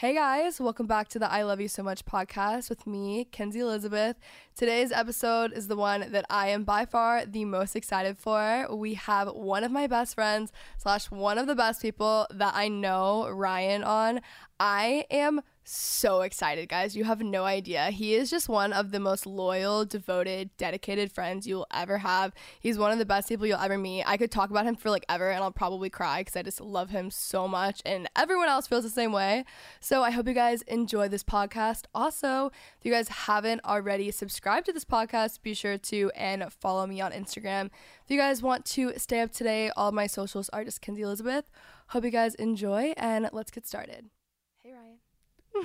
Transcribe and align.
Hey 0.00 0.14
guys, 0.14 0.58
welcome 0.58 0.86
back 0.86 1.08
to 1.08 1.18
the 1.18 1.30
I 1.30 1.42
Love 1.42 1.60
You 1.60 1.68
So 1.68 1.82
Much 1.82 2.06
podcast 2.06 2.70
with 2.70 2.86
me, 2.86 3.26
Kenzie 3.32 3.60
Elizabeth. 3.60 4.16
Today's 4.56 4.92
episode 4.92 5.52
is 5.52 5.68
the 5.68 5.76
one 5.76 6.10
that 6.12 6.24
I 6.30 6.48
am 6.48 6.64
by 6.64 6.86
far 6.86 7.26
the 7.26 7.44
most 7.44 7.76
excited 7.76 8.16
for. 8.16 8.66
We 8.74 8.94
have 8.94 9.28
one 9.28 9.62
of 9.62 9.70
my 9.70 9.86
best 9.86 10.14
friends 10.14 10.52
slash 10.78 11.10
one 11.10 11.36
of 11.36 11.46
the 11.46 11.54
best 11.54 11.82
people 11.82 12.26
that 12.30 12.54
I 12.54 12.68
know, 12.68 13.28
Ryan, 13.28 13.84
on. 13.84 14.22
I 14.58 15.04
am 15.10 15.42
so 15.64 16.22
excited, 16.22 16.68
guys. 16.68 16.96
You 16.96 17.04
have 17.04 17.20
no 17.20 17.44
idea. 17.44 17.90
He 17.90 18.14
is 18.14 18.30
just 18.30 18.48
one 18.48 18.72
of 18.72 18.90
the 18.90 19.00
most 19.00 19.26
loyal, 19.26 19.84
devoted, 19.84 20.50
dedicated 20.56 21.12
friends 21.12 21.46
you'll 21.46 21.66
ever 21.72 21.98
have. 21.98 22.32
He's 22.58 22.78
one 22.78 22.92
of 22.92 22.98
the 22.98 23.04
best 23.04 23.28
people 23.28 23.46
you'll 23.46 23.58
ever 23.58 23.78
meet. 23.78 24.04
I 24.04 24.16
could 24.16 24.30
talk 24.30 24.50
about 24.50 24.66
him 24.66 24.76
for 24.76 24.90
like 24.90 25.04
ever 25.08 25.30
and 25.30 25.42
I'll 25.42 25.52
probably 25.52 25.90
cry 25.90 26.20
because 26.20 26.36
I 26.36 26.42
just 26.42 26.60
love 26.60 26.90
him 26.90 27.10
so 27.10 27.46
much. 27.46 27.82
And 27.84 28.08
everyone 28.16 28.48
else 28.48 28.66
feels 28.66 28.84
the 28.84 28.90
same 28.90 29.12
way. 29.12 29.44
So 29.80 30.02
I 30.02 30.10
hope 30.10 30.26
you 30.26 30.34
guys 30.34 30.62
enjoy 30.62 31.08
this 31.08 31.22
podcast. 31.22 31.84
Also, 31.94 32.46
if 32.78 32.84
you 32.84 32.92
guys 32.92 33.08
haven't 33.08 33.64
already 33.64 34.10
subscribed 34.10 34.66
to 34.66 34.72
this 34.72 34.84
podcast, 34.84 35.42
be 35.42 35.54
sure 35.54 35.78
to 35.78 36.10
and 36.16 36.52
follow 36.52 36.86
me 36.86 37.00
on 37.00 37.12
Instagram. 37.12 37.66
If 37.66 38.10
you 38.10 38.18
guys 38.18 38.42
want 38.42 38.64
to 38.66 38.92
stay 38.96 39.20
up 39.20 39.32
to 39.32 39.44
date, 39.44 39.72
all 39.76 39.92
my 39.92 40.06
socials 40.06 40.48
are 40.50 40.64
just 40.64 40.80
Kenzie 40.80 41.02
Elizabeth. 41.02 41.50
Hope 41.88 42.04
you 42.04 42.10
guys 42.10 42.34
enjoy 42.36 42.94
and 42.96 43.28
let's 43.32 43.50
get 43.50 43.66
started. 43.66 44.10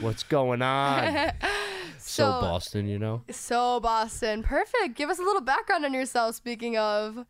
What's 0.01 0.23
going 0.23 0.61
on? 0.61 1.31
so, 1.97 1.97
So- 1.99 2.41
Boston, 2.41 2.87
you 2.87 2.99
know? 2.99 3.21
So, 3.31 3.79
Boston. 3.79 4.43
Perfect. 4.43 4.95
Give 4.95 5.09
us 5.09 5.19
a 5.19 5.23
little 5.23 5.41
background 5.41 5.85
on 5.85 5.93
yourself. 5.93 6.35
Speaking 6.35 6.77
of 6.77 7.25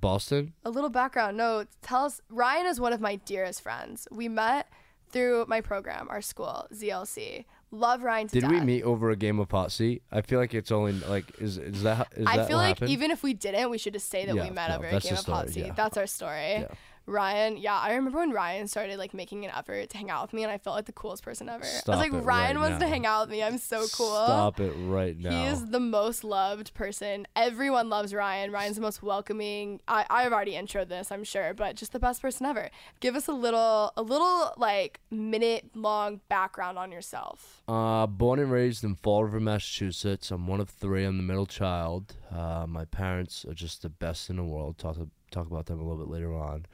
Boston? 0.00 0.52
a 0.64 0.70
little 0.70 0.90
background, 0.90 1.36
no, 1.36 1.64
tell 1.80 2.04
us. 2.04 2.20
Ryan 2.28 2.66
is 2.66 2.80
one 2.80 2.92
of 2.92 3.00
my 3.00 3.16
dearest 3.16 3.60
friends. 3.62 4.08
We 4.10 4.28
met 4.28 4.68
through 5.10 5.44
my 5.48 5.60
program, 5.60 6.08
our 6.10 6.20
school, 6.22 6.66
ZLC. 6.72 7.44
Love 7.70 8.02
Ryan 8.02 8.28
to 8.28 8.40
Did 8.40 8.50
we 8.50 8.60
meet 8.60 8.82
over 8.82 9.10
a 9.10 9.16
game 9.16 9.38
of 9.40 9.72
seat? 9.72 10.02
I 10.12 10.20
feel 10.20 10.38
like 10.38 10.52
it's 10.52 10.70
only 10.70 10.92
like 10.92 11.40
is 11.40 11.56
is 11.56 11.82
that 11.84 12.08
is 12.16 12.24
that 12.26 12.28
I 12.30 12.36
that 12.38 12.48
feel 12.48 12.58
like 12.58 12.76
happened? 12.76 12.90
even 12.90 13.10
if 13.10 13.22
we 13.22 13.32
didn't, 13.32 13.70
we 13.70 13.78
should 13.78 13.94
just 13.94 14.10
say 14.10 14.26
that 14.26 14.34
Yeah, 14.34 14.44
we 14.44 14.50
met 14.50 14.68
no, 14.68 14.76
over 14.76 14.86
a 14.88 15.00
game 15.00 15.14
of 15.16 15.48
seat. 15.50 15.66
yeah. 15.66 15.72
That's 15.72 15.96
our 15.96 16.06
story. 16.06 16.52
Yeah. 16.52 16.66
Ryan, 17.06 17.56
yeah, 17.56 17.78
I 17.78 17.94
remember 17.94 18.18
when 18.18 18.30
Ryan 18.30 18.68
started 18.68 18.98
like 18.98 19.12
making 19.14 19.44
an 19.44 19.50
effort 19.56 19.90
to 19.90 19.96
hang 19.96 20.10
out 20.10 20.22
with 20.22 20.32
me, 20.32 20.42
and 20.42 20.52
I 20.52 20.58
felt 20.58 20.76
like 20.76 20.86
the 20.86 20.92
coolest 20.92 21.22
person 21.22 21.48
ever. 21.48 21.64
I 21.64 21.90
was 21.90 21.98
like, 21.98 22.12
Ryan 22.12 22.58
right 22.58 22.70
wants 22.70 22.78
to 22.84 22.88
hang 22.88 23.06
out 23.06 23.22
with 23.22 23.30
me. 23.30 23.42
I'm 23.42 23.58
so 23.58 23.86
cool. 23.92 24.14
Stop 24.14 24.60
it 24.60 24.72
right 24.72 25.18
now. 25.18 25.30
He 25.30 25.44
is 25.44 25.70
the 25.70 25.80
most 25.80 26.24
loved 26.24 26.74
person. 26.74 27.26
Everyone 27.34 27.88
loves 27.88 28.14
Ryan. 28.14 28.52
Ryan's 28.52 28.76
the 28.76 28.82
most 28.82 29.02
welcoming. 29.02 29.80
I, 29.88 30.06
I've 30.08 30.32
already 30.32 30.52
introed 30.52 30.88
this, 30.88 31.10
I'm 31.10 31.24
sure, 31.24 31.54
but 31.54 31.76
just 31.76 31.92
the 31.92 31.98
best 31.98 32.22
person 32.22 32.46
ever. 32.46 32.70
Give 33.00 33.16
us 33.16 33.26
a 33.26 33.32
little, 33.32 33.92
a 33.96 34.02
little 34.02 34.54
like 34.56 35.00
minute 35.10 35.70
long 35.74 36.20
background 36.28 36.78
on 36.78 36.92
yourself. 36.92 37.62
Uh, 37.66 38.06
born 38.06 38.38
and 38.38 38.50
raised 38.50 38.84
in 38.84 38.94
Fall 38.94 39.24
River, 39.24 39.40
Massachusetts. 39.40 40.30
I'm 40.30 40.46
one 40.46 40.60
of 40.60 40.68
three. 40.68 41.04
I'm 41.04 41.16
the 41.16 41.22
middle 41.22 41.46
child. 41.46 42.14
Uh, 42.30 42.66
my 42.68 42.84
parents 42.84 43.44
are 43.44 43.54
just 43.54 43.82
the 43.82 43.88
best 43.88 44.30
in 44.30 44.36
the 44.36 44.44
world. 44.44 44.78
Talk 44.78 44.96
talk 45.30 45.46
about 45.46 45.66
them 45.66 45.80
a 45.80 45.82
little 45.82 46.04
bit 46.04 46.12
later 46.12 46.34
on. 46.34 46.66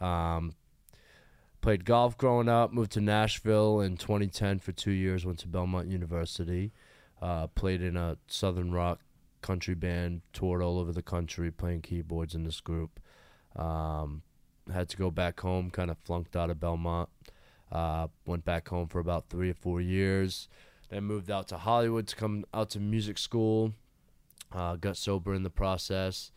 Um, 0.00 0.54
played 1.60 1.84
golf 1.84 2.16
growing 2.16 2.48
up. 2.48 2.72
Moved 2.72 2.92
to 2.92 3.00
Nashville 3.00 3.80
in 3.80 3.96
2010 3.96 4.58
for 4.58 4.72
two 4.72 4.90
years. 4.90 5.24
Went 5.24 5.38
to 5.40 5.48
Belmont 5.48 5.88
University. 5.88 6.72
Uh, 7.20 7.46
played 7.48 7.82
in 7.82 7.96
a 7.96 8.18
southern 8.26 8.72
rock 8.72 9.00
country 9.42 9.74
band. 9.74 10.22
Toured 10.32 10.62
all 10.62 10.78
over 10.78 10.92
the 10.92 11.02
country 11.02 11.50
playing 11.50 11.82
keyboards 11.82 12.34
in 12.34 12.44
this 12.44 12.60
group. 12.60 13.00
Um, 13.54 14.22
had 14.72 14.88
to 14.90 14.96
go 14.96 15.10
back 15.10 15.40
home. 15.40 15.70
Kind 15.70 15.90
of 15.90 15.98
flunked 15.98 16.36
out 16.36 16.50
of 16.50 16.60
Belmont. 16.60 17.08
Uh, 17.70 18.08
went 18.26 18.44
back 18.44 18.68
home 18.68 18.86
for 18.86 19.00
about 19.00 19.28
three 19.28 19.50
or 19.50 19.54
four 19.54 19.80
years. 19.80 20.48
Then 20.88 21.04
moved 21.04 21.30
out 21.30 21.48
to 21.48 21.56
Hollywood 21.56 22.06
to 22.08 22.16
come 22.16 22.44
out 22.54 22.70
to 22.70 22.80
music 22.80 23.18
school. 23.18 23.72
Uh, 24.52 24.76
got 24.76 24.96
sober 24.96 25.34
in 25.34 25.42
the 25.42 25.50
process. 25.50 26.30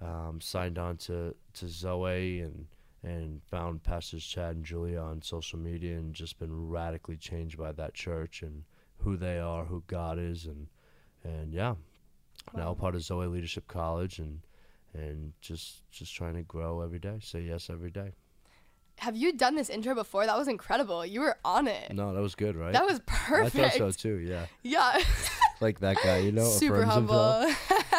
Um, 0.00 0.40
signed 0.40 0.78
on 0.78 0.96
to, 0.98 1.34
to 1.54 1.68
Zoe 1.68 2.40
and 2.40 2.66
and 3.02 3.42
found 3.50 3.82
Pastors 3.82 4.24
Chad 4.24 4.56
and 4.56 4.64
Julia 4.64 4.98
on 5.00 5.22
social 5.22 5.58
media 5.58 5.96
and 5.96 6.14
just 6.14 6.38
been 6.38 6.68
radically 6.68 7.16
changed 7.16 7.56
by 7.58 7.72
that 7.72 7.94
church 7.94 8.42
and 8.42 8.64
who 8.98 9.16
they 9.16 9.38
are, 9.38 9.64
who 9.64 9.82
God 9.86 10.18
is, 10.18 10.46
and 10.46 10.66
and 11.24 11.52
yeah, 11.52 11.74
now 12.54 12.74
part 12.74 12.94
of 12.94 13.02
Zoe 13.02 13.26
Leadership 13.26 13.66
College 13.68 14.18
and 14.18 14.40
and 14.92 15.32
just 15.40 15.82
just 15.90 16.14
trying 16.14 16.34
to 16.34 16.42
grow 16.42 16.80
every 16.82 16.98
day. 16.98 17.18
Say 17.22 17.42
yes 17.42 17.70
every 17.70 17.90
day. 17.90 18.12
Have 18.98 19.16
you 19.16 19.32
done 19.32 19.54
this 19.56 19.70
intro 19.70 19.94
before? 19.94 20.26
That 20.26 20.36
was 20.36 20.46
incredible. 20.46 21.06
You 21.06 21.20
were 21.22 21.38
on 21.42 21.68
it. 21.68 21.94
No, 21.94 22.12
that 22.12 22.20
was 22.20 22.34
good, 22.34 22.54
right? 22.54 22.74
That 22.74 22.84
was 22.86 23.00
perfect. 23.06 23.56
I 23.56 23.68
thought 23.70 23.78
so 23.78 23.90
too. 23.92 24.16
Yeah, 24.18 24.44
Yeah. 24.62 25.02
like 25.62 25.80
that 25.80 25.96
guy, 26.04 26.18
you 26.18 26.32
know, 26.32 26.44
Super 26.50 26.84
humble. 26.84 27.14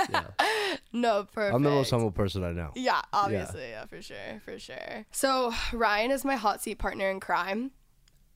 Yeah. 0.09 0.23
no, 0.93 1.27
perfect. 1.31 1.55
I'm 1.55 1.63
the 1.63 1.69
most 1.69 1.91
humble 1.91 2.11
person 2.11 2.43
I 2.43 2.51
know. 2.51 2.71
Yeah, 2.75 3.01
obviously, 3.13 3.69
yeah. 3.69 3.85
for 3.85 4.01
sure, 4.01 4.41
for 4.43 4.59
sure. 4.59 5.05
So 5.11 5.53
Ryan 5.73 6.11
is 6.11 6.25
my 6.25 6.35
hot 6.35 6.61
seat 6.61 6.77
partner 6.79 7.09
in 7.09 7.19
crime. 7.19 7.71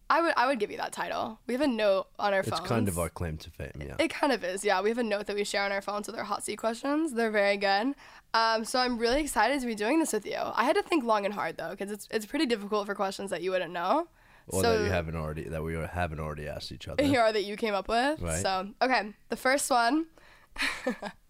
I 0.08 0.22
would, 0.22 0.34
I 0.38 0.46
would 0.46 0.60
give 0.60 0.70
you 0.70 0.78
that 0.78 0.92
title. 0.92 1.40
We 1.48 1.56
have 1.56 1.62
a 1.62 1.68
note 1.68 2.08
on 2.20 2.34
our 2.34 2.42
It's 2.42 2.50
phones. 2.50 2.60
It's 2.60 2.70
kind 2.70 2.88
of 2.88 3.00
our 3.00 3.10
claim 3.10 3.38
to 3.38 3.50
fame. 3.50 3.72
Yeah. 3.80 3.96
It 3.98 4.10
kind 4.10 4.32
of 4.32 4.44
is, 4.44 4.64
yeah. 4.64 4.80
We 4.82 4.90
have 4.90 5.00
a 5.00 5.04
note 5.04 5.26
that 5.26 5.36
we 5.36 5.44
share 5.44 5.64
on 5.64 5.72
our 5.72 5.82
phones 5.82 6.06
with 6.06 6.16
our 6.16 6.24
hot 6.24 6.44
seat 6.44 6.58
questions. 6.58 7.14
They're 7.14 7.32
very 7.32 7.58
good. 7.58 7.96
Um, 8.36 8.66
so 8.66 8.80
I'm 8.80 9.00
really 9.00 9.22
excited 9.22 9.62
to 9.62 9.66
be 9.66 9.74
doing 9.74 10.00
this 10.00 10.14
with 10.14 10.26
you. 10.26 10.38
I 10.38 10.64
had 10.64 10.76
to 10.76 10.84
think 10.84 11.04
long 11.04 11.26
and 11.26 11.34
hard 11.34 11.58
though, 11.58 11.72
because 11.72 11.90
it's 11.90 12.08
it's 12.12 12.26
pretty 12.26 12.46
difficult 12.46 12.86
for 12.86 12.94
questions 12.94 13.32
that 13.32 13.42
you 13.42 13.50
wouldn't 13.52 13.72
know. 13.72 14.08
Or 14.48 14.62
so 14.62 14.78
that 14.78 14.84
you 14.84 14.92
haven't 14.92 15.16
already 15.16 15.50
that 15.50 15.64
we 15.64 15.74
haven't 15.74 16.20
already 16.20 16.48
asked 16.48 16.72
each 16.72 16.88
other. 16.88 17.04
here 17.04 17.22
are 17.22 17.32
that 17.32 17.46
you 17.46 17.56
came 17.56 17.74
up 17.74 17.88
with. 17.88 18.22
Right. 18.22 18.42
So 18.42 18.68
okay, 18.82 19.14
the 19.30 19.38
first 19.38 19.72
one. 19.72 20.06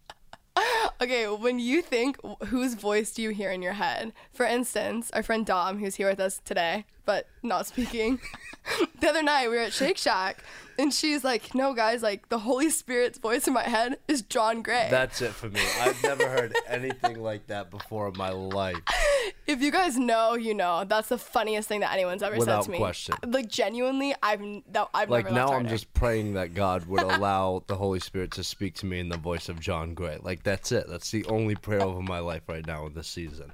okay, 1.01 1.27
when 1.27 1.59
you 1.59 1.81
think, 1.81 2.17
whose 2.45 2.73
voice 2.73 3.11
do 3.11 3.21
you 3.21 3.29
hear 3.29 3.51
in 3.51 3.61
your 3.61 3.73
head? 3.73 4.13
For 4.33 4.45
instance, 4.45 5.11
our 5.11 5.23
friend 5.23 5.45
Dom, 5.45 5.79
who's 5.79 5.95
here 5.95 6.09
with 6.09 6.19
us 6.19 6.41
today, 6.45 6.85
but 7.05 7.27
not 7.43 7.67
speaking. 7.67 8.19
the 8.99 9.09
other 9.09 9.23
night 9.23 9.49
we 9.49 9.55
were 9.55 9.63
at 9.63 9.73
Shake 9.73 9.97
Shack, 9.97 10.43
and 10.77 10.93
she's 10.93 11.23
like, 11.23 11.53
"No, 11.55 11.73
guys, 11.73 12.01
like 12.03 12.29
the 12.29 12.39
Holy 12.39 12.69
Spirit's 12.69 13.17
voice 13.17 13.47
in 13.47 13.53
my 13.53 13.63
head 13.63 13.97
is 14.07 14.21
John 14.21 14.61
Gray." 14.61 14.87
That's 14.89 15.21
it 15.21 15.31
for 15.31 15.49
me. 15.49 15.61
I've 15.79 16.01
never 16.03 16.27
heard 16.27 16.55
anything 16.67 17.21
like 17.21 17.47
that 17.47 17.71
before 17.71 18.07
in 18.09 18.17
my 18.17 18.29
life. 18.29 18.77
if 19.47 19.61
you 19.61 19.71
guys 19.71 19.97
know, 19.97 20.35
you 20.35 20.53
know. 20.53 20.83
That's 20.85 21.09
the 21.09 21.17
funniest 21.17 21.67
thing 21.67 21.79
that 21.81 21.93
anyone's 21.93 22.23
ever 22.23 22.37
Without 22.37 22.63
said 22.63 22.65
to 22.67 22.71
me. 22.71 22.77
question. 22.77 23.15
Like 23.25 23.47
genuinely, 23.49 24.13
I've 24.21 24.41
that 24.71 24.89
I've 24.93 25.09
Like 25.09 25.25
never 25.25 25.35
now, 25.35 25.53
I'm 25.53 25.67
just 25.67 25.93
praying 25.93 26.33
that 26.33 26.53
God 26.53 26.85
would 26.87 27.01
allow 27.03 27.63
the 27.67 27.75
Holy 27.75 27.99
Spirit 27.99 28.31
to 28.31 28.43
speak 28.43 28.75
to 28.75 28.85
me 28.85 28.99
in 28.99 29.09
the 29.09 29.17
voice 29.17 29.49
of 29.49 29.59
John 29.59 29.93
Gray. 29.93 30.17
Like 30.21 30.43
that's 30.43 30.71
it. 30.71 30.87
That's 30.87 31.11
the 31.11 31.25
only 31.25 31.55
prayer 31.55 31.81
over 31.81 32.01
my 32.01 32.19
life 32.19 32.43
right 32.47 32.65
now 32.65 32.85
in 32.85 32.93
this 32.93 33.07
season. 33.07 33.51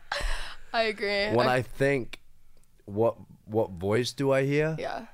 I 0.74 0.84
agree. 0.84 1.30
When 1.32 1.48
I 1.48 1.62
think, 1.62 2.20
what 2.86 3.16
what 3.46 3.72
voice 3.72 4.14
do 4.14 4.32
I 4.32 4.44
hear? 4.44 4.76
yeah. 4.80 5.06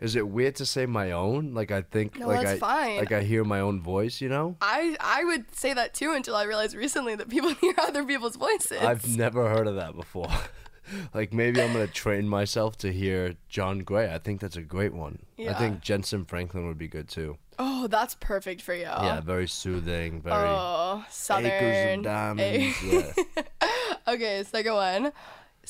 Is 0.00 0.16
it 0.16 0.26
weird 0.28 0.54
to 0.56 0.66
say 0.66 0.86
my 0.86 1.12
own? 1.12 1.52
Like 1.54 1.70
I 1.70 1.82
think, 1.82 2.18
No, 2.18 2.28
like 2.28 2.40
that's 2.46 2.62
I 2.62 2.66
fine. 2.86 2.96
like 2.98 3.12
I 3.12 3.22
hear 3.22 3.44
my 3.44 3.60
own 3.60 3.80
voice. 3.82 4.20
You 4.20 4.28
know, 4.30 4.56
I 4.60 4.96
I 5.00 5.24
would 5.24 5.54
say 5.54 5.74
that 5.74 5.92
too 5.94 6.12
until 6.12 6.34
I 6.36 6.44
realized 6.44 6.74
recently 6.74 7.14
that 7.16 7.28
people 7.28 7.52
hear 7.60 7.74
other 7.78 8.04
people's 8.04 8.36
voices. 8.36 8.80
I've 8.82 9.06
never 9.16 9.48
heard 9.48 9.66
of 9.66 9.76
that 9.76 9.94
before. 9.94 10.28
like 11.14 11.32
maybe 11.32 11.60
I'm 11.62 11.72
gonna 11.72 11.86
train 11.86 12.26
myself 12.28 12.76
to 12.78 12.92
hear 12.92 13.34
John 13.48 13.80
Gray. 13.80 14.12
I 14.12 14.18
think 14.18 14.40
that's 14.40 14.56
a 14.56 14.62
great 14.62 14.94
one. 14.94 15.18
Yeah. 15.36 15.50
I 15.52 15.54
think 15.58 15.82
Jentezen 15.82 16.26
Franklin 16.26 16.66
would 16.66 16.78
be 16.78 16.88
good 16.88 17.08
too. 17.08 17.36
oh, 17.58 17.86
that's 17.86 18.14
perfect 18.20 18.62
for 18.62 18.72
you. 18.74 18.84
Yeah, 18.84 19.20
very 19.20 19.46
soothing, 19.46 20.22
very 20.22 20.34
Oh, 20.48 21.00
acres 21.02 21.14
southern. 21.14 21.98
of 21.98 22.04
diamonds. 22.04 22.82
Yeah. 22.82 23.12
Okay, 24.08 24.42
second 24.44 24.72
one. 24.74 25.12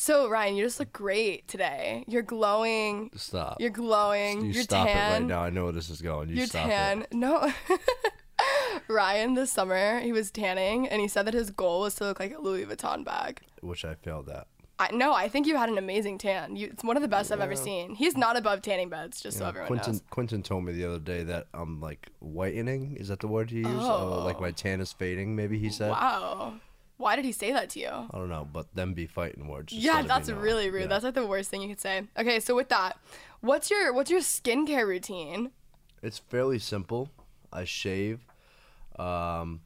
So 0.00 0.30
Ryan, 0.30 0.56
you 0.56 0.64
just 0.64 0.80
look 0.80 0.94
great 0.94 1.46
today. 1.46 2.04
You're 2.08 2.22
glowing. 2.22 3.10
Stop. 3.16 3.60
You're 3.60 3.68
glowing. 3.68 4.46
you 4.46 4.52
you're 4.52 4.62
stop 4.62 4.86
tan. 4.86 4.96
it 4.96 5.14
right 5.18 5.28
now. 5.28 5.42
I 5.42 5.50
know 5.50 5.64
where 5.64 5.74
this 5.74 5.90
is 5.90 6.00
going. 6.00 6.30
You 6.30 6.36
You're 6.36 6.46
stop 6.46 6.68
tan. 6.70 7.02
it. 7.02 7.12
No. 7.12 7.52
Ryan 8.88 9.34
this 9.34 9.52
summer 9.52 10.00
he 10.00 10.10
was 10.10 10.30
tanning 10.30 10.88
and 10.88 11.02
he 11.02 11.06
said 11.06 11.26
that 11.26 11.34
his 11.34 11.50
goal 11.50 11.82
was 11.82 11.96
to 11.96 12.04
look 12.04 12.18
like 12.18 12.34
a 12.34 12.40
Louis 12.40 12.64
Vuitton 12.64 13.04
bag. 13.04 13.42
Which 13.60 13.84
I 13.84 13.94
failed 13.94 14.30
at. 14.30 14.46
I 14.78 14.88
no, 14.90 15.12
I 15.12 15.28
think 15.28 15.46
you 15.46 15.58
had 15.58 15.68
an 15.68 15.76
amazing 15.76 16.16
tan. 16.16 16.56
You, 16.56 16.68
it's 16.68 16.82
one 16.82 16.96
of 16.96 17.02
the 17.02 17.08
best 17.08 17.30
I've 17.30 17.42
ever 17.42 17.54
seen. 17.54 17.94
He's 17.94 18.16
not 18.16 18.38
above 18.38 18.62
tanning 18.62 18.88
beds, 18.88 19.20
just 19.20 19.36
so 19.36 19.44
Yeah, 19.44 19.48
everyone 19.50 19.66
Quentin 19.66 19.92
knows. 19.92 20.02
Quentin 20.08 20.42
told 20.42 20.64
me 20.64 20.72
the 20.72 20.86
other 20.86 20.98
day 20.98 21.24
that 21.24 21.48
I'm 21.52 21.78
like 21.78 22.08
whitening. 22.20 22.96
Is 22.96 23.08
that 23.08 23.20
the 23.20 23.28
word 23.28 23.52
you 23.52 23.68
use? 23.68 23.82
Oh. 23.82 24.22
like 24.24 24.40
my 24.40 24.48
oh. 24.48 24.52
tan 24.52 24.80
is 24.80 24.94
fading. 24.94 25.36
Maybe 25.36 25.58
he 25.58 25.68
said. 25.68 25.90
Wow. 25.90 26.54
Why 27.00 27.16
did 27.16 27.24
he 27.24 27.32
say 27.32 27.50
that 27.52 27.70
to 27.70 27.80
you? 27.80 27.88
I 27.88 28.08
don't 28.12 28.28
know, 28.28 28.46
but 28.52 28.74
them 28.74 28.92
be 28.92 29.06
fighting 29.06 29.48
words. 29.48 29.72
just 29.72 29.82
yeah, 29.82 30.02
that's 30.02 30.28
really 30.28 30.68
rude. 30.68 30.82
Yeah. 30.82 30.86
That's 30.88 31.02
like 31.02 31.14
the 31.14 31.26
worst 31.26 31.48
thing 31.50 31.62
you 31.62 31.68
could 31.68 31.80
say. 31.80 32.02
Okay, 32.18 32.40
so 32.40 32.54
with 32.54 32.68
that, 32.68 32.98
what's 33.40 33.70
your 33.70 33.94
what's 33.94 34.10
your 34.10 34.20
skincare 34.20 34.86
routine? 34.86 35.50
It's 36.02 36.18
fairly 36.18 36.58
simple. 36.58 37.08
I 37.50 37.64
shave. 37.64 38.20
Um, 38.98 39.62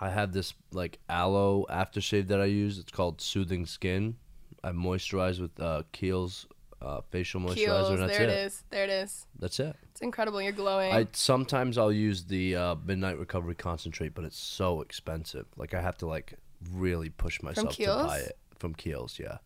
I 0.00 0.10
have 0.10 0.32
this 0.32 0.54
like 0.72 0.98
aloe 1.08 1.66
aftershave 1.70 2.26
that 2.26 2.40
I 2.40 2.46
use. 2.46 2.80
It's 2.80 2.90
called 2.90 3.20
Soothing 3.20 3.64
Skin. 3.64 4.16
I 4.64 4.72
moisturize 4.72 5.40
with 5.40 5.60
uh, 5.60 5.84
Kiehl's 5.92 6.46
uh, 6.84 7.00
facial 7.10 7.40
moisturizer. 7.40 7.56
Kiehl's, 7.66 7.90
and 7.90 7.98
that's 8.00 8.18
there 8.18 8.22
it. 8.28 8.30
it 8.30 8.46
is. 8.46 8.62
There 8.70 8.84
it 8.84 8.90
is. 8.90 9.26
That's 9.38 9.58
it. 9.60 9.74
It's 9.90 10.02
incredible. 10.02 10.42
You're 10.42 10.52
glowing. 10.52 10.92
I 10.92 11.06
sometimes 11.12 11.78
I'll 11.78 11.92
use 11.92 12.24
the 12.24 12.56
uh, 12.56 12.74
Midnight 12.84 13.18
Recovery 13.18 13.54
Concentrate, 13.54 14.14
but 14.14 14.24
it's 14.24 14.38
so 14.38 14.80
expensive. 14.82 15.46
Like 15.56 15.74
I 15.74 15.80
have 15.80 15.96
to 15.98 16.06
like 16.06 16.34
really 16.72 17.10
push 17.10 17.42
myself 17.42 17.76
to 17.76 17.82
Kiehl's? 17.82 18.06
buy 18.06 18.18
it 18.18 18.36
from 18.58 18.74
Kiehl's. 18.74 19.18
Yeah, 19.18 19.38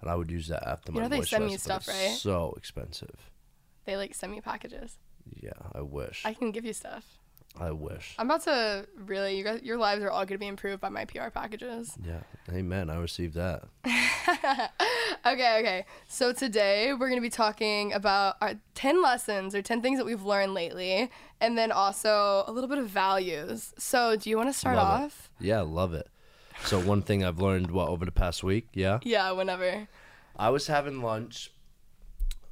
and 0.00 0.10
I 0.10 0.14
would 0.16 0.30
use 0.30 0.48
that 0.48 0.66
after 0.68 0.92
You 0.92 0.96
my 0.96 1.02
know 1.02 1.08
they 1.08 1.22
send 1.22 1.44
moisturizer, 1.44 1.46
me 1.46 1.52
but 1.54 1.60
stuff, 1.60 1.78
it's 1.80 1.88
right? 1.88 2.10
So 2.18 2.54
expensive. 2.56 3.30
they 3.84 3.96
like 3.96 4.14
send 4.14 4.32
me 4.32 4.40
packages. 4.40 4.98
Yeah, 5.40 5.52
I 5.72 5.80
wish. 5.82 6.22
I 6.24 6.34
can 6.34 6.50
give 6.50 6.64
you 6.64 6.72
stuff. 6.72 7.04
I 7.60 7.70
wish. 7.70 8.14
I'm 8.18 8.26
about 8.26 8.42
to 8.44 8.86
really 8.96 9.36
you 9.36 9.44
guys 9.44 9.62
your 9.62 9.76
lives 9.76 10.02
are 10.02 10.10
all 10.10 10.20
going 10.20 10.28
to 10.28 10.38
be 10.38 10.46
improved 10.46 10.80
by 10.80 10.88
my 10.88 11.04
PR 11.04 11.28
packages. 11.28 11.96
Yeah. 12.04 12.20
Amen. 12.50 12.88
I 12.90 12.96
received 12.96 13.34
that. 13.34 13.64
Okay, 15.24 15.58
okay. 15.60 15.84
So 16.08 16.32
today 16.32 16.92
we're 16.92 17.08
going 17.08 17.14
to 17.14 17.20
be 17.20 17.30
talking 17.30 17.92
about 17.92 18.36
our 18.40 18.54
10 18.74 19.00
lessons 19.00 19.54
or 19.54 19.62
10 19.62 19.80
things 19.80 19.98
that 19.98 20.04
we've 20.04 20.24
learned 20.24 20.52
lately 20.52 21.10
and 21.40 21.56
then 21.56 21.70
also 21.70 22.42
a 22.48 22.50
little 22.52 22.68
bit 22.68 22.78
of 22.78 22.88
values. 22.88 23.72
So, 23.78 24.16
do 24.16 24.28
you 24.30 24.36
want 24.36 24.48
to 24.48 24.52
start 24.52 24.74
Love 24.76 25.00
it. 25.00 25.04
off? 25.04 25.30
Yeah, 25.38 25.60
love 25.60 25.94
it. 25.94 26.08
So 26.64 26.80
one 26.80 27.02
thing 27.02 27.24
I've 27.24 27.38
learned 27.38 27.70
what 27.70 27.88
over 27.88 28.04
the 28.04 28.10
past 28.12 28.42
week, 28.42 28.68
yeah. 28.72 28.98
Yeah, 29.04 29.30
whenever. 29.30 29.86
I 30.36 30.50
was 30.50 30.66
having 30.66 31.02
lunch 31.02 31.52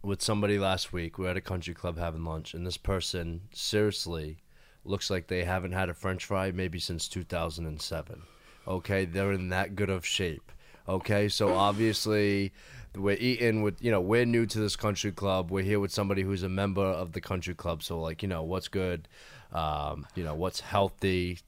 with 0.02 0.22
somebody 0.22 0.58
last 0.58 0.92
week. 0.92 1.18
We 1.18 1.24
were 1.24 1.30
at 1.30 1.36
a 1.36 1.40
country 1.40 1.74
club 1.74 1.98
having 1.98 2.24
lunch, 2.24 2.54
and 2.54 2.64
this 2.64 2.76
person 2.76 3.42
seriously 3.52 4.38
looks 4.84 5.10
like 5.10 5.26
they 5.26 5.44
haven't 5.44 5.72
had 5.72 5.88
a 5.88 5.94
French 5.94 6.24
fry 6.24 6.50
maybe 6.50 6.78
since 6.78 7.08
2007. 7.08 8.22
Okay, 8.66 9.04
they're 9.04 9.32
in 9.32 9.48
that 9.50 9.76
good 9.76 9.90
of 9.90 10.06
shape. 10.06 10.52
Okay, 10.88 11.28
so 11.28 11.54
obviously 11.54 12.52
we're 12.96 13.16
eating 13.20 13.62
with 13.62 13.82
you 13.82 13.90
know 13.90 14.00
we're 14.00 14.24
new 14.24 14.46
to 14.46 14.58
this 14.58 14.76
country 14.76 15.12
club. 15.12 15.50
We're 15.50 15.64
here 15.64 15.80
with 15.80 15.92
somebody 15.92 16.22
who's 16.22 16.42
a 16.42 16.48
member 16.48 16.84
of 16.84 17.12
the 17.12 17.20
country 17.20 17.54
club. 17.54 17.82
So 17.82 18.00
like 18.00 18.22
you 18.22 18.28
know 18.28 18.42
what's 18.42 18.68
good, 18.68 19.08
um, 19.52 20.06
you 20.14 20.24
know 20.24 20.34
what's 20.34 20.60
healthy, 20.60 21.38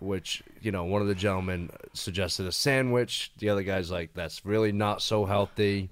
which 0.00 0.42
you 0.60 0.70
know 0.70 0.84
one 0.84 1.02
of 1.02 1.08
the 1.08 1.14
gentlemen 1.14 1.70
suggested 1.92 2.46
a 2.46 2.52
sandwich 2.52 3.32
the 3.38 3.48
other 3.48 3.62
guy's 3.62 3.90
like 3.90 4.10
that's 4.14 4.44
really 4.44 4.72
not 4.72 5.02
so 5.02 5.24
healthy 5.24 5.88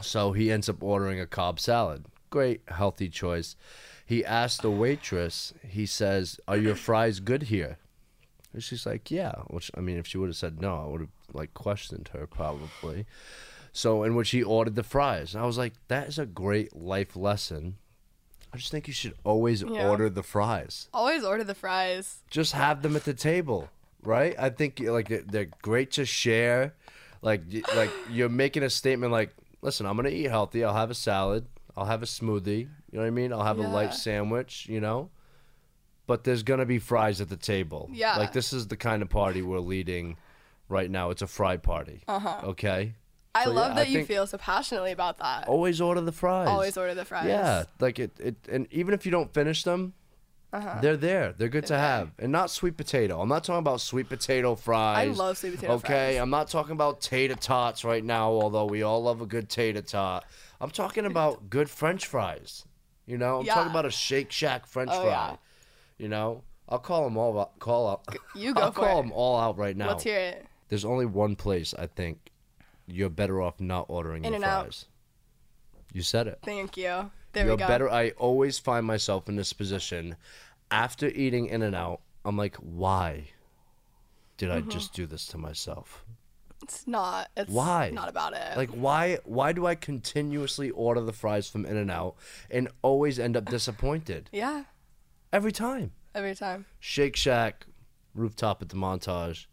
so 0.00 0.32
he 0.32 0.52
ends 0.52 0.68
up 0.68 0.82
ordering 0.82 1.20
a 1.20 1.26
cobb 1.26 1.58
salad 1.58 2.04
great 2.30 2.62
healthy 2.68 3.08
choice 3.08 3.56
he 4.04 4.24
asked 4.24 4.62
the 4.62 4.70
waitress 4.70 5.52
he 5.66 5.86
says 5.86 6.38
are 6.46 6.56
your 6.56 6.74
fries 6.74 7.20
good 7.20 7.44
here 7.44 7.78
and 8.52 8.62
she's 8.62 8.84
like 8.86 9.10
yeah 9.10 9.32
which 9.48 9.70
i 9.76 9.80
mean 9.80 9.96
if 9.96 10.06
she 10.06 10.18
would 10.18 10.28
have 10.28 10.36
said 10.36 10.60
no 10.60 10.76
i 10.82 10.86
would 10.86 11.00
have 11.00 11.10
like 11.32 11.52
questioned 11.54 12.10
her 12.12 12.26
probably 12.26 13.06
so 13.72 14.02
in 14.04 14.14
which 14.14 14.30
he 14.30 14.42
ordered 14.42 14.74
the 14.76 14.82
fries 14.82 15.34
and 15.34 15.42
i 15.42 15.46
was 15.46 15.58
like 15.58 15.72
that 15.88 16.06
is 16.08 16.18
a 16.18 16.26
great 16.26 16.76
life 16.76 17.16
lesson 17.16 17.76
i 18.52 18.56
just 18.56 18.70
think 18.70 18.86
you 18.86 18.92
should 18.94 19.14
always 19.24 19.62
Yeah. 19.62 19.88
order 19.88 20.08
the 20.10 20.22
fries 20.22 20.88
Always 20.92 21.24
order 21.24 21.42
the 21.44 21.54
fries. 21.54 22.18
just 22.30 22.52
have 22.52 22.82
them 22.82 22.94
at 22.96 23.04
the 23.04 23.14
table, 23.14 23.68
right? 24.04 24.34
I 24.38 24.50
think 24.50 24.78
like 24.80 25.08
they're- 25.08 25.24
they're 25.26 25.50
great 25.62 25.90
to 25.92 26.04
share. 26.04 26.74
Like 27.22 27.40
like 27.74 27.90
you're 28.10 28.28
making 28.28 28.62
a 28.62 28.70
statement 28.70 29.10
like, 29.10 29.30
listen, 29.62 29.86
I'm 29.86 29.96
gonna 29.96 30.10
eat 30.10 30.28
healthy. 30.30 30.62
I'll 30.62 30.74
have 30.74 30.90
a 30.90 30.94
salad. 30.94 31.46
I'll 31.76 31.86
have 31.86 32.02
a 32.02 32.06
smoothie. 32.06 32.68
You 32.94 33.00
know 33.00 33.06
what 33.06 33.08
I 33.08 33.10
mean? 33.10 33.32
I'll 33.32 33.42
have 33.42 33.58
a 33.58 33.66
light 33.66 33.92
sandwich. 33.92 34.68
You 34.68 34.80
know. 34.80 35.10
But 36.06 36.22
there's 36.22 36.44
gonna 36.44 36.64
be 36.64 36.78
fries 36.78 37.20
at 37.20 37.28
the 37.28 37.36
table. 37.36 37.90
Yeah. 37.92 38.18
Like 38.18 38.32
this 38.32 38.52
is 38.52 38.68
the 38.68 38.76
kind 38.76 39.02
of 39.02 39.08
party 39.08 39.42
we're 39.42 39.58
leading 39.58 40.16
right 40.68 40.88
now. 40.88 41.10
It's 41.10 41.22
a 41.22 41.26
fry 41.26 41.56
party. 41.56 42.04
Uh 42.06 42.20
huh. 42.20 42.40
Okay. 42.44 42.94
I 43.34 43.44
So, 43.46 43.50
yeah, 43.50 43.56
love 43.56 43.72
I 43.72 43.74
that 43.76 43.90
you 43.90 44.04
feel 44.04 44.28
so 44.28 44.38
passionately 44.38 44.92
about 44.92 45.18
that. 45.18 45.48
Always 45.48 45.80
order 45.80 46.00
the 46.02 46.12
fries. 46.12 46.46
Always 46.46 46.76
order 46.76 46.94
the 46.94 47.04
fries. 47.04 47.26
Yeah, 47.26 47.64
like 47.80 47.98
it, 47.98 48.12
it, 48.20 48.36
and 48.48 48.68
even 48.70 48.94
if 48.94 49.04
you 49.04 49.10
don't 49.10 49.34
finish 49.34 49.64
them, 49.64 49.94
they're 50.52 50.96
there. 50.96 51.34
They're 51.36 51.48
good 51.48 51.66
to 51.66 51.74
Uh-huh. 51.74 51.82
They're 51.82 51.88
there. 51.88 51.98
have, 51.98 52.12
and 52.20 52.30
not 52.30 52.48
sweet 52.52 52.76
potato. 52.76 53.20
I'm 53.20 53.28
not 53.28 53.42
talking 53.42 53.58
about 53.58 53.80
sweet 53.80 54.08
potato 54.08 54.54
fries. 54.54 55.08
I 55.08 55.10
love 55.10 55.36
sweet 55.36 55.56
potato 55.56 55.72
Okay, 55.72 55.80
fries. 55.88 55.90
Okay. 56.10 56.16
I'm 56.18 56.30
not 56.30 56.48
talking 56.48 56.72
about 56.72 57.00
tater 57.00 57.34
tots 57.34 57.82
right 57.82 58.04
now. 58.04 58.30
Although 58.30 58.66
we 58.66 58.82
all 58.84 59.02
love 59.02 59.20
a 59.20 59.26
good 59.26 59.48
tater 59.48 59.82
tot, 59.82 60.24
I'm 60.60 60.70
talking 60.70 61.04
about 61.04 61.50
good 61.50 61.68
French 61.68 62.06
fries. 62.06 62.66
You 63.06 63.18
know, 63.18 63.40
I'm 63.40 63.46
Yeah. 63.46 63.54
talking 63.54 63.70
about 63.70 63.86
a 63.86 63.90
Shake 63.90 64.32
Shack 64.32 64.66
French 64.66 64.90
Oh, 64.92 65.02
fry. 65.02 65.10
yeah. 65.10 65.36
You 65.98 66.08
know, 66.08 66.42
I'll 66.68 66.78
call 66.78 67.04
them 67.04 67.16
all. 67.16 67.38
out- 67.38 67.58
Call 67.58 67.88
out. 67.88 68.04
You 68.34 68.54
go 68.54 68.62
I'll 68.62 68.72
call 68.72 68.98
it. 68.98 69.02
them 69.02 69.12
all 69.12 69.38
out 69.38 69.58
right 69.58 69.76
now. 69.76 69.88
Let's 69.88 70.04
hear 70.04 70.18
it. 70.18 70.46
There's 70.68 70.84
only 70.84 71.06
one 71.06 71.36
place 71.36 71.74
I 71.74 71.86
think 71.86 72.30
you're 72.86 73.10
better 73.10 73.40
off 73.42 73.60
not 73.60 73.86
ordering 73.88 74.24
your 74.24 74.34
In-N-Out. 74.34 74.64
fries. 74.64 74.86
You 75.92 76.02
said 76.02 76.26
it. 76.26 76.38
Thank 76.44 76.76
you. 76.76 77.10
There 77.32 77.44
You're 77.46 77.54
we 77.56 77.58
go. 77.60 77.66
better. 77.68 77.90
I 77.90 78.10
always 78.10 78.58
find 78.58 78.86
myself 78.86 79.28
in 79.28 79.36
this 79.36 79.52
position 79.52 80.16
after 80.70 81.08
eating 81.08 81.46
In 81.46 81.62
and 81.62 81.74
Out. 81.74 82.00
I'm 82.24 82.36
like, 82.36 82.56
why 82.56 83.28
did 84.38 84.48
Mm-hmm. 84.48 84.68
I 84.68 84.72
just 84.72 84.92
do 84.94 85.06
this 85.06 85.26
to 85.28 85.38
myself? 85.38 86.04
It's 86.64 86.86
not. 86.86 87.28
It's 87.36 87.50
Why? 87.50 87.90
not 87.92 88.08
about 88.08 88.32
it. 88.32 88.56
Like, 88.56 88.70
why? 88.70 89.18
Why 89.24 89.52
do 89.52 89.66
I 89.66 89.74
continuously 89.74 90.70
order 90.70 91.02
the 91.02 91.12
fries 91.12 91.46
from 91.46 91.66
In 91.66 91.76
and 91.76 91.90
Out 91.90 92.14
and 92.50 92.68
always 92.80 93.18
end 93.18 93.36
up 93.36 93.44
disappointed 93.50 94.30
yeah, 94.32 94.64
every 95.30 95.52
time? 95.52 95.92
every 96.14 96.34
time. 96.34 96.64
Shake 96.80 97.16
Shack, 97.16 97.66
rooftop 98.14 98.62
at 98.62 98.70
the 98.70 98.76
Montage. 98.76 99.44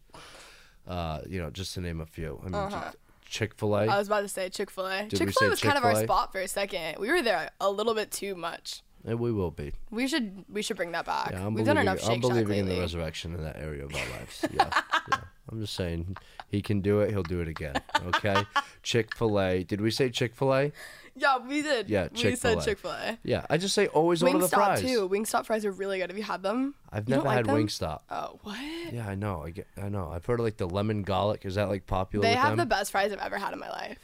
Uh, 0.86 1.20
you 1.28 1.38
know, 1.38 1.50
just 1.50 1.74
to 1.74 1.80
name 1.82 2.00
a 2.00 2.06
few. 2.06 2.40
I 2.44 2.48
mean, 2.48 2.82
Chick 3.26 3.54
Fil 3.54 3.76
A. 3.76 3.82
Uh-huh. 3.82 3.94
I 3.94 3.98
was 3.98 4.06
about 4.06 4.22
to 4.22 4.28
say 4.28 4.48
Chick 4.48 4.70
Fil 4.70 4.86
A. 4.86 5.06
Chick 5.08 5.30
Fil 5.32 5.48
A 5.48 5.50
was 5.50 5.60
kind 5.60 5.76
of 5.76 5.84
our 5.84 5.96
spot 5.96 6.32
for 6.32 6.40
a 6.40 6.48
second. 6.48 6.96
We 6.98 7.10
were 7.10 7.20
there 7.20 7.50
a 7.60 7.70
little 7.70 7.94
bit 7.94 8.10
too 8.10 8.34
much. 8.34 8.82
And 9.04 9.18
we 9.18 9.32
will 9.32 9.50
be. 9.50 9.72
We 9.90 10.06
should 10.08 10.44
we 10.48 10.62
should 10.62 10.76
bring 10.76 10.92
that 10.92 11.04
back. 11.04 11.32
Yeah, 11.32 11.48
We've 11.48 11.64
done 11.64 11.78
enough 11.78 12.08
I'm 12.08 12.20
believing 12.20 12.60
in 12.60 12.68
the 12.68 12.78
resurrection 12.80 13.34
in 13.34 13.42
that 13.42 13.56
area 13.56 13.84
of 13.84 13.94
our 13.94 14.08
lives. 14.10 14.44
Yeah, 14.52 14.68
yeah. 15.10 15.18
I'm 15.50 15.60
just 15.60 15.74
saying, 15.74 16.16
he 16.48 16.62
can 16.62 16.80
do 16.80 17.00
it. 17.00 17.10
He'll 17.10 17.22
do 17.22 17.40
it 17.40 17.48
again. 17.48 17.74
Okay. 18.06 18.42
Chick 18.82 19.14
Fil 19.16 19.40
A. 19.40 19.64
Did 19.64 19.80
we 19.80 19.90
say 19.90 20.08
Chick 20.08 20.34
Fil 20.34 20.54
A? 20.54 20.72
yeah, 21.14 21.38
we 21.38 21.62
did. 21.62 21.90
Yeah, 21.90 22.04
said 22.04 22.16
Chick-fil-A. 22.16 22.64
Chick 22.64 22.78
Fil 22.78 22.90
A. 22.90 23.18
Yeah. 23.22 23.44
I 23.50 23.58
just 23.58 23.74
say 23.74 23.86
always 23.88 24.22
order 24.22 24.38
the 24.38 24.46
Wingstop 24.46 24.54
fries. 24.54 24.80
too. 24.80 25.08
Wingstop 25.08 25.46
fries 25.46 25.64
are 25.64 25.70
really 25.72 25.98
good. 25.98 26.10
Have 26.10 26.16
you 26.16 26.24
had 26.24 26.42
them? 26.42 26.74
I've 26.90 27.08
You 27.08 27.16
never 27.16 27.26
like 27.26 27.36
had 27.38 27.46
them? 27.46 27.56
Wingstop. 27.56 28.00
Oh, 28.10 28.38
what? 28.42 28.58
Yeah, 28.92 29.06
I 29.08 29.14
know. 29.14 29.42
I 29.44 29.50
get. 29.50 29.66
I 29.80 29.88
know. 29.88 30.10
I've 30.10 30.24
heard 30.24 30.40
of 30.40 30.44
like 30.44 30.56
the 30.56 30.68
lemon 30.68 31.02
garlic. 31.02 31.44
Is 31.44 31.56
that 31.56 31.68
like 31.68 31.86
popular? 31.86 32.26
They 32.26 32.34
have 32.34 32.50
them? 32.50 32.58
the 32.58 32.66
best 32.66 32.92
fries 32.92 33.12
I've 33.12 33.18
ever 33.18 33.38
had 33.38 33.52
in 33.52 33.58
my 33.58 33.68
life. 33.68 33.98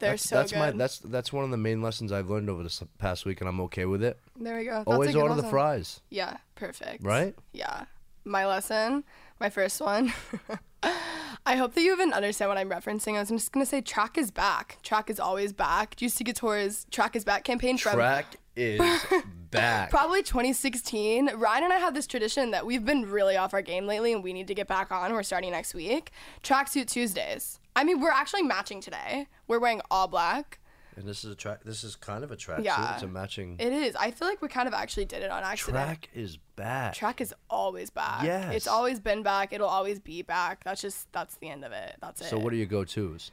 They're 0.00 0.12
that's, 0.12 0.28
so 0.28 0.36
that's 0.36 0.52
good. 0.52 0.58
my 0.58 0.70
that's 0.72 0.98
that's 0.98 1.32
one 1.32 1.44
of 1.44 1.50
the 1.50 1.56
main 1.56 1.82
lessons 1.82 2.10
I've 2.10 2.28
learned 2.28 2.50
over 2.50 2.62
this 2.62 2.82
past 2.98 3.24
week, 3.24 3.40
and 3.40 3.48
I'm 3.48 3.60
okay 3.62 3.84
with 3.84 4.02
it. 4.02 4.18
there 4.38 4.56
we 4.58 4.64
go. 4.64 4.78
That's 4.78 4.88
always 4.88 5.14
order 5.14 5.34
the 5.34 5.44
fries. 5.44 6.00
Yeah, 6.10 6.38
perfect. 6.54 7.04
Right? 7.04 7.34
Yeah. 7.52 7.84
My 8.24 8.46
lesson, 8.46 9.04
my 9.38 9.48
first 9.50 9.80
one. 9.80 10.12
I 11.46 11.56
hope 11.56 11.74
that 11.74 11.82
you 11.82 11.92
even 11.92 12.12
understand 12.12 12.48
what 12.48 12.58
I'm 12.58 12.68
referencing. 12.70 13.16
I 13.16 13.20
was 13.20 13.28
just 13.28 13.52
gonna 13.52 13.66
say 13.66 13.80
track 13.80 14.18
is 14.18 14.30
back. 14.30 14.78
Track 14.82 15.10
is 15.10 15.20
always 15.20 15.52
back. 15.52 15.96
Juicy 15.96 16.24
Couture's 16.24 16.86
Track 16.90 17.16
is 17.16 17.24
Back 17.24 17.44
campaign 17.44 17.78
from 17.78 17.92
Track 17.94 18.36
is 18.56 18.80
back. 19.50 19.90
probably 19.90 20.22
2016. 20.22 21.30
Ryan 21.36 21.64
and 21.64 21.72
I 21.72 21.76
have 21.76 21.94
this 21.94 22.06
tradition 22.06 22.50
that 22.50 22.66
we've 22.66 22.84
been 22.84 23.06
really 23.10 23.36
off 23.36 23.54
our 23.54 23.62
game 23.62 23.86
lately 23.86 24.12
and 24.12 24.22
we 24.22 24.32
need 24.32 24.48
to 24.48 24.54
get 24.54 24.66
back 24.68 24.90
on. 24.90 25.12
We're 25.12 25.22
starting 25.22 25.50
next 25.50 25.74
week. 25.74 26.10
Tracksuit 26.42 26.86
Tuesdays. 26.86 27.59
I 27.76 27.84
mean, 27.84 28.00
we're 28.00 28.10
actually 28.10 28.42
matching 28.42 28.80
today. 28.80 29.26
We're 29.46 29.58
wearing 29.58 29.80
all 29.90 30.08
black. 30.08 30.58
And 30.96 31.08
this 31.08 31.24
is 31.24 31.32
a 31.32 31.34
track. 31.34 31.62
This 31.64 31.84
is 31.84 31.96
kind 31.96 32.24
of 32.24 32.30
a 32.30 32.36
track. 32.36 32.60
Yeah. 32.62 32.94
It's 32.94 33.02
a 33.02 33.06
matching. 33.06 33.56
It 33.58 33.72
is. 33.72 33.96
I 33.96 34.10
feel 34.10 34.28
like 34.28 34.42
we 34.42 34.48
kind 34.48 34.68
of 34.68 34.74
actually 34.74 35.04
did 35.06 35.22
it 35.22 35.30
on 35.30 35.42
accident. 35.42 35.84
track 35.84 36.08
is 36.14 36.36
back. 36.56 36.94
Track 36.94 37.20
is 37.20 37.32
always 37.48 37.90
back. 37.90 38.24
Yes. 38.24 38.54
It's 38.54 38.66
always 38.66 39.00
been 39.00 39.22
back. 39.22 39.52
It'll 39.52 39.68
always 39.68 39.98
be 39.98 40.22
back. 40.22 40.64
That's 40.64 40.82
just 40.82 41.10
that's 41.12 41.36
the 41.36 41.48
end 41.48 41.64
of 41.64 41.72
it. 41.72 41.96
That's 42.00 42.20
it. 42.20 42.24
So 42.24 42.38
what 42.38 42.52
are 42.52 42.56
your 42.56 42.66
go-tos? 42.66 43.30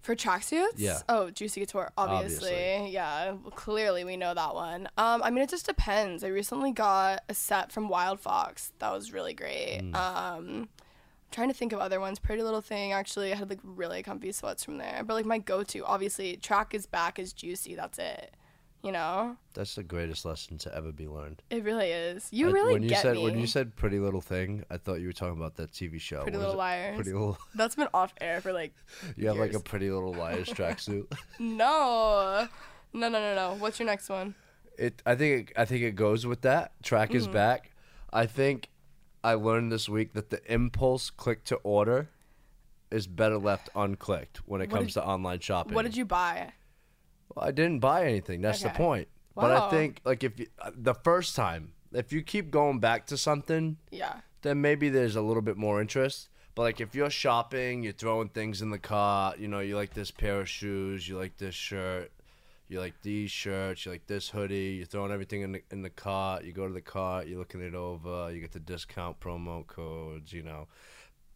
For 0.00 0.14
tracksuits? 0.14 0.74
Yeah. 0.76 0.98
Oh, 1.08 1.30
Juicy 1.30 1.60
Couture, 1.60 1.90
obviously. 1.96 2.50
Obviously. 2.50 2.92
Yeah, 2.92 3.30
well, 3.30 3.52
clearly 3.52 4.04
we 4.04 4.18
know 4.18 4.34
that 4.34 4.54
one. 4.54 4.86
Um, 4.98 5.22
I 5.22 5.30
mean, 5.30 5.42
it 5.42 5.48
just 5.48 5.64
depends. 5.64 6.22
I 6.22 6.28
recently 6.28 6.72
got 6.72 7.22
a 7.28 7.32
set 7.34 7.72
from 7.72 7.88
Wild 7.88 8.20
Fox. 8.20 8.72
That 8.80 8.92
was 8.92 9.14
really 9.14 9.32
great. 9.32 9.80
Mm. 9.82 9.94
Um, 9.94 10.68
trying 11.34 11.48
to 11.48 11.54
think 11.54 11.72
of 11.72 11.80
other 11.80 12.00
ones. 12.00 12.18
Pretty 12.18 12.42
Little 12.42 12.60
Thing, 12.62 12.92
actually. 12.92 13.32
I 13.32 13.36
had 13.36 13.50
like 13.50 13.60
really 13.62 14.02
comfy 14.02 14.32
sweats 14.32 14.64
from 14.64 14.78
there. 14.78 15.02
But 15.04 15.14
like 15.14 15.26
my 15.26 15.38
go-to, 15.38 15.84
obviously, 15.84 16.36
track 16.36 16.74
is 16.74 16.86
back 16.86 17.18
is 17.18 17.32
Juicy. 17.32 17.74
That's 17.74 17.98
it. 17.98 18.34
You 18.82 18.92
know, 18.92 19.38
That's 19.54 19.76
the 19.76 19.82
greatest 19.82 20.26
lesson 20.26 20.58
to 20.58 20.74
ever 20.76 20.92
be 20.92 21.08
learned. 21.08 21.40
it 21.48 21.64
really 21.64 21.88
is. 21.90 22.28
You 22.30 22.48
I- 22.50 22.52
really 22.52 22.72
when 22.74 22.82
you 22.82 22.90
get 22.90 23.00
said 23.00 23.14
me. 23.16 23.22
when 23.22 23.38
you 23.38 23.46
said 23.46 23.74
Pretty 23.76 23.98
Little 23.98 24.20
Thing, 24.20 24.62
I 24.70 24.76
thought 24.76 25.00
you 25.00 25.06
were 25.06 25.12
talking 25.14 25.38
about 25.38 25.54
that 25.56 25.72
TV 25.72 25.98
show. 25.98 26.20
Pretty 26.22 26.36
Little? 26.36 26.54
Liars. 26.54 26.94
Pretty 26.96 27.12
little. 27.14 27.38
That's 27.54 27.74
been 27.76 27.88
off 27.94 28.12
air 28.20 28.42
for 28.42 28.52
like. 28.52 28.74
You 29.16 29.28
have 29.28 29.38
like 29.38 29.54
a. 29.54 29.60
Pretty 29.60 29.90
Little 29.90 30.12
Liars 30.12 30.48
tracksuit. 30.50 31.06
No, 31.38 32.46
no, 32.92 33.08
no, 33.08 33.18
no, 33.20 33.34
no. 33.34 33.54
What's 33.58 33.78
your 33.78 33.86
next 33.86 34.08
one? 34.10 34.34
It. 34.78 35.00
I 35.06 35.14
think. 35.14 35.50
It, 35.52 35.58
I 35.58 35.64
think 35.64 35.82
it 35.82 35.92
goes 35.96 36.26
with 36.26 36.42
that. 36.42 36.72
Track 36.82 37.08
Mm-hmm. 37.08 37.16
is 37.18 37.26
back. 37.28 37.70
I 38.12 38.26
think 38.26 38.68
I 39.24 39.34
learned 39.34 39.72
this 39.72 39.88
week 39.88 40.12
that 40.12 40.30
the 40.30 40.40
impulse 40.52 41.10
click 41.10 41.44
to 41.44 41.56
order 41.56 42.10
is 42.90 43.06
better 43.06 43.38
left 43.38 43.70
unclicked 43.74 44.36
when 44.44 44.60
it 44.60 44.70
What 44.70 44.78
comes 44.80 44.94
did- 44.94 45.00
to 45.00 45.06
online 45.06 45.40
shopping. 45.40 45.74
What 45.74 45.82
did 45.82 45.96
you 45.96 46.04
buy? 46.04 46.52
Well, 47.34 47.46
I 47.46 47.50
didn't 47.50 47.80
buy 47.80 48.04
anything. 48.06 48.42
That's 48.42 48.60
the 48.60 48.68
Okay. 48.68 48.76
point. 48.76 49.08
But 49.34 49.50
Wow. 49.50 49.66
I 49.66 49.70
think 49.70 50.00
like 50.04 50.22
if 50.22 50.38
you, 50.38 50.46
uh, 50.60 50.70
the 50.74 50.94
first 50.94 51.34
time, 51.34 51.72
if 51.92 52.12
you 52.12 52.22
keep 52.22 52.50
going 52.50 52.78
back 52.80 53.06
to 53.06 53.16
something, 53.16 53.78
Yeah. 53.90 54.20
then 54.42 54.60
maybe 54.60 54.90
there's 54.90 55.16
a 55.16 55.22
little 55.22 55.42
bit 55.42 55.56
more 55.56 55.80
interest. 55.80 56.28
But 56.54 56.62
like 56.62 56.80
if 56.80 56.94
you're 56.94 57.10
shopping, 57.10 57.82
you're 57.82 57.92
throwing 57.94 58.28
things 58.28 58.62
in 58.62 58.70
the 58.70 58.78
cart. 58.78 59.38
You 59.38 59.48
know, 59.48 59.58
you 59.60 59.74
like 59.74 59.94
this 59.94 60.10
pair 60.12 60.40
of 60.42 60.48
shoes, 60.48 61.08
you 61.08 61.16
like 61.18 61.38
this 61.38 61.54
shirt, 61.54 62.12
you 62.68 62.80
like 62.80 62.94
these 63.02 63.30
shirts, 63.30 63.84
you 63.84 63.92
like 63.92 64.06
this 64.06 64.28
hoodie. 64.30 64.76
You're 64.78 64.86
throwing 64.86 65.12
everything 65.12 65.42
in 65.42 65.52
the 65.52 65.62
in 65.70 65.82
the 65.82 65.90
cart. 65.90 66.44
You 66.44 66.52
go 66.52 66.66
to 66.66 66.72
the 66.72 66.80
cart, 66.80 67.26
you're 67.26 67.38
looking 67.38 67.60
it 67.60 67.74
over. 67.74 68.32
You 68.32 68.40
get 68.40 68.52
the 68.52 68.60
discount 68.60 69.20
promo 69.20 69.66
codes. 69.66 70.32
You 70.32 70.42
know, 70.42 70.68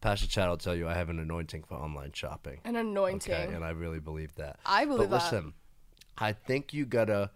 Pastor 0.01 0.27
Chad 0.27 0.49
will 0.49 0.57
tell 0.57 0.75
you 0.75 0.87
I 0.87 0.93
have 0.95 1.09
an 1.09 1.19
anointing 1.19 1.63
for 1.63 1.75
online 1.75 2.11
shopping. 2.13 2.59
An 2.65 2.75
anointing. 2.75 3.33
Okay, 3.33 3.53
and 3.53 3.63
I 3.63 3.69
really 3.71 3.99
believe 3.99 4.33
that. 4.35 4.59
I 4.65 4.85
believe 4.85 5.09
but 5.09 5.09
that. 5.19 5.23
listen, 5.31 5.53
I 6.17 6.33
think 6.33 6.73
you 6.73 6.85
gotta 6.85 7.31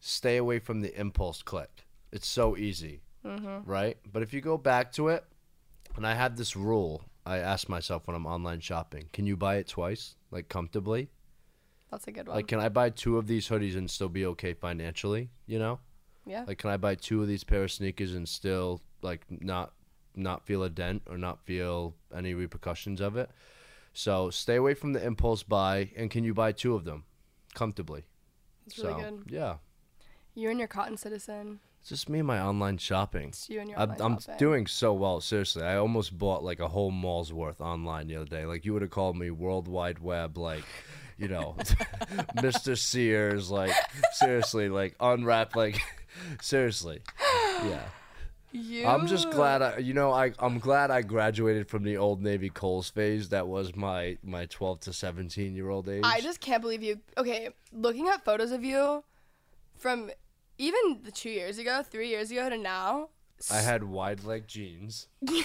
stay 0.00 0.36
away 0.36 0.58
from 0.58 0.80
the 0.80 0.98
impulse 0.98 1.42
click. 1.42 1.84
It's 2.12 2.28
so 2.28 2.56
easy, 2.56 3.00
Mm-hmm. 3.24 3.68
right? 3.68 3.96
But 4.12 4.22
if 4.22 4.32
you 4.32 4.40
go 4.40 4.56
back 4.56 4.92
to 4.92 5.08
it, 5.08 5.24
and 5.96 6.06
I 6.06 6.14
have 6.14 6.36
this 6.36 6.54
rule, 6.56 7.02
I 7.24 7.38
ask 7.38 7.68
myself 7.68 8.06
when 8.06 8.14
I'm 8.16 8.26
online 8.26 8.60
shopping: 8.60 9.08
Can 9.12 9.26
you 9.26 9.36
buy 9.36 9.56
it 9.56 9.68
twice, 9.68 10.14
like 10.30 10.48
comfortably? 10.48 11.10
That's 11.90 12.06
a 12.08 12.12
good 12.12 12.26
one. 12.26 12.36
Like, 12.36 12.48
can 12.48 12.60
I 12.60 12.68
buy 12.68 12.90
two 12.90 13.16
of 13.16 13.26
these 13.26 13.48
hoodies 13.48 13.76
and 13.76 13.90
still 13.90 14.08
be 14.08 14.26
okay 14.26 14.54
financially? 14.54 15.30
You 15.46 15.58
know, 15.58 15.78
yeah. 16.26 16.44
like, 16.46 16.58
can 16.58 16.70
I 16.70 16.76
buy 16.76 16.94
two 16.96 17.22
of 17.22 17.28
these 17.28 17.44
pair 17.44 17.64
of 17.64 17.72
sneakers 17.72 18.14
and 18.14 18.28
still 18.28 18.80
like 19.02 19.24
not 19.30 19.72
not 20.14 20.44
feel 20.46 20.62
a 20.62 20.70
dent 20.70 21.02
or 21.08 21.16
not 21.18 21.40
feel 21.44 21.94
any 22.14 22.34
repercussions 22.34 23.00
of 23.00 23.16
it? 23.16 23.30
So 23.92 24.30
stay 24.30 24.56
away 24.56 24.74
from 24.74 24.92
the 24.92 25.04
impulse 25.04 25.42
buy, 25.42 25.90
and 25.96 26.10
can 26.10 26.24
you 26.24 26.34
buy 26.34 26.52
two 26.52 26.74
of 26.74 26.84
them 26.84 27.04
comfortably? 27.54 28.04
It's 28.66 28.78
really 28.78 29.00
good. 29.00 29.22
yeah, 29.28 29.56
You 30.34 30.50
and 30.50 30.58
your 30.58 30.68
cotton 30.68 30.96
citizen. 30.96 31.60
it's 31.80 31.90
just 31.90 32.08
me 32.08 32.18
and 32.18 32.26
my 32.26 32.40
online 32.40 32.78
shopping. 32.78 33.28
It's 33.28 33.48
you 33.48 33.60
and 33.60 33.70
your 33.70 33.78
I'm, 33.78 33.92
online 33.92 34.12
I'm 34.12 34.18
shopping. 34.18 34.38
doing 34.38 34.66
so 34.66 34.92
well. 34.92 35.20
Seriously, 35.20 35.62
I 35.62 35.76
almost 35.76 36.18
bought 36.18 36.42
like 36.42 36.58
a 36.58 36.68
whole 36.68 36.90
mall's 36.90 37.32
worth 37.32 37.60
online 37.60 38.08
the 38.08 38.16
other 38.16 38.26
day. 38.26 38.44
Like 38.44 38.64
you 38.64 38.72
would 38.72 38.82
have 38.82 38.90
called 38.90 39.16
me 39.16 39.30
World 39.30 39.68
Wide 39.68 40.00
Web, 40.00 40.36
like 40.36 40.64
you 41.18 41.28
know, 41.28 41.54
Mr. 42.36 42.76
Sears. 42.76 43.50
Like 43.50 43.72
seriously, 44.12 44.68
like 44.68 44.94
unwrap, 45.00 45.56
like 45.56 45.80
seriously, 46.40 47.00
yeah. 47.64 47.82
You. 48.52 48.86
I'm 48.86 49.06
just 49.06 49.30
glad 49.30 49.60
I, 49.60 49.78
you 49.78 49.92
know, 49.92 50.12
I 50.12 50.32
I'm 50.38 50.58
glad 50.58 50.90
I 50.90 51.02
graduated 51.02 51.68
from 51.68 51.82
the 51.84 51.98
old 51.98 52.22
Navy 52.22 52.48
Kohl's 52.48 52.88
phase. 52.88 53.28
That 53.28 53.48
was 53.48 53.76
my 53.76 54.16
my 54.22 54.46
12 54.46 54.80
to 54.80 54.92
17 54.92 55.54
year 55.54 55.68
old 55.68 55.88
age. 55.88 56.02
I 56.04 56.20
just 56.20 56.40
can't 56.40 56.62
believe 56.62 56.82
you. 56.82 57.00
Okay, 57.18 57.50
looking 57.72 58.08
at 58.08 58.24
photos 58.24 58.52
of 58.52 58.64
you 58.64 59.04
from 59.76 60.10
even 60.58 61.00
the 61.04 61.10
two 61.10 61.30
years 61.30 61.58
ago, 61.58 61.82
three 61.82 62.08
years 62.08 62.30
ago 62.30 62.48
to 62.48 62.56
now. 62.56 63.10
I 63.50 63.58
had 63.58 63.84
wide 63.84 64.24
leg 64.24 64.46
jeans. 64.46 65.08
yeah, 65.20 65.42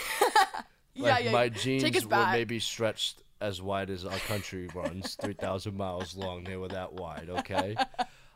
Like 0.95 1.25
yeah. 1.25 1.31
my 1.31 1.49
jeans 1.49 2.05
were 2.05 2.27
maybe 2.31 2.59
stretched 2.59 3.23
as 3.41 3.61
wide 3.61 3.89
as 3.89 4.05
our 4.05 4.17
country 4.19 4.69
runs, 4.73 5.15
3,000 5.21 5.75
miles 5.75 6.15
long. 6.15 6.43
They 6.43 6.55
were 6.55 6.67
that 6.69 6.93
wide, 6.93 7.27
okay? 7.29 7.75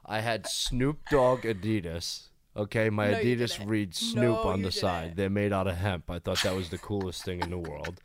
I 0.05 0.19
had 0.19 0.47
Snoop 0.47 0.99
Dogg 1.09 1.41
Adidas. 1.43 2.27
Okay, 2.57 2.89
my 2.89 3.11
No, 3.11 3.17
Adidas 3.19 3.65
reads 3.67 3.99
Snoop 3.99 4.23
No, 4.23 4.37
on 4.37 4.61
the 4.61 4.71
side. 4.71 5.15
They're 5.15 5.29
made 5.29 5.51
out 5.53 5.67
of 5.67 5.75
hemp. 5.77 6.09
I 6.09 6.19
thought 6.19 6.41
that 6.43 6.55
was 6.55 6.69
the 6.69 6.77
coolest 6.77 7.23
thing 7.23 7.41
in 7.41 7.49
the 7.49 7.57
world. 7.57 8.01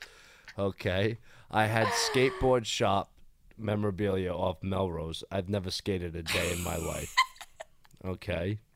Okay, 0.59 1.19
I 1.51 1.67
had 1.67 1.87
skateboard 1.89 2.65
shop 2.65 3.13
memorabilia 3.57 4.33
off 4.33 4.63
Melrose. 4.63 5.23
I've 5.31 5.49
never 5.49 5.71
skated 5.71 6.17
a 6.17 6.23
day 6.23 6.53
in 6.53 6.63
my 6.63 6.77
life. 6.77 7.15
Okay. 8.05 8.59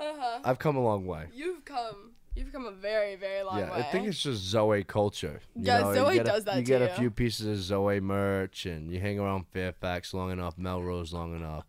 Uh-huh. 0.00 0.40
I've 0.44 0.58
come 0.58 0.74
a 0.74 0.82
long 0.82 1.06
way. 1.06 1.26
You've 1.32 1.64
come. 1.64 2.12
You've 2.34 2.50
come 2.52 2.64
a 2.64 2.70
very, 2.72 3.14
very 3.16 3.42
long 3.42 3.58
yeah, 3.58 3.70
way. 3.70 3.78
I 3.78 3.82
think 3.82 4.06
it's 4.06 4.22
just 4.22 4.42
Zoe 4.42 4.84
culture. 4.84 5.40
You 5.54 5.62
Yeah, 5.66 5.80
know, 5.80 5.88
you 5.90 5.94
Zoe 5.96 6.14
get 6.14 6.26
a- 6.26 6.30
does 6.30 6.44
that 6.44 6.56
You 6.56 6.62
get 6.62 6.82
a 6.82 6.88
few 6.94 7.10
pieces 7.10 7.46
of 7.46 7.56
Zoe 7.58 8.00
merch, 8.00 8.64
and 8.66 8.90
you 8.90 9.00
hang 9.00 9.18
around 9.18 9.46
Fairfax 9.48 10.14
long 10.14 10.30
enough, 10.30 10.56
Melrose 10.56 11.12
long 11.12 11.36
enough. 11.36 11.66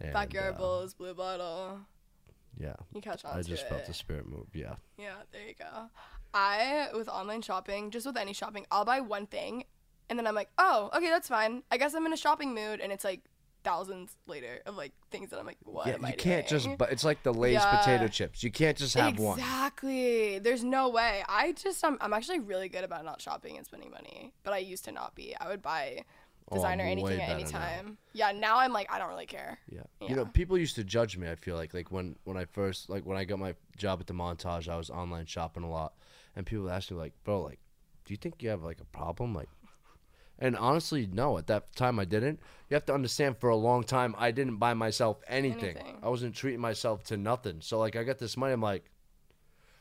And, 0.00 0.12
backyard 0.12 0.54
uh, 0.54 0.58
bulls, 0.58 0.94
blue 0.94 1.14
bottle. 1.14 1.80
Yeah, 2.58 2.74
You 2.94 3.00
catch 3.00 3.24
on. 3.24 3.36
I 3.38 3.42
just 3.42 3.68
felt 3.68 3.84
the 3.86 3.92
spirit 3.94 4.26
move. 4.26 4.46
Yeah, 4.54 4.76
Yeah, 4.96 5.16
there 5.32 5.46
you 5.46 5.54
go. 5.58 5.90
I 6.32 6.88
with 6.94 7.08
online 7.08 7.42
shopping, 7.42 7.90
just 7.90 8.06
with 8.06 8.16
any 8.16 8.32
shopping, 8.32 8.66
I'll 8.70 8.84
buy 8.84 9.00
one 9.00 9.26
thing, 9.26 9.64
and 10.08 10.18
then 10.18 10.26
I'm 10.26 10.34
like, 10.34 10.50
oh, 10.58 10.90
okay, 10.94 11.08
that's 11.08 11.28
fine. 11.28 11.62
I 11.70 11.76
guess 11.78 11.94
I'm 11.94 12.06
in 12.06 12.12
a 12.12 12.16
shopping 12.16 12.54
mood, 12.54 12.80
and 12.80 12.92
it's 12.92 13.04
like 13.04 13.22
thousands 13.66 14.16
later 14.28 14.60
of 14.64 14.76
like 14.76 14.92
things 15.10 15.30
that 15.30 15.40
I'm 15.40 15.44
like, 15.46 15.58
what 15.64 15.88
yeah. 15.88 15.94
am 15.94 16.04
I 16.04 16.10
You 16.10 16.16
can't 16.16 16.46
just. 16.46 16.68
But 16.78 16.92
it's 16.92 17.04
like 17.04 17.22
the 17.24 17.34
Lay's 17.34 17.54
Yeah. 17.54 17.76
potato 17.76 18.06
chips. 18.08 18.42
You 18.44 18.50
can't 18.52 18.76
just 18.78 18.94
have 18.94 19.18
one. 19.18 19.38
Exactly. 19.40 20.38
There's 20.38 20.62
no 20.64 20.88
way. 20.88 21.24
I 21.28 21.52
just 21.52 21.84
I'm 21.84 21.98
I'm 22.00 22.12
actually 22.12 22.40
really 22.40 22.68
good 22.68 22.84
about 22.84 23.04
not 23.04 23.20
shopping 23.20 23.56
and 23.56 23.66
spending 23.66 23.90
money, 23.90 24.32
but 24.44 24.52
I 24.54 24.58
used 24.58 24.84
to 24.84 24.92
not 24.92 25.14
be. 25.14 25.34
I 25.38 25.48
would 25.48 25.62
buy 25.62 26.04
Oh, 26.48 26.54
designer 26.54 26.84
I'm 26.84 26.90
anything 26.90 27.20
at 27.20 27.28
any 27.30 27.42
better 27.42 27.54
now. 27.54 27.58
time. 27.58 27.98
Yeah, 28.12 28.30
now 28.30 28.58
I'm 28.58 28.72
like 28.72 28.86
I 28.92 28.98
don't 29.00 29.08
really 29.08 29.26
care. 29.26 29.58
Yeah. 29.68 29.80
Yeah. 30.00 30.08
You 30.10 30.14
know, 30.14 30.26
people 30.26 30.56
used 30.56 30.76
to 30.76 30.84
judge 30.84 31.16
me, 31.16 31.28
I 31.28 31.34
feel 31.34 31.56
like 31.56 31.74
like 31.74 31.90
when 31.90 32.14
when 32.22 32.36
I 32.36 32.44
first 32.44 32.88
like 32.88 33.04
when 33.04 33.16
I 33.18 33.24
got 33.24 33.40
my 33.40 33.56
job 33.76 33.98
at 34.00 34.06
the 34.06 34.14
montage, 34.14 34.68
I 34.68 34.76
was 34.76 34.88
online 34.88 35.26
shopping 35.26 35.64
a 35.64 35.70
lot. 35.70 35.94
And 36.36 36.46
people 36.46 36.64
would 36.64 36.72
ask 36.72 36.90
me 36.92 36.96
like, 36.98 37.14
"Bro, 37.24 37.42
like 37.42 37.58
do 38.04 38.14
you 38.14 38.18
think 38.18 38.42
you 38.44 38.50
have 38.50 38.62
like 38.62 38.80
a 38.80 38.84
problem?" 38.84 39.34
Like 39.34 39.48
and 40.38 40.56
honestly, 40.56 41.08
no, 41.10 41.38
at 41.38 41.46
that 41.46 41.74
time 41.76 41.98
I 41.98 42.04
didn't. 42.04 42.40
You 42.68 42.74
have 42.74 42.86
to 42.86 42.94
understand 42.94 43.38
for 43.38 43.48
a 43.48 43.56
long 43.56 43.84
time 43.84 44.14
I 44.18 44.30
didn't 44.32 44.56
buy 44.56 44.74
myself 44.74 45.18
anything. 45.28 45.76
Anything. 45.76 45.98
I 46.02 46.08
wasn't 46.08 46.34
treating 46.34 46.60
myself 46.60 47.04
to 47.04 47.16
nothing. 47.16 47.58
So 47.60 47.78
like 47.78 47.96
I 47.96 48.02
got 48.04 48.18
this 48.18 48.36
money, 48.36 48.52
I'm 48.52 48.60
like, 48.60 48.90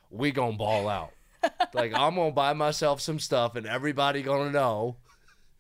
we 0.09 0.31
gonna 0.31 0.55
ball 0.57 0.88
out. 0.88 1.12
like 1.74 1.93
I'm 1.93 2.15
gonna 2.15 2.31
buy 2.31 2.53
myself 2.53 3.01
some 3.01 3.19
stuff 3.19 3.55
and 3.55 3.65
everybody 3.65 4.21
gonna 4.21 4.51
know 4.51 4.97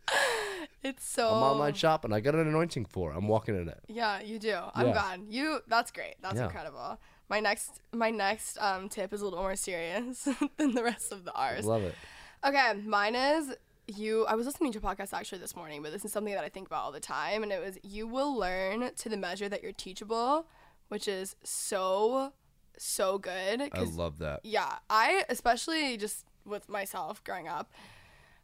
It's 0.83 1.03
so 1.03 1.29
I'm 1.29 1.41
online 1.41 1.73
shopping. 1.73 2.13
I 2.13 2.19
got 2.19 2.35
an 2.35 2.47
anointing 2.47 2.85
for 2.85 3.11
it. 3.11 3.17
I'm 3.17 3.27
walking 3.27 3.59
in 3.59 3.67
it. 3.67 3.79
Yeah, 3.87 4.21
you 4.21 4.37
do. 4.37 4.55
I'm 4.75 4.87
Yeah. 4.87 4.93
glad. 4.93 5.21
You 5.29 5.59
that's 5.67 5.89
great. 5.89 6.15
That's 6.21 6.35
Yeah. 6.35 6.45
incredible. 6.45 6.99
My 7.27 7.39
next 7.39 7.81
my 7.91 8.11
next 8.11 8.57
um 8.59 8.87
tip 8.87 9.11
is 9.11 9.21
a 9.21 9.23
little 9.23 9.39
more 9.39 9.55
serious 9.55 10.27
than 10.57 10.75
the 10.75 10.83
rest 10.83 11.11
of 11.11 11.25
the 11.25 11.33
ours. 11.33 11.65
Love 11.65 11.83
it. 11.85 11.95
Okay, 12.45 12.73
mine 12.85 13.15
is 13.15 13.55
you. 13.87 14.25
I 14.25 14.35
was 14.35 14.45
listening 14.45 14.71
to 14.73 14.79
a 14.79 14.81
podcast 14.81 15.13
actually 15.13 15.39
this 15.39 15.55
morning, 15.55 15.81
but 15.81 15.91
this 15.91 16.05
is 16.05 16.11
something 16.11 16.33
that 16.33 16.43
I 16.43 16.49
think 16.49 16.67
about 16.67 16.83
all 16.83 16.91
the 16.91 16.99
time, 16.99 17.43
and 17.43 17.51
it 17.51 17.63
was 17.63 17.77
you 17.83 18.07
will 18.07 18.35
learn 18.35 18.91
to 18.95 19.09
the 19.09 19.17
measure 19.17 19.49
that 19.49 19.63
you're 19.63 19.71
teachable, 19.71 20.47
which 20.89 21.07
is 21.07 21.35
so 21.43 22.33
so 22.77 23.17
good. 23.17 23.69
I 23.73 23.81
love 23.81 24.19
that. 24.19 24.41
yeah, 24.43 24.77
I 24.89 25.23
especially 25.29 25.97
just 25.97 26.25
with 26.45 26.69
myself 26.69 27.23
growing 27.23 27.47
up, 27.47 27.71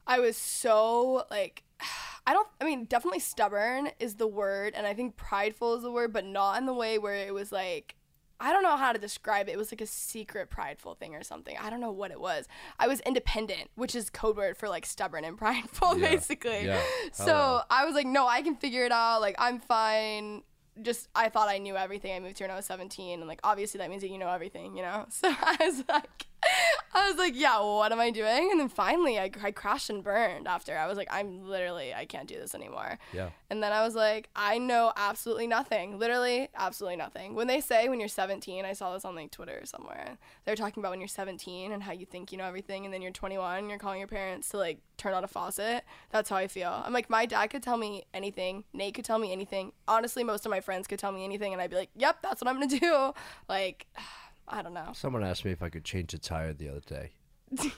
I 0.08 0.20
was 0.20 0.38
so 0.38 1.26
like 1.30 1.64
I 2.28 2.34
don't 2.34 2.48
I 2.60 2.66
mean, 2.66 2.86
definitely 2.86 3.20
stubborn 3.20 3.90
is 4.00 4.16
the 4.16 4.28
word 4.28 4.74
and 4.76 4.86
I 4.86 4.94
think 4.94 5.18
prideful 5.18 5.76
is 5.76 5.84
the 5.84 5.92
word, 5.92 6.14
but 6.14 6.26
not 6.26 6.58
in 6.60 6.66
the 6.66 6.74
way 6.74 6.98
where 6.98 7.16
it 7.16 7.34
was 7.34 7.52
like 7.52 7.96
I 8.42 8.52
don't 8.52 8.64
know 8.64 8.76
how 8.76 8.92
to 8.92 9.00
describe 9.00 9.48
it. 9.48 9.54
It 9.54 9.58
was 9.58 9.72
like 9.72 9.82
a 9.82 9.86
secret 9.86 10.50
prideful 10.50 10.96
thing 10.96 11.14
or 11.16 11.24
something. 11.24 11.56
I 11.62 11.70
don't 11.70 11.80
know 11.80 11.92
what 11.92 12.12
it 12.12 12.20
was. 12.20 12.48
I 12.80 12.88
was 12.88 13.00
independent, 13.02 13.70
which 13.76 13.96
is 13.96 14.10
code 14.10 14.36
word 14.36 14.58
for 14.58 14.68
like 14.68 14.86
stubborn 14.86 15.24
and 15.24 15.38
prideful, 15.46 15.98
Yeah. 15.98 16.10
basically. 16.10 16.66
Yeah. 16.66 16.82
So. 17.14 17.62
I 17.70 17.86
was 17.86 17.94
like, 17.96 18.08
no, 18.08 18.28
I 18.28 18.42
can 18.42 18.56
figure 18.56 18.84
it 18.84 18.92
out. 18.92 19.22
Like 19.22 19.36
I'm 19.38 19.60
fine. 19.60 20.42
Just 20.82 21.10
I 21.14 21.30
thought 21.30 21.50
I 21.50 21.58
knew 21.60 21.76
everything. 21.76 22.14
I 22.16 22.20
moved 22.20 22.38
here 22.40 22.48
when 22.48 22.54
I 22.54 22.58
was 22.58 22.66
17, 22.66 23.20
and 23.20 23.28
like 23.28 23.40
obviously 23.44 23.78
that 23.80 23.90
means 23.90 24.02
that 24.02 24.10
you 24.10 24.18
know 24.18 24.30
everything, 24.30 24.76
you 24.76 24.82
know. 24.82 25.06
So 25.10 25.28
I 25.30 25.58
was 25.60 25.84
like, 25.88 26.26
I 26.94 27.08
was 27.08 27.18
like, 27.18 27.34
yeah, 27.36 27.60
what 27.60 27.92
am 27.92 28.00
I 28.00 28.12
doing? 28.12 28.50
And 28.52 28.60
then 28.60 28.70
finally, 28.70 29.20
I, 29.20 29.32
I 29.42 29.52
crashed 29.52 29.90
and 29.90 30.04
burned. 30.04 30.48
After 30.48 30.78
I 30.78 30.88
was 30.88 30.98
like, 30.98 31.08
I'm 31.12 31.48
literally 31.48 31.94
I 31.94 32.06
can't 32.06 32.28
do 32.28 32.36
this 32.36 32.54
anymore. 32.54 33.00
Yeah. 33.14 33.30
And 33.50 33.62
then 33.62 33.72
I 33.72 33.84
was 33.84 33.96
like, 33.96 34.30
I 34.36 34.58
know 34.58 34.92
absolutely 34.96 35.48
nothing. 35.48 36.00
Literally, 36.00 36.50
absolutely 36.56 36.98
nothing. 36.98 37.36
When 37.36 37.48
they 37.48 37.62
say 37.62 37.90
when 37.90 38.00
you're 38.00 38.10
17, 38.10 38.66
I 38.66 38.74
saw 38.74 38.94
this 38.94 39.06
on 39.06 39.16
like 39.16 39.32
Twitter 39.32 39.60
or 39.62 39.66
somewhere. 39.66 40.18
They're 40.46 40.56
talking 40.56 40.82
about 40.82 40.92
when 40.92 41.00
you're 41.00 41.08
17 41.08 41.72
and 41.72 41.84
how 41.84 41.92
you 41.92 42.06
think 42.06 42.32
you 42.32 42.38
know 42.38 42.46
everything, 42.46 42.86
and 42.86 42.94
then 42.94 43.02
you're 43.02 43.12
21 43.12 43.60
and 43.60 43.70
you're 43.70 43.80
calling 43.80 44.00
your 44.00 44.08
parents 44.08 44.50
to 44.50 44.58
like 44.58 44.80
turn 44.98 45.14
on 45.14 45.24
a 45.24 45.28
faucet. 45.28 45.84
That's 46.12 46.30
how 46.30 46.36
I 46.36 46.48
feel. 46.48 46.82
I'm 46.86 46.94
like, 46.94 47.10
my 47.10 47.26
dad 47.26 47.48
could 47.48 47.64
tell 47.64 47.78
me 47.78 48.04
anything. 48.14 48.64
Nate 48.74 48.94
could 48.94 49.06
tell 49.06 49.20
me 49.20 49.32
anything. 49.32 49.72
Honestly, 49.88 50.24
most 50.24 50.46
of 50.46 50.50
my 50.50 50.62
friends 50.62 50.88
could 50.88 51.00
tell 51.00 51.12
me 51.12 51.24
anything, 51.24 51.54
and 51.54 51.62
I'd 51.62 51.70
be 51.70 51.76
like, 51.76 51.90
yep, 51.96 52.18
that's 52.22 52.42
what 52.42 52.50
I'm 52.50 52.60
gonna 52.60 52.80
do. 52.80 53.14
Like, 53.50 53.88
I 54.48 54.62
don't 54.62 54.74
know. 54.74 54.92
Someone 54.94 55.24
asked 55.24 55.46
me 55.46 55.52
if 55.52 55.62
I 55.64 55.70
could 55.70 55.84
change 55.86 56.14
a 56.14 56.18
tire 56.18 56.54
the 56.54 56.70
other 56.70 56.82
day. 56.82 57.12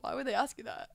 Why 0.00 0.14
would 0.14 0.26
they 0.26 0.34
ask 0.34 0.56
you 0.58 0.64
that? 0.64 0.90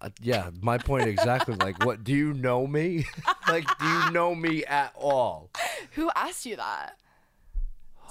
Uh, 0.00 0.10
yeah, 0.20 0.50
my 0.60 0.78
point 0.78 1.08
exactly. 1.08 1.54
like, 1.56 1.84
what? 1.84 2.04
Do 2.04 2.12
you 2.14 2.32
know 2.32 2.66
me? 2.66 3.04
like, 3.48 3.66
do 3.78 3.86
you 3.86 4.10
know 4.12 4.34
me 4.34 4.64
at 4.64 4.92
all? 4.94 5.50
Who 5.92 6.10
asked 6.14 6.46
you 6.46 6.56
that? 6.56 6.98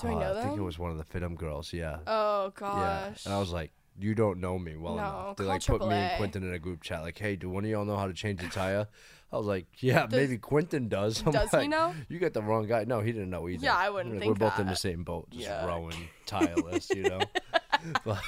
Do 0.02 0.10
I 0.10 0.14
Uh, 0.14 0.20
know 0.20 0.38
I 0.38 0.42
think 0.44 0.58
it 0.58 0.62
was 0.62 0.78
one 0.78 0.92
of 0.92 0.98
the 0.98 1.06
Fitum 1.06 1.36
girls. 1.36 1.72
Yeah. 1.72 2.00
Oh 2.06 2.52
yeah. 2.62 3.10
gosh. 3.10 3.26
And 3.26 3.34
I 3.34 3.40
was 3.40 3.52
like, 3.52 3.72
you 4.00 4.14
don't 4.14 4.40
know 4.40 4.60
me 4.60 4.76
well 4.76 4.96
No, 4.96 5.02
enough. 5.02 5.38
They 5.38 5.46
like 5.46 5.66
put 5.66 5.82
me 5.82 5.88
and 5.96 6.12
AAA. 6.12 6.18
Quentin 6.18 6.44
in 6.44 6.54
a 6.54 6.60
group 6.60 6.84
chat. 6.84 7.02
Like, 7.02 7.18
hey, 7.18 7.36
do 7.38 7.50
one 7.50 7.64
of 7.64 7.70
y'all 7.70 7.86
know 7.86 7.96
how 7.98 8.08
to 8.08 8.14
change 8.14 8.44
a 8.44 8.50
tire? 8.50 8.88
I 9.32 9.38
was 9.38 9.46
like, 9.46 9.66
yeah, 9.80 10.08
maybe 10.10 10.38
Quentin 10.38 10.88
does. 10.88 11.22
I'm 11.26 11.34
does 11.34 11.52
he 11.52 11.68
know? 11.68 11.94
You 12.08 12.18
got 12.20 12.34
the 12.34 12.42
wrong 12.42 12.66
guy. 12.68 12.86
No, 12.86 13.02
he 13.02 13.12
didn't 13.12 13.30
know 13.30 13.50
either. 13.50 13.66
Yeah, 13.66 13.76
I 13.76 13.90
wouldn't 13.90 14.16
Like, 14.16 14.22
think 14.24 14.40
We're 14.40 14.50
both 14.50 14.60
in 14.60 14.68
the 14.68 14.76
same 14.76 15.04
boat, 15.04 15.30
just 15.32 15.44
Yeah. 15.44 15.66
rowing 15.66 16.08
tireless, 16.26 16.90
you 16.90 17.04
know. 17.04 17.20
but 18.06 18.22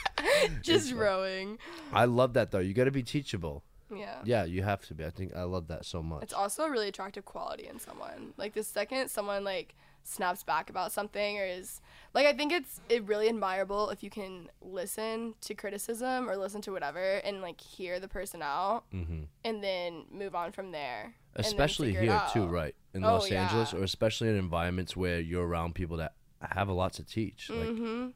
Just 0.61 0.93
rowing. 0.93 1.57
I 1.93 2.05
love 2.05 2.33
that 2.33 2.51
though. 2.51 2.59
You 2.59 2.73
got 2.73 2.85
to 2.85 2.91
be 2.91 3.03
teachable. 3.03 3.63
Yeah. 3.95 4.19
Yeah, 4.23 4.43
you 4.43 4.61
have 4.61 4.85
to 4.87 4.93
be. 4.93 5.05
I 5.05 5.09
think 5.09 5.35
I 5.35 5.43
love 5.43 5.67
that 5.69 5.85
so 5.85 6.03
much. 6.03 6.21
It's 6.23 6.33
also 6.33 6.63
a 6.63 6.69
really 6.71 6.89
attractive 6.89 7.25
quality 7.25 7.67
in 7.67 7.79
someone. 7.79 8.33
Like 8.37 8.53
the 8.53 8.63
second 8.63 9.09
someone 9.09 9.43
like 9.43 9.75
snaps 10.03 10.43
back 10.43 10.69
about 10.69 10.91
something 10.91 11.37
or 11.37 11.45
is 11.45 11.81
like 12.13 12.25
I 12.25 12.33
think 12.33 12.51
it's 12.51 12.81
it 12.89 13.03
really 13.03 13.29
admirable 13.29 13.89
if 13.91 14.01
you 14.01 14.09
can 14.09 14.49
listen 14.61 15.35
to 15.41 15.53
criticism 15.53 16.29
or 16.29 16.35
listen 16.37 16.61
to 16.63 16.71
whatever 16.71 17.15
and 17.17 17.41
like 17.41 17.61
hear 17.61 17.99
the 17.99 18.07
person 18.07 18.41
out 18.41 18.83
hmm 18.91 19.23
and 19.45 19.63
then 19.63 20.05
move 20.11 20.33
on 20.35 20.51
from 20.51 20.71
there. 20.71 21.13
Especially 21.35 21.91
here 21.95 22.21
too, 22.33 22.45
right? 22.47 22.75
In 22.93 23.03
Oh, 23.03 23.13
Los 23.13 23.31
Angeles, 23.31 23.71
yeah. 23.73 23.79
or 23.79 23.83
especially 23.83 24.29
in 24.29 24.35
environments 24.35 24.95
where 24.97 25.19
you're 25.19 25.45
around 25.45 25.75
people 25.75 25.97
that 25.97 26.13
have 26.41 26.67
a 26.69 26.73
lot 26.73 26.93
to 26.93 27.03
teach. 27.03 27.49
Like, 27.49 27.69
Mm-hmm. 27.69 28.07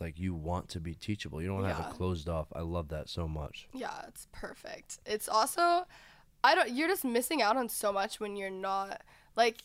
like 0.00 0.18
you 0.18 0.34
want 0.34 0.68
to 0.70 0.80
be 0.80 0.94
teachable. 0.94 1.40
You 1.40 1.48
don't 1.48 1.64
have 1.64 1.78
Yeah. 1.78 1.88
it 1.90 1.94
closed 1.94 2.28
off. 2.28 2.48
I 2.54 2.60
love 2.60 2.88
that 2.88 3.08
so 3.08 3.26
much. 3.26 3.68
Yeah, 3.72 4.02
it's 4.06 4.28
perfect. 4.32 4.98
It's 5.06 5.28
also 5.28 5.86
I 6.44 6.54
don't 6.54 6.70
you're 6.70 6.88
just 6.88 7.04
missing 7.04 7.40
out 7.42 7.56
on 7.56 7.68
so 7.70 7.90
much 7.92 8.20
when 8.20 8.36
you're 8.36 8.50
not 8.50 9.02
like 9.34 9.62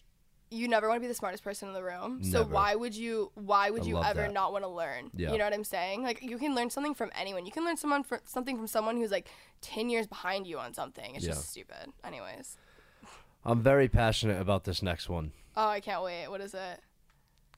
you 0.54 0.68
never 0.68 0.88
want 0.88 0.98
to 0.98 1.02
be 1.02 1.08
the 1.08 1.14
smartest 1.14 1.44
person 1.44 1.68
in 1.68 1.74
the 1.74 1.84
room. 1.84 2.24
So 2.24 2.44
why 2.44 2.76
would 2.76 2.96
you 2.96 3.32
why 3.36 3.70
would 3.70 3.84
I 3.84 3.86
you 3.86 3.98
ever 4.04 4.22
that. 4.22 4.34
not 4.34 4.52
want 4.54 4.64
to 4.64 4.70
learn? 4.70 5.10
Yeah. 5.16 5.32
You 5.32 5.38
know 5.38 5.44
what 5.46 5.54
I'm 5.54 5.64
saying? 5.64 6.04
Like 6.04 6.22
you 6.22 6.38
can 6.38 6.56
learn 6.56 6.70
something 6.70 6.94
from 6.94 7.12
anyone. 7.16 7.46
You 7.46 7.52
can 7.52 7.66
learn 7.66 7.78
someone 7.78 8.04
for 8.04 8.22
something 8.26 8.58
from 8.58 8.68
someone 8.68 8.98
who's 8.98 9.12
like 9.12 9.28
10 9.62 9.90
years 9.90 10.08
behind 10.08 10.46
you 10.48 10.60
on 10.60 10.74
something. 10.74 11.16
It's 11.16 11.26
Yeah. 11.26 11.32
just 11.34 11.50
stupid. 11.50 11.92
Anyways. 12.04 12.58
I'm 13.46 13.62
very 13.62 13.90
passionate 13.90 14.40
about 14.40 14.64
this 14.64 14.82
next 14.82 15.10
one. 15.10 15.34
Oh, 15.58 15.68
I 15.68 15.80
can't 15.82 16.02
wait. 16.04 16.28
What 16.30 16.40
is 16.42 16.54
it? 16.54 16.80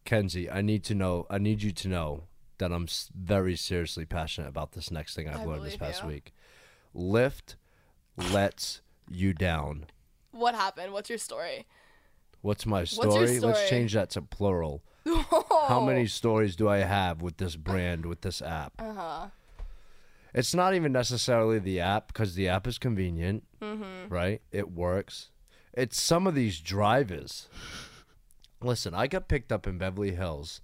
Kenzie, 0.04 0.50
I 0.50 0.62
need 0.62 0.84
to 0.86 0.96
know. 0.96 1.26
I 1.30 1.38
need 1.38 1.62
you 1.62 1.72
to 1.72 1.88
know 1.88 2.24
that 2.58 2.72
I'm 2.72 2.88
very 3.14 3.56
seriously 3.56 4.06
passionate 4.06 4.48
about 4.48 4.72
this 4.72 4.90
next 4.90 5.16
thing 5.16 5.28
I've 5.28 5.42
I 5.42 5.46
learned 5.46 5.64
this 5.66 5.78
past 5.78 6.04
you. 6.04 6.08
week. 6.10 6.34
Lyft 6.96 7.56
lets 8.18 8.82
you 9.10 9.34
down. 9.34 9.86
What 10.32 10.56
happened? 10.56 10.94
What's 10.94 11.10
your 11.10 11.18
story? 11.20 11.66
What's 12.46 12.68
my 12.68 12.80
your 12.82 12.86
story? 12.86 13.40
Let's 13.40 13.68
change 13.70 13.94
that 13.94 14.12
to 14.12 14.22
plural. 14.22 14.84
How 15.68 15.84
many 15.84 16.06
stories 16.06 16.56
do 16.56 16.70
I 16.70 16.78
have 16.78 17.22
with 17.24 17.38
this 17.38 17.56
brand, 17.56 18.06
with 18.06 18.22
this 18.22 18.40
app? 18.40 18.74
Uh-huh. 18.78 19.28
It's 20.32 20.54
not 20.54 20.76
even 20.76 20.92
necessarily 20.92 21.58
the 21.58 21.80
app 21.80 22.08
because 22.08 22.36
the 22.36 22.48
app 22.48 22.68
is 22.68 22.78
convenient, 22.78 23.44
Mm-hmm. 23.64 24.14
right? 24.14 24.42
It 24.52 24.72
works. 24.72 25.30
It's 25.74 26.00
some 26.00 26.28
of 26.28 26.36
these 26.36 26.60
drivers. 26.60 27.48
Listen, 28.62 28.94
I 28.94 29.08
got 29.08 29.28
picked 29.28 29.52
up 29.52 29.66
in 29.66 29.80
Beverly 29.80 30.12
Hills 30.14 30.62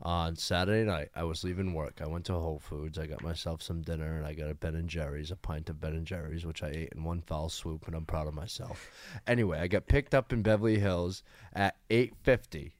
on 0.00 0.36
Saturday 0.36 0.84
night. 0.84 1.10
I 1.14 1.24
was 1.24 1.42
leaving 1.42 1.74
work. 1.74 2.00
I 2.00 2.06
went 2.06 2.24
to 2.26 2.34
Whole 2.34 2.60
Foods. 2.60 2.98
I 2.98 3.06
got 3.06 3.22
myself 3.22 3.62
some 3.62 3.82
dinner 3.82 4.16
and 4.16 4.26
I 4.26 4.32
got 4.32 4.50
a 4.50 4.54
Ben 4.54 4.74
and 4.74 4.88
Jerry's, 4.88 5.30
a 5.30 5.36
pint 5.36 5.68
of 5.68 5.80
Ben 5.80 5.94
and 5.94 6.06
Jerry's, 6.06 6.46
which 6.46 6.62
I 6.62 6.68
ate 6.68 6.92
in 6.94 7.04
one 7.04 7.20
foul 7.20 7.48
swoop, 7.48 7.86
and 7.86 7.96
I'm 7.96 8.06
proud 8.06 8.28
of 8.28 8.34
myself. 8.34 8.90
Anyway, 9.26 9.58
I 9.58 9.66
got 9.66 9.88
picked 9.88 10.14
up 10.14 10.32
in 10.32 10.42
Beverly 10.42 10.78
Hills 10.78 11.22
at 11.52 11.76
8:50. 11.90 12.72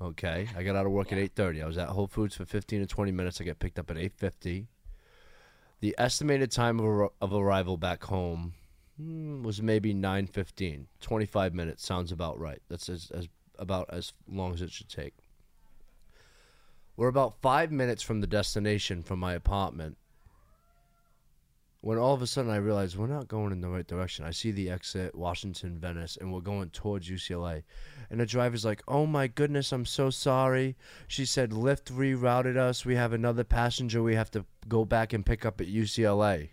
Okay, 0.00 0.48
I 0.56 0.62
got 0.62 0.76
out 0.76 0.86
of 0.86 0.92
work 0.92 1.12
at 1.12 1.18
8:30. 1.18 1.62
I 1.62 1.66
was 1.66 1.78
at 1.78 1.88
Whole 1.88 2.06
Foods 2.06 2.36
for 2.36 2.44
15 2.44 2.80
to 2.80 2.86
20 2.86 3.12
minutes. 3.12 3.40
I 3.40 3.44
got 3.44 3.58
picked 3.58 3.78
up 3.78 3.90
at 3.90 3.96
8:50. 3.96 4.66
The 5.80 5.94
estimated 5.96 6.50
time 6.50 6.80
of, 6.80 7.10
of 7.20 7.32
arrival 7.32 7.76
back 7.76 8.04
home 8.04 8.54
hmm, 8.96 9.42
was 9.42 9.62
maybe 9.62 9.94
9:15. 9.94 10.86
25 11.00 11.54
minutes 11.54 11.86
sounds 11.86 12.10
about 12.10 12.38
right. 12.38 12.60
That's 12.68 12.88
as, 12.88 13.10
as 13.12 13.28
about 13.58 13.88
as 13.90 14.12
long 14.28 14.54
as 14.54 14.62
it 14.62 14.72
should 14.72 14.88
take. 14.88 15.14
We're 16.98 17.06
about 17.06 17.40
five 17.40 17.70
minutes 17.70 18.02
from 18.02 18.20
the 18.20 18.26
destination 18.26 19.04
from 19.04 19.20
my 19.20 19.34
apartment. 19.34 19.96
When 21.80 21.96
all 21.96 22.12
of 22.12 22.22
a 22.22 22.26
sudden 22.26 22.50
I 22.50 22.56
realize 22.56 22.96
we're 22.96 23.06
not 23.06 23.28
going 23.28 23.52
in 23.52 23.60
the 23.60 23.68
right 23.68 23.86
direction. 23.86 24.24
I 24.24 24.32
see 24.32 24.50
the 24.50 24.68
exit, 24.68 25.14
Washington, 25.14 25.78
Venice, 25.78 26.18
and 26.20 26.32
we're 26.32 26.40
going 26.40 26.70
towards 26.70 27.08
UCLA. 27.08 27.62
And 28.10 28.18
the 28.18 28.26
driver's 28.26 28.64
like, 28.64 28.82
Oh 28.88 29.06
my 29.06 29.28
goodness, 29.28 29.70
I'm 29.70 29.86
so 29.86 30.10
sorry. 30.10 30.76
She 31.06 31.24
said 31.24 31.52
Lyft 31.52 31.92
rerouted 31.92 32.56
us. 32.56 32.84
We 32.84 32.96
have 32.96 33.12
another 33.12 33.44
passenger 33.44 34.02
we 34.02 34.16
have 34.16 34.32
to 34.32 34.44
go 34.66 34.84
back 34.84 35.12
and 35.12 35.24
pick 35.24 35.46
up 35.46 35.60
at 35.60 35.68
UCLA. 35.68 36.48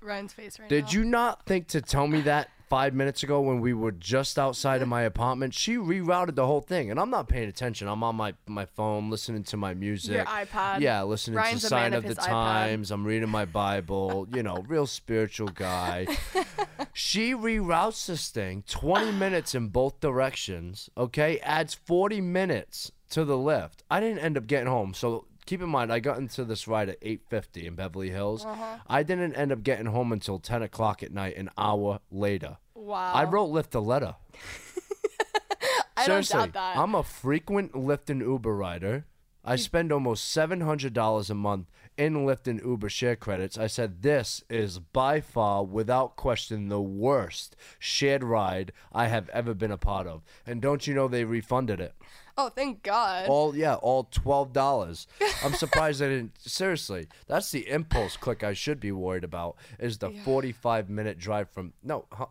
Ryan's 0.00 0.32
face 0.32 0.58
right 0.58 0.64
now. 0.64 0.74
Did 0.74 0.84
now. 0.86 0.90
you 0.92 1.04
not 1.04 1.44
think 1.44 1.66
to 1.68 1.82
tell 1.82 2.06
me 2.06 2.22
that 2.22 2.48
five 2.68 2.94
minutes 2.94 3.22
ago 3.22 3.40
when 3.40 3.60
we 3.60 3.72
were 3.72 3.92
just 3.92 4.38
outside 4.38 4.82
of 4.82 4.88
my 4.88 5.02
apartment? 5.02 5.54
She 5.54 5.76
rerouted 5.76 6.34
the 6.34 6.46
whole 6.46 6.60
thing, 6.60 6.90
and 6.90 6.98
I'm 6.98 7.10
not 7.10 7.28
paying 7.28 7.48
attention. 7.48 7.88
I'm 7.88 8.02
on 8.02 8.16
my, 8.16 8.34
my 8.46 8.66
phone 8.66 9.10
listening 9.10 9.44
to 9.44 9.56
my 9.56 9.74
music. 9.74 10.16
Your 10.16 10.24
iPad. 10.24 10.80
Yeah, 10.80 11.02
listening 11.02 11.36
Ryan's 11.36 11.62
to 11.62 11.68
Sign 11.68 11.94
of 11.94 12.04
of, 12.04 12.14
the. 12.14 12.20
Times. 12.20 12.90
I'm 12.90 13.04
reading 13.04 13.28
my 13.28 13.44
Bible. 13.44 14.26
you 14.32 14.42
know, 14.42 14.64
real 14.68 14.86
spiritual 14.86 15.48
guy. 15.48 16.06
she 16.92 17.34
reroutes 17.34 18.06
this 18.06 18.28
thing 18.28 18.64
20 18.68 19.12
minutes 19.12 19.54
in 19.54 19.68
both 19.68 20.00
directions. 20.00 20.90
Okay, 20.96 21.38
adds 21.40 21.74
40 21.74 22.20
minutes 22.20 22.92
to 23.10 23.24
the 23.24 23.36
Lyft. 23.36 23.78
I 23.90 24.00
didn't 24.00 24.18
end 24.18 24.36
up 24.36 24.46
getting 24.46 24.68
home, 24.68 24.94
so. 24.94 25.26
Keep 25.46 25.62
in 25.62 25.68
mind, 25.68 25.92
I 25.92 26.00
got 26.00 26.18
into 26.18 26.44
this 26.44 26.66
ride 26.66 26.88
at 26.88 27.00
8:50 27.00 27.66
in 27.66 27.74
Beverly 27.76 28.10
Hills. 28.10 28.44
Uh-huh. 28.44 28.78
I 28.86 29.02
didn't 29.04 29.34
end 29.34 29.52
up 29.52 29.62
getting 29.62 29.86
home 29.86 30.12
until 30.12 30.38
10 30.40 30.62
o'clock 30.62 31.02
at 31.02 31.12
night, 31.12 31.36
an 31.36 31.50
hour 31.56 32.00
later. 32.10 32.58
Wow. 32.74 33.12
I 33.14 33.24
wrote 33.24 33.50
Lyft 33.50 33.74
a 33.74 33.80
letter. 33.80 34.16
I 35.96 36.06
don't 36.06 36.24
Seriously, 36.24 36.38
doubt 36.38 36.52
that. 36.52 36.76
I'm 36.76 36.94
a 36.94 37.02
frequent 37.02 37.72
Lyft 37.72 38.10
and 38.10 38.20
Uber 38.20 38.54
rider. 38.54 39.06
I 39.44 39.56
spend 39.56 39.92
almost 39.92 40.30
seven 40.30 40.60
hundred 40.62 40.92
dollars 40.92 41.30
a 41.30 41.34
month 41.34 41.68
in 41.96 42.26
Lyft 42.26 42.46
and 42.46 42.60
Uber 42.60 42.88
share 42.88 43.16
credits. 43.16 43.58
I 43.58 43.66
said 43.66 44.02
this 44.02 44.42
is 44.50 44.78
by 44.78 45.20
far, 45.20 45.64
without 45.64 46.16
question, 46.16 46.68
the 46.68 46.80
worst 46.80 47.56
shared 47.78 48.22
ride 48.22 48.72
I 48.92 49.06
have 49.08 49.28
ever 49.30 49.54
been 49.54 49.70
a 49.70 49.78
part 49.78 50.06
of. 50.06 50.22
And 50.46 50.60
don't 50.60 50.86
you 50.86 50.94
know 50.94 51.08
they 51.08 51.24
refunded 51.24 51.80
it? 51.80 51.94
oh, 52.38 52.48
thank 52.48 52.82
God. 52.82 53.28
All 53.28 53.56
yeah, 53.56 53.74
all 53.74 54.04
twelve 54.04 54.52
dollars. 54.52 55.06
I'm 55.44 55.54
surprised 55.54 56.02
I 56.02 56.08
didn't. 56.08 56.38
Seriously, 56.38 57.08
that's 57.26 57.50
the 57.50 57.68
impulse 57.68 58.16
click 58.16 58.44
I 58.44 58.52
should 58.52 58.80
be 58.80 58.92
worried 58.92 59.24
about. 59.24 59.56
Is 59.78 59.98
the 59.98 60.10
45 60.10 60.88
minute 60.90 61.18
drive 61.18 61.50
from 61.50 61.72
no, 61.82 62.06
huh, 62.12 62.26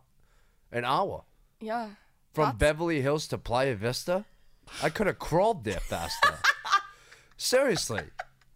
an 0.72 0.86
hour 0.86 1.24
yeah. 1.60 1.90
from 2.34 2.46
That's- 2.46 2.60
Beverly 2.60 3.02
Hills 3.02 3.28
to 3.30 3.38
Playa 3.38 3.76
Vista. 3.76 4.26
I 4.82 4.90
could 4.90 5.08
have 5.08 5.20
crawled 5.20 5.64
there 5.64 5.80
faster. 5.80 6.40
Seriously. 7.38 8.04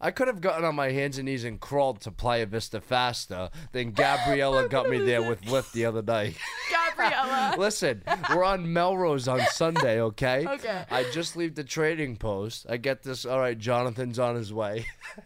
I 0.01 0.11
could 0.11 0.27
have 0.27 0.39
gotten 0.39 0.63
on 0.63 0.75
my 0.75 0.91
hands 0.91 1.17
and 1.17 1.25
knees 1.25 1.43
and 1.43 1.59
crawled 1.59 1.99
to 2.01 2.11
Playa 2.11 2.45
Vista 2.45 2.79
faster 2.79 3.49
than 3.73 3.91
Gabriella 3.95 4.69
got 4.69 4.89
me 4.89 4.97
there 4.99 5.21
with 5.21 5.41
Lyft 5.45 5.73
the 5.73 5.85
other 5.85 6.01
night. 6.01 6.37
Gabriella. 6.71 7.55
Listen, 7.57 8.03
we're 8.33 8.43
on 8.45 8.71
Melrose 8.71 9.27
on 9.27 9.41
Sunday, 9.51 9.99
okay? 10.01 10.47
Okay. 10.47 10.85
I 10.89 11.03
just 11.11 11.35
leave 11.35 11.55
the 11.55 11.65
trading 11.65 12.15
post. 12.15 12.65
I 12.69 12.77
get 12.77 13.03
this. 13.03 13.25
All 13.25 13.39
right, 13.39 13.57
Jonathan's 13.57 14.19
on 14.19 14.35
his 14.35 14.53
way. 14.53 14.85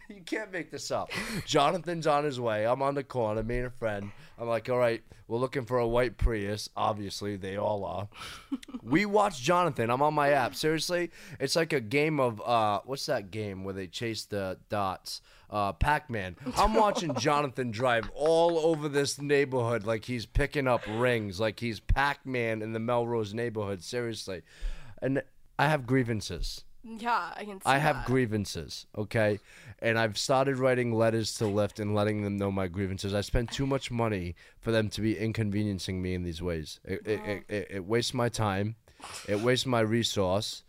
you 0.10 0.22
can't 0.26 0.52
make 0.52 0.72
this 0.72 0.90
up. 0.90 1.12
Jonathan's 1.46 2.08
on 2.08 2.24
his 2.24 2.40
way. 2.40 2.66
I'm 2.66 2.82
on 2.82 2.96
the 2.96 3.04
corner, 3.04 3.44
me 3.44 3.58
and 3.58 3.68
a 3.68 3.72
friend. 3.72 4.12
I'm 4.44 4.50
like, 4.50 4.70
all 4.70 4.78
right, 4.78 5.02
we're 5.30 5.38
looking 5.38 5.64
for 5.64 5.78
a 5.78 5.88
white 5.88 6.18
Prius. 6.18 6.68
Obviously, 6.76 7.38
they 7.38 7.56
all 7.56 7.86
are. 7.86 8.10
we 8.82 9.06
watch 9.06 9.42
Jonathan. 9.42 9.90
I'm 9.90 10.02
on 10.02 10.14
my 10.14 10.32
app. 10.32 10.54
Seriously, 10.54 11.12
it's 11.40 11.56
like 11.56 11.72
a 11.72 11.80
game 11.80 12.20
of 12.20 12.42
uh, 12.42 12.82
what's 12.84 13.06
that 13.06 13.32
game 13.32 13.64
where 13.64 13.74
they 13.74 13.88
chase 13.88 14.26
the 14.26 14.58
dots? 14.68 15.22
Uh, 15.50 15.72
Pac-Man. 15.72 16.36
I'm 16.58 16.74
watching 16.76 17.16
Jonathan 17.16 17.72
drive 17.72 18.12
all 18.14 18.60
over 18.60 18.90
this 18.90 19.22
neighborhood 19.22 19.86
like 19.86 20.04
he's 20.04 20.26
picking 20.26 20.68
up 20.68 20.82
rings, 20.90 21.40
like 21.40 21.62
he's 21.62 21.80
Pac-Man 21.80 22.62
in 22.62 22.74
the 22.74 22.80
Melrose 22.80 23.34
neighborhood. 23.34 23.82
Seriously, 23.82 24.42
and 25.02 25.24
I 25.58 25.70
have 25.70 25.88
grievances. 25.88 26.66
Yeah, 26.84 27.32
I 27.36 27.46
can 27.46 27.62
see 27.62 27.66
I 27.66 27.78
have 27.78 27.96
that. 27.98 28.06
grievances, 28.06 28.88
okay? 28.98 29.40
And 29.80 29.98
I've 29.98 30.18
started 30.18 30.58
writing 30.58 30.94
letters 30.94 31.34
to 31.36 31.46
Lyft 31.46 31.80
and 31.80 31.96
letting 31.96 32.24
them 32.24 32.38
know 32.38 32.52
my 32.52 32.68
grievances. 32.68 33.14
I 33.14 33.22
spend 33.22 33.52
too 33.52 33.66
much 33.66 33.90
money 33.90 34.36
for 34.60 34.72
them 34.72 34.90
to 34.90 35.02
be 35.02 35.18
inconveniencing 35.18 36.02
me 36.02 36.14
in 36.14 36.24
these 36.24 36.42
ways. 36.42 36.82
It, 36.84 37.08
it, 37.08 37.22
it, 37.26 37.44
it, 37.48 37.68
it 37.70 37.86
wastes 37.86 38.14
my 38.14 38.28
time, 38.28 38.76
it 39.28 39.40
wastes 39.40 39.66
my 39.66 39.80
resource. 39.80 40.64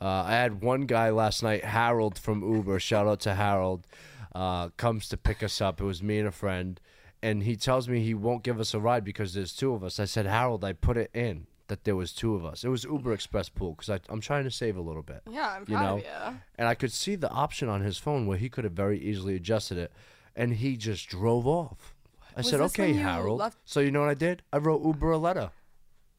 Uh, 0.00 0.24
I 0.26 0.32
had 0.32 0.60
one 0.60 0.82
guy 0.82 1.08
last 1.08 1.42
night, 1.42 1.64
Harold 1.64 2.18
from 2.18 2.42
Uber, 2.42 2.78
shout 2.78 3.06
out 3.06 3.20
to 3.20 3.34
Harold, 3.34 3.86
uh, 4.34 4.68
comes 4.76 5.08
to 5.08 5.16
pick 5.16 5.42
us 5.42 5.62
up. 5.62 5.80
It 5.80 5.84
was 5.84 6.02
me 6.02 6.18
and 6.18 6.28
a 6.28 6.32
friend. 6.32 6.78
And 7.22 7.44
he 7.44 7.56
tells 7.56 7.88
me 7.88 8.02
he 8.02 8.12
won't 8.12 8.42
give 8.42 8.60
us 8.60 8.74
a 8.74 8.78
ride 8.78 9.04
because 9.04 9.32
there's 9.32 9.54
two 9.54 9.72
of 9.72 9.82
us. 9.82 9.98
I 9.98 10.04
said, 10.04 10.26
Harold, 10.26 10.64
I 10.64 10.74
put 10.74 10.98
it 10.98 11.10
in 11.14 11.46
that 11.68 11.84
there 11.84 11.96
was 11.96 12.12
two 12.12 12.34
of 12.34 12.44
us. 12.44 12.62
It 12.64 12.68
was 12.68 12.84
Uber 12.84 13.12
Express 13.12 13.48
Pool 13.48 13.72
because 13.76 14.00
I'm 14.08 14.20
trying 14.20 14.44
to 14.44 14.50
save 14.50 14.76
a 14.76 14.80
little 14.80 15.02
bit 15.02 15.22
Yeah, 15.30 15.48
I'm 15.56 15.62
you 15.68 15.76
proud 15.76 15.82
know 15.84 15.96
of 15.98 16.02
you. 16.32 16.38
and 16.58 16.68
i 16.68 16.74
could 16.74 16.92
see 16.92 17.16
the 17.16 17.30
option 17.30 17.68
on 17.68 17.80
his 17.80 17.98
phone 17.98 18.26
where 18.26 18.38
he 18.38 18.48
could 18.48 18.64
have 18.64 18.72
very 18.72 18.98
easily 19.00 19.34
adjusted 19.36 19.76
it 19.78 19.92
and 20.34 20.54
he 20.54 20.76
just 20.76 21.08
drove 21.08 21.46
off 21.46 21.94
i 22.36 22.40
Was 22.40 22.50
said 22.50 22.60
okay 22.60 22.92
harold 22.92 23.40
left- 23.40 23.58
so 23.64 23.80
you 23.80 23.90
know 23.90 24.00
what 24.00 24.08
i 24.10 24.14
did 24.14 24.42
i 24.52 24.58
wrote 24.58 24.84
uber 24.84 25.10
a 25.10 25.18
letter 25.18 25.50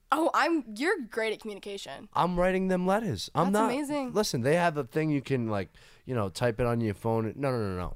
Oh, 0.10 0.30
I'm. 0.34 0.64
You're 0.74 1.00
great 1.10 1.34
at 1.34 1.42
communication. 1.42 2.08
i'm 2.14 2.40
writing 2.40 2.68
them 2.70 2.86
letters 2.88 3.30
i'm 3.36 3.52
That's 3.52 3.62
not 3.64 3.72
amazing. 3.72 4.14
listen 4.14 4.42
they 4.42 4.56
have 4.56 4.78
a 4.78 4.84
thing 4.84 5.10
you 5.10 5.22
can 5.22 5.48
like 5.50 5.70
you 6.06 6.16
know 6.16 6.30
type 6.30 6.60
it 6.60 6.66
on 6.66 6.82
your 6.82 6.94
phone 6.94 7.34
no 7.36 7.52
no 7.52 7.58
no 7.58 7.78
no 7.78 7.94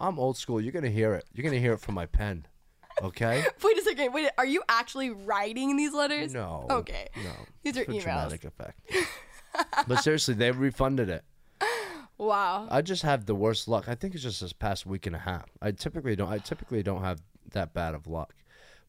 i'm 0.00 0.18
old 0.18 0.36
school 0.36 0.60
you're 0.60 0.72
gonna 0.72 0.90
hear 0.90 1.14
it 1.14 1.24
you're 1.32 1.44
gonna 1.44 1.60
hear 1.60 1.72
it 1.72 1.80
from 1.80 1.94
my 1.94 2.06
pen 2.06 2.46
okay 3.02 3.44
Wait 3.64 3.78
a 3.78 3.81
second. 3.96 4.12
Wait, 4.12 4.30
are 4.38 4.46
you 4.46 4.62
actually 4.68 5.10
writing 5.10 5.76
these 5.76 5.92
letters? 5.92 6.32
no 6.32 6.66
Okay. 6.70 7.08
no 7.16 7.30
These 7.62 7.78
are 7.78 7.84
for 7.84 7.92
emails. 7.92 8.02
dramatic 8.02 8.44
effect 8.44 8.78
but 9.86 9.96
seriously 10.02 10.34
they 10.34 10.50
refunded 10.50 11.08
it 11.08 11.24
Wow. 12.18 12.68
I 12.70 12.82
just 12.82 13.02
have 13.02 13.26
the 13.26 13.34
worst 13.34 13.66
luck. 13.66 13.88
I 13.88 13.96
think 13.96 14.14
it's 14.14 14.22
just 14.22 14.40
this 14.40 14.52
past 14.52 14.86
week 14.86 15.06
and 15.06 15.16
a 15.16 15.18
half. 15.18 15.46
I 15.60 15.72
typically 15.72 16.14
don't. 16.14 16.30
I 16.30 16.38
typically 16.38 16.82
don't 16.82 17.02
have 17.02 17.20
that 17.50 17.74
bad 17.74 17.96
of 17.96 18.06
luck, 18.06 18.32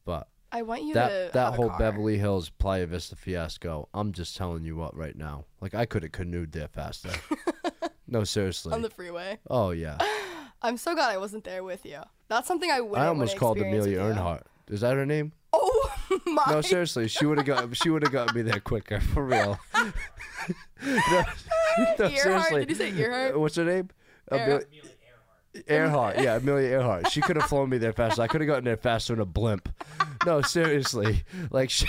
but 0.04 0.28
I 0.52 0.62
want 0.62 0.84
you 0.84 0.94
that 0.94 1.08
to 1.08 1.30
that 1.32 1.54
whole. 1.54 1.70
Beverly 1.70 2.16
Hills 2.16 2.50
Playa 2.50 2.86
Vista 2.86 3.16
fiasco. 3.16 3.88
I'm 3.92 4.12
just 4.12 4.36
telling 4.36 4.64
you 4.64 4.76
what 4.76 4.96
right 4.96 5.16
now. 5.16 5.46
Like 5.60 5.74
I 5.74 5.84
could 5.84 6.04
have 6.04 6.12
canoed 6.12 6.52
there 6.52 6.68
faster. 6.68 7.10
no, 8.06 8.22
seriously. 8.22 8.72
on 8.72 8.82
the 8.82 8.90
freeway. 8.90 9.38
oh 9.50 9.70
yeah. 9.70 9.98
I'm 10.62 10.76
so 10.76 10.94
glad 10.94 11.10
I 11.10 11.18
wasn't 11.18 11.42
there 11.44 11.64
with 11.64 11.84
you. 11.84 11.98
That's 12.28 12.46
something 12.46 12.70
I 12.70 12.80
wouldn't. 12.80 12.98
I 13.02 13.08
almost 13.08 13.36
called 13.36 13.58
Amelia. 13.58 13.98
Earnhardt. 13.98 14.42
Is 14.68 14.80
that 14.80 14.94
her 14.96 15.06
name? 15.06 15.32
Oh 15.52 15.90
my! 16.26 16.44
No, 16.50 16.60
seriously. 16.60 17.08
She 17.08 17.26
would 17.26 17.38
have 17.38 17.46
got. 17.46 17.76
She 17.76 17.90
would 17.90 18.02
have 18.02 18.12
got 18.12 18.34
me 18.34 18.42
there 18.42 18.60
quicker 18.60 19.00
for 19.00 19.24
real. 19.24 19.58
no, 19.76 19.92
no, 21.98 22.06
Earhart? 22.06 22.18
seriously. 22.18 22.60
Did 22.66 22.68
you 22.70 22.74
say 22.74 22.92
Earhart? 22.92 23.34
Uh, 23.34 23.38
What's 23.40 23.56
her 23.56 23.64
name? 23.64 23.90
Ear- 24.32 24.38
Amelia- 24.42 24.66
Earhart, 25.68 26.18
yeah, 26.20 26.36
Amelia 26.36 26.68
Earhart. 26.68 27.10
She 27.12 27.20
could 27.20 27.36
have 27.36 27.48
flown 27.48 27.70
me 27.70 27.78
there 27.78 27.92
faster. 27.92 28.22
I 28.22 28.26
could 28.26 28.40
have 28.40 28.48
gotten 28.48 28.64
there 28.64 28.76
faster 28.76 29.12
in 29.14 29.20
a 29.20 29.24
blimp. 29.24 29.68
No, 30.26 30.40
seriously, 30.42 31.22
like, 31.50 31.70
she, 31.70 31.86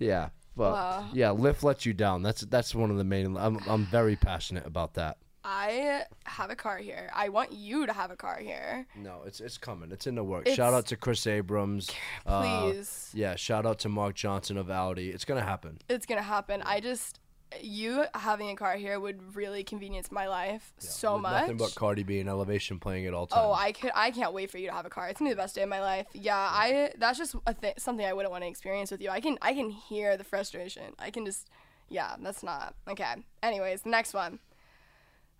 yeah, 0.00 0.30
but 0.56 0.72
Wow. 0.72 1.08
yeah, 1.12 1.28
Lyft 1.28 1.62
lets 1.62 1.86
you 1.86 1.92
down. 1.92 2.22
That's 2.22 2.40
that's 2.42 2.74
one 2.74 2.90
of 2.90 2.96
the 2.96 3.04
main. 3.04 3.36
I'm 3.36 3.58
I'm 3.68 3.84
very 3.86 4.16
passionate 4.16 4.66
about 4.66 4.94
that. 4.94 5.18
I 5.48 6.02
have 6.24 6.50
a 6.50 6.56
car 6.56 6.78
here. 6.78 7.08
I 7.14 7.28
want 7.28 7.52
you 7.52 7.86
to 7.86 7.92
have 7.92 8.10
a 8.10 8.16
car 8.16 8.38
here. 8.38 8.84
No, 8.96 9.22
it's 9.24 9.40
it's 9.40 9.56
coming. 9.56 9.92
It's 9.92 10.08
in 10.08 10.16
the 10.16 10.24
works. 10.24 10.42
It's- 10.42 10.56
shout 10.56 10.74
out 10.74 10.86
to 10.86 10.96
Chris 10.96 11.24
Abrams. 11.24 11.88
Uh, 12.26 12.62
Please. 12.62 13.10
yeah, 13.14 13.36
shout 13.36 13.64
out 13.64 13.78
to 13.80 13.88
Mark 13.88 14.16
Johnson 14.16 14.56
of 14.56 14.68
Audi. 14.70 15.10
It's 15.10 15.24
gonna 15.24 15.44
happen. 15.44 15.78
It's 15.88 16.04
gonna 16.04 16.20
happen. 16.22 16.62
I 16.62 16.80
just 16.80 17.20
you 17.60 18.04
having 18.12 18.50
a 18.50 18.56
car 18.56 18.74
here 18.74 18.98
would 18.98 19.36
really 19.36 19.62
convenience 19.62 20.10
my 20.10 20.26
life 20.26 20.72
so 20.78 21.14
With 21.14 21.22
much. 21.22 21.42
Nothing 21.42 21.56
but 21.58 21.76
Cardi 21.76 22.02
B 22.02 22.18
and 22.18 22.28
Elevation 22.28 22.80
playing 22.80 23.06
at 23.06 23.14
all 23.14 23.28
times. 23.28 23.42
Oh, 23.46 23.52
I 23.52 23.70
could. 23.70 23.92
I 23.94 24.10
can't 24.10 24.32
wait 24.32 24.50
for 24.50 24.58
you 24.58 24.66
to 24.66 24.72
have 24.72 24.84
a 24.84 24.90
car. 24.90 25.08
It's 25.08 25.20
gonna 25.20 25.30
be 25.30 25.34
the 25.34 25.40
best 25.42 25.54
day 25.54 25.62
of 25.62 25.68
my 25.68 25.80
life. 25.80 26.08
Yeah, 26.12 26.36
I. 26.36 26.90
That's 26.98 27.18
just 27.18 27.36
a 27.46 27.54
th- 27.54 27.78
something 27.78 28.04
I 28.04 28.12
wouldn't 28.12 28.32
want 28.32 28.42
to 28.42 28.48
experience 28.48 28.90
with 28.90 29.00
you. 29.00 29.10
I 29.10 29.20
can. 29.20 29.38
I 29.40 29.54
can 29.54 29.70
hear 29.70 30.16
the 30.16 30.24
frustration. 30.24 30.94
I 30.98 31.10
can 31.10 31.24
just. 31.24 31.48
Yeah, 31.88 32.16
that's 32.20 32.42
not 32.42 32.74
okay. 32.88 33.14
Anyways, 33.44 33.82
the 33.82 33.90
next 33.90 34.12
one. 34.12 34.40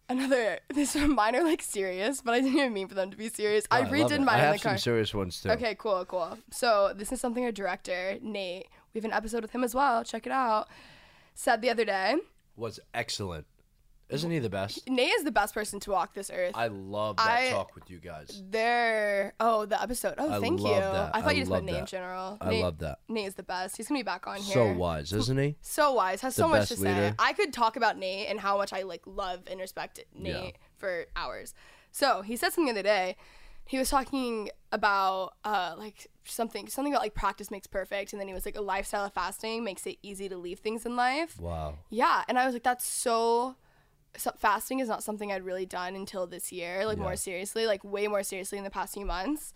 Another. 0.09 0.61
This 0.75 0.95
mine 0.95 1.35
are 1.37 1.42
like 1.42 1.62
serious, 1.62 2.21
but 2.21 2.35
I 2.35 2.40
didn't 2.40 2.59
even 2.59 2.73
mean 2.73 2.87
for 2.88 2.95
them 2.95 3.11
to 3.11 3.16
be 3.16 3.29
serious. 3.29 3.66
I, 3.71 3.79
Oh, 3.81 3.83
love 3.83 3.90
redid 3.90 4.19
mine 4.25 4.29
I 4.29 4.35
in 4.38 4.40
have 4.45 4.53
the 4.55 4.59
car. 4.61 4.73
some 4.73 4.79
serious 4.79 5.14
ones 5.14 5.40
too. 5.40 5.51
Okay, 5.51 5.75
cool, 5.77 6.05
cool. 6.05 6.38
So 6.51 6.92
this 6.95 7.11
is 7.12 7.21
something 7.21 7.45
our 7.45 7.53
director 7.53 8.19
Nate. 8.23 8.69
We 8.95 8.99
have 8.99 9.05
an 9.05 9.12
episode 9.12 9.42
with 9.42 9.51
him 9.53 9.64
as 9.64 9.75
well. 9.75 10.05
Check 10.05 10.27
it 10.27 10.33
out. 10.33 10.69
Said 11.35 11.61
the 11.61 11.71
other 11.71 11.85
day. 11.85 12.16
Was 12.57 12.79
excellent. 12.95 13.47
Isn't 14.09 14.31
he 14.31 14.38
the 14.38 14.49
best? 14.51 14.88
Nate 14.88 15.12
is 15.14 15.25
the 15.25 15.33
best 15.33 15.53
person 15.53 15.81
to 15.81 15.90
walk 15.90 16.14
this 16.14 16.31
earth. 16.33 16.53
I 16.55 16.69
love 16.69 17.16
that 17.16 17.27
I- 17.29 17.51
talk 17.51 17.75
with 17.75 17.90
you 17.90 17.99
guys. 17.99 18.40
There. 18.49 19.35
Oh, 19.40 19.66
the 19.66 19.81
episode. 19.83 20.14
Oh, 20.19 20.31
I 20.31 20.38
thank 20.40 20.61
love 20.61 20.71
you. 20.75 20.81
that. 20.81 21.11
I 21.14 21.21
thought 21.21 21.31
I 21.31 21.33
you 21.33 21.40
just 21.40 21.51
love 21.51 21.59
meant 21.64 21.66
Nate 21.66 21.75
in 21.75 21.81
that. 21.83 21.88
general. 21.88 22.38
I 22.40 22.51
Nate, 22.51 22.62
love 22.62 22.79
that. 22.79 22.99
Nate 23.09 23.27
is 23.27 23.35
the 23.35 23.42
best. 23.42 23.77
He's 23.77 23.88
gonna 23.88 23.99
be 23.99 24.05
back 24.05 24.27
on 24.29 24.37
here. 24.37 24.55
So 24.55 24.73
wise, 24.75 25.12
isn't 25.12 25.38
he? 25.38 25.57
So 25.61 25.92
wise. 25.95 26.21
Has 26.21 26.37
so 26.37 26.47
much 26.49 26.61
best 26.61 26.73
to 26.73 26.77
say. 26.79 26.88
leader. 26.95 27.14
I 27.19 27.33
could 27.33 27.53
talk 27.53 27.77
about 27.77 27.99
Nate 27.99 28.29
and 28.29 28.38
how 28.38 28.57
much 28.59 28.73
I 28.73 28.83
like 28.83 29.03
love 29.07 29.40
and 29.51 29.59
respect 29.61 29.99
Nate 30.14 30.35
Yeah. 30.35 30.51
for 30.77 31.07
hours. 31.16 31.53
So 31.90 32.23
he 32.23 32.37
said 32.37 32.53
something 32.53 32.66
the 32.73 32.79
other 32.81 32.83
day. 32.88 33.16
He 33.69 33.79
was 33.79 33.90
talking 33.90 34.51
about 34.71 35.33
uh 35.45 35.75
like 35.77 36.07
something 36.25 36.69
something 36.69 36.92
about 36.92 37.03
like 37.03 37.14
practice 37.14 37.51
makes 37.51 37.66
perfect, 37.66 38.12
and 38.12 38.21
then 38.21 38.29
he 38.29 38.35
was 38.35 38.45
like 38.47 38.57
a 38.57 38.61
lifestyle 38.61 39.05
of 39.05 39.12
fasting 39.12 39.64
makes 39.64 39.85
it 39.87 39.99
easy 40.03 40.29
to 40.29 40.37
leave 40.37 40.61
things 40.61 40.87
in 40.87 40.95
life. 40.95 41.40
Wow. 41.40 41.75
Yeah, 41.90 42.23
and 42.29 42.38
I 42.38 42.47
was 42.47 42.55
like, 42.55 42.62
that's 42.62 42.85
so, 42.87 43.57
so. 44.18 44.33
Fasting 44.38 44.81
is 44.81 44.88
not 44.88 45.02
something 45.02 45.31
I'd 45.33 45.44
really 45.44 45.66
done 45.66 45.94
until 45.96 46.26
this 46.26 46.52
year, 46.52 46.87
like 46.87 46.98
Yeah. 46.98 47.02
more 47.05 47.16
seriously, 47.16 47.66
like 47.66 47.83
way 47.85 48.07
more 48.09 48.22
seriously 48.22 48.59
in 48.59 48.64
the 48.64 48.70
past 48.70 48.94
few 48.94 49.05
months. 49.07 49.52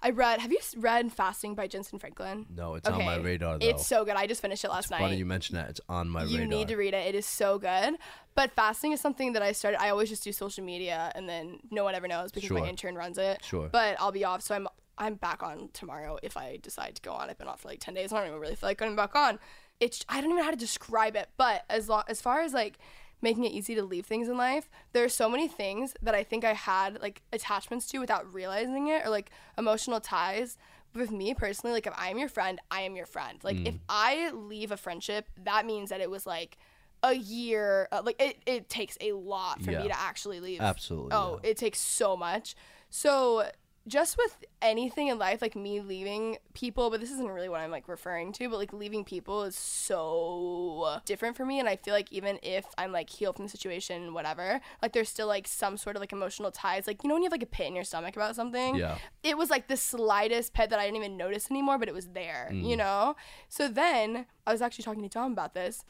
I 0.00 0.10
read. 0.10 0.38
Have 0.40 0.52
you 0.52 0.58
read 0.76 1.12
Fasting 1.12 1.56
by 1.56 1.66
Jentezen 1.66 1.98
Franklin? 1.98 2.46
No, 2.54 2.76
it's 2.76 2.88
on 2.88 3.04
my 3.04 3.16
radar 3.16 3.58
though. 3.58 3.66
It's 3.66 3.84
so 3.84 4.04
good. 4.04 4.14
I 4.14 4.28
just 4.28 4.40
finished 4.40 4.64
it 4.64 4.68
last 4.70 4.92
night. 4.92 5.00
Funny 5.00 5.16
you 5.16 5.26
mention 5.26 5.56
that. 5.56 5.70
It's 5.70 5.80
on 5.88 6.08
my 6.08 6.22
you 6.22 6.38
radar. 6.38 6.46
need 6.56 6.68
to 6.68 6.76
read 6.76 6.94
it. 6.94 7.04
It 7.08 7.16
is 7.16 7.26
so 7.26 7.58
good. 7.58 7.96
But 8.36 8.52
fasting 8.52 8.92
is 8.92 9.00
something 9.00 9.32
that 9.32 9.42
I 9.42 9.50
started. 9.50 9.80
I 9.82 9.88
always 9.90 10.08
just 10.08 10.22
do 10.22 10.30
social 10.30 10.62
media, 10.62 11.10
and 11.16 11.28
then 11.28 11.58
no 11.72 11.82
one 11.82 11.96
ever 11.96 12.06
knows 12.06 12.30
because 12.30 12.46
Sure. 12.46 12.60
my 12.60 12.68
intern 12.68 12.94
runs 12.94 13.18
it. 13.18 13.42
Sure. 13.44 13.68
But 13.72 13.96
I'll 13.98 14.12
be 14.12 14.24
off, 14.24 14.42
so 14.42 14.54
I'm 14.54 14.68
I'm 14.98 15.14
back 15.14 15.42
on 15.42 15.68
tomorrow 15.72 16.18
if 16.22 16.36
I 16.36 16.58
decide 16.62 16.94
to 16.96 17.02
go 17.02 17.12
on. 17.12 17.28
I've 17.28 17.38
been 17.38 17.48
off 17.48 17.62
for 17.62 17.68
like 17.68 17.80
ten 17.80 17.94
days. 17.94 18.12
I 18.12 18.18
don't 18.18 18.28
even 18.28 18.38
really 18.40 18.54
feel 18.54 18.68
like 18.68 18.78
going 18.78 18.94
back 18.94 19.16
on. 19.16 19.40
It's 19.80 20.04
I 20.08 20.20
don't 20.20 20.26
even 20.30 20.36
know 20.36 20.44
how 20.44 20.50
to 20.52 20.56
describe 20.56 21.16
it. 21.16 21.28
But 21.36 21.64
as 21.68 21.88
long 21.88 22.04
as 22.06 22.20
far 22.20 22.40
as 22.42 22.52
like 22.54 22.78
making 23.20 23.44
it 23.44 23.52
easy 23.52 23.74
to 23.74 23.82
leave 23.82 24.06
things 24.06 24.28
in 24.28 24.36
life, 24.36 24.68
there 24.92 25.04
are 25.04 25.08
so 25.08 25.28
many 25.28 25.48
things 25.48 25.94
that 26.02 26.14
I 26.14 26.22
think 26.22 26.44
I 26.44 26.52
had 26.54 27.00
like 27.02 27.22
attachments 27.32 27.86
to 27.88 27.98
without 27.98 28.32
realizing 28.32 28.88
it, 28.88 29.04
or 29.04 29.10
like 29.10 29.30
emotional 29.56 30.00
ties 30.00 30.56
with 30.94 31.10
me 31.10 31.34
personally, 31.34 31.74
like 31.74 31.86
if 31.86 31.92
I'm 31.96 32.18
your 32.18 32.28
friend, 32.28 32.60
I 32.70 32.80
am 32.82 32.96
your 32.96 33.06
friend. 33.06 33.38
Like 33.42 33.66
if 33.66 33.74
I 33.88 34.30
leave 34.30 34.72
a 34.72 34.76
friendship, 34.76 35.28
that 35.44 35.66
means 35.66 35.90
that 35.90 36.00
it 36.00 36.10
was 36.10 36.26
like 36.26 36.56
a 37.02 37.12
year. 37.12 37.88
Uh, 37.92 38.02
like 38.04 38.20
it, 38.20 38.38
it 38.46 38.68
takes 38.68 38.96
a 39.00 39.12
lot 39.12 39.62
for 39.62 39.70
Yeah. 39.70 39.82
me 39.82 39.88
to 39.88 39.98
actually 39.98 40.40
leave. 40.40 40.60
Absolutely, 40.60 41.16
Oh, 41.16 41.40
it 41.42 41.56
takes 41.56 41.78
so 41.80 42.16
much. 42.16 42.54
So 42.90 43.50
just 43.88 44.16
with 44.16 44.44
anything 44.60 45.08
in 45.08 45.18
life, 45.18 45.42
like 45.42 45.56
me 45.56 45.80
leaving 45.80 46.36
people, 46.54 46.90
but 46.90 47.00
this 47.00 47.10
isn't 47.10 47.28
really 47.28 47.48
what 47.48 47.60
I'm 47.60 47.70
like 47.70 47.88
referring 47.88 48.32
to, 48.34 48.48
but 48.48 48.58
like 48.58 48.72
leaving 48.72 49.04
people 49.04 49.44
is 49.44 49.56
so 49.56 51.00
different 51.04 51.36
for 51.36 51.44
me. 51.44 51.58
And 51.58 51.68
I 51.68 51.76
feel 51.76 51.94
like 51.94 52.12
even 52.12 52.38
if 52.42 52.66
I'm 52.76 52.92
like 52.92 53.10
healed 53.10 53.36
from 53.36 53.46
the 53.46 53.50
situation, 53.50 54.14
whatever, 54.14 54.60
like 54.82 54.92
there's 54.92 55.08
still 55.08 55.26
like 55.26 55.48
some 55.48 55.76
sort 55.76 55.96
of 55.96 56.00
like 56.00 56.12
emotional 56.12 56.50
ties. 56.50 56.86
Like, 56.86 57.02
you 57.02 57.08
know, 57.08 57.14
when 57.14 57.22
you 57.22 57.26
have 57.26 57.32
like 57.32 57.42
a 57.42 57.46
pit 57.46 57.66
in 57.66 57.74
your 57.74 57.84
stomach 57.84 58.14
about 58.14 58.36
something? 58.36 58.76
Yeah. 58.76 58.98
It 59.22 59.36
was 59.36 59.50
like 59.50 59.68
the 59.68 59.76
slightest 59.76 60.52
pit 60.52 60.70
that 60.70 60.78
I 60.78 60.84
didn't 60.84 60.98
even 60.98 61.16
notice 61.16 61.50
anymore, 61.50 61.78
but 61.78 61.88
it 61.88 61.94
was 61.94 62.08
there, 62.08 62.50
you 62.52 62.74
mm. 62.74 62.78
know? 62.78 63.16
So 63.48 63.68
then 63.68 64.26
I 64.46 64.52
was 64.52 64.62
actually 64.62 64.84
talking 64.84 65.02
to 65.02 65.08
Tom 65.08 65.32
about 65.32 65.54
this. 65.54 65.84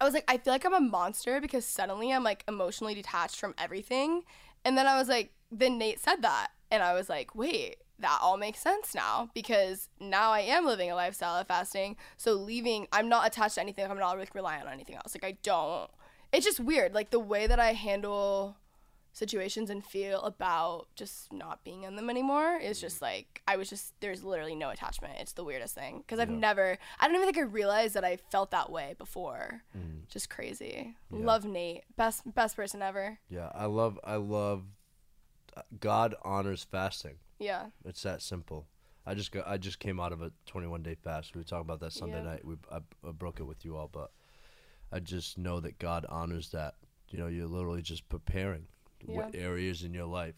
I 0.00 0.04
was 0.04 0.14
like, 0.14 0.24
I 0.26 0.38
feel 0.38 0.52
like 0.52 0.64
I'm 0.64 0.74
a 0.74 0.80
monster 0.80 1.40
because 1.40 1.64
suddenly 1.64 2.12
I'm 2.12 2.24
like 2.24 2.44
emotionally 2.48 2.94
detached 2.94 3.36
from 3.36 3.54
everything. 3.56 4.22
And 4.64 4.76
then 4.76 4.86
I 4.86 4.98
was 4.98 5.08
like, 5.08 5.32
then 5.52 5.78
Nate 5.78 6.00
said 6.00 6.22
that. 6.22 6.48
And 6.70 6.82
I 6.82 6.94
was 6.94 7.08
like, 7.08 7.34
wait, 7.34 7.76
that 7.98 8.18
all 8.20 8.36
makes 8.36 8.60
sense 8.60 8.94
now 8.94 9.30
because 9.34 9.88
now 10.00 10.32
I 10.32 10.40
am 10.40 10.66
living 10.66 10.90
a 10.90 10.94
lifestyle 10.94 11.36
of 11.36 11.46
fasting. 11.46 11.96
So 12.16 12.34
leaving, 12.34 12.86
I'm 12.92 13.08
not 13.08 13.26
attached 13.26 13.54
to 13.56 13.60
anything. 13.60 13.88
I'm 13.88 13.98
not 13.98 14.18
like 14.18 14.34
relying 14.34 14.62
on 14.62 14.72
anything 14.72 14.96
else. 14.96 15.14
Like 15.14 15.24
I 15.24 15.38
don't. 15.42 15.90
It's 16.32 16.44
just 16.44 16.58
weird, 16.58 16.94
like 16.94 17.10
the 17.10 17.20
way 17.20 17.46
that 17.46 17.60
I 17.60 17.74
handle 17.74 18.56
situations 19.14 19.70
and 19.70 19.84
feel 19.84 20.20
about 20.22 20.88
just 20.96 21.32
not 21.32 21.62
being 21.62 21.84
in 21.84 21.94
them 21.94 22.10
anymore 22.10 22.58
is 22.60 22.80
just 22.80 22.98
mm. 22.98 23.02
like 23.02 23.42
I 23.46 23.56
was 23.56 23.70
just 23.70 23.94
there's 24.00 24.24
literally 24.24 24.56
no 24.56 24.70
attachment. 24.70 25.14
It's 25.20 25.32
the 25.32 25.44
weirdest 25.44 25.74
thing 25.74 25.98
because 25.98 26.18
I've 26.18 26.28
never 26.28 26.76
I 26.98 27.06
don't 27.06 27.14
even 27.14 27.26
think 27.26 27.38
I 27.38 27.42
realized 27.42 27.94
that 27.94 28.04
I 28.04 28.18
felt 28.30 28.50
that 28.50 28.70
way 28.70 28.96
before. 28.98 29.62
Mm. 29.76 30.08
Just 30.08 30.28
crazy. 30.28 30.96
Love 31.10 31.44
Nate. 31.44 31.84
Best 31.96 32.22
best 32.34 32.56
person 32.56 32.82
ever. 32.82 33.20
Yeah, 33.28 33.50
I 33.54 33.66
love 33.66 34.00
I 34.02 34.16
love 34.16 34.64
God 35.80 36.14
honors 36.22 36.64
fasting. 36.64 37.16
Yeah. 37.38 37.66
It's 37.84 38.02
that 38.02 38.22
simple. 38.22 38.66
I 39.06 39.14
just 39.14 39.32
got 39.32 39.46
I 39.46 39.58
just 39.58 39.78
came 39.78 40.00
out 40.00 40.12
of 40.12 40.22
a 40.22 40.32
21 40.46 40.82
day 40.82 40.94
fast. 40.94 41.34
We 41.34 41.40
were 41.40 41.44
talking 41.44 41.62
about 41.66 41.80
that 41.80 41.92
Sunday 41.92 42.18
Yeah. 42.18 42.30
night. 42.30 42.44
We 42.44 42.56
I, 42.72 42.78
I 43.06 43.12
broke 43.12 43.40
it 43.40 43.44
with 43.44 43.64
you 43.64 43.76
all, 43.76 43.88
but 43.92 44.10
I 44.92 45.00
just 45.00 45.36
know 45.38 45.60
that 45.60 45.78
God 45.78 46.06
honors 46.08 46.50
that. 46.50 46.74
You 47.10 47.18
know, 47.18 47.26
you're 47.26 47.46
literally 47.46 47.82
just 47.82 48.08
preparing 48.08 48.66
what 49.04 49.34
areas 49.34 49.82
in 49.82 49.92
your 49.92 50.06
life 50.06 50.34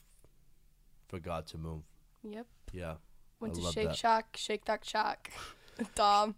for 1.08 1.20
God 1.20 1.46
to 1.48 1.58
move. 1.58 1.82
Yep. 2.24 2.46
Yeah. 2.72 2.94
Went 3.40 3.54
I 3.54 3.60
to 3.60 3.72
Shake 3.72 3.88
that. 3.88 3.96
Shack, 3.96 4.36
Shake 4.36 4.64
That 4.64 4.84
Shack. 4.84 5.32
Dom. 5.94 6.34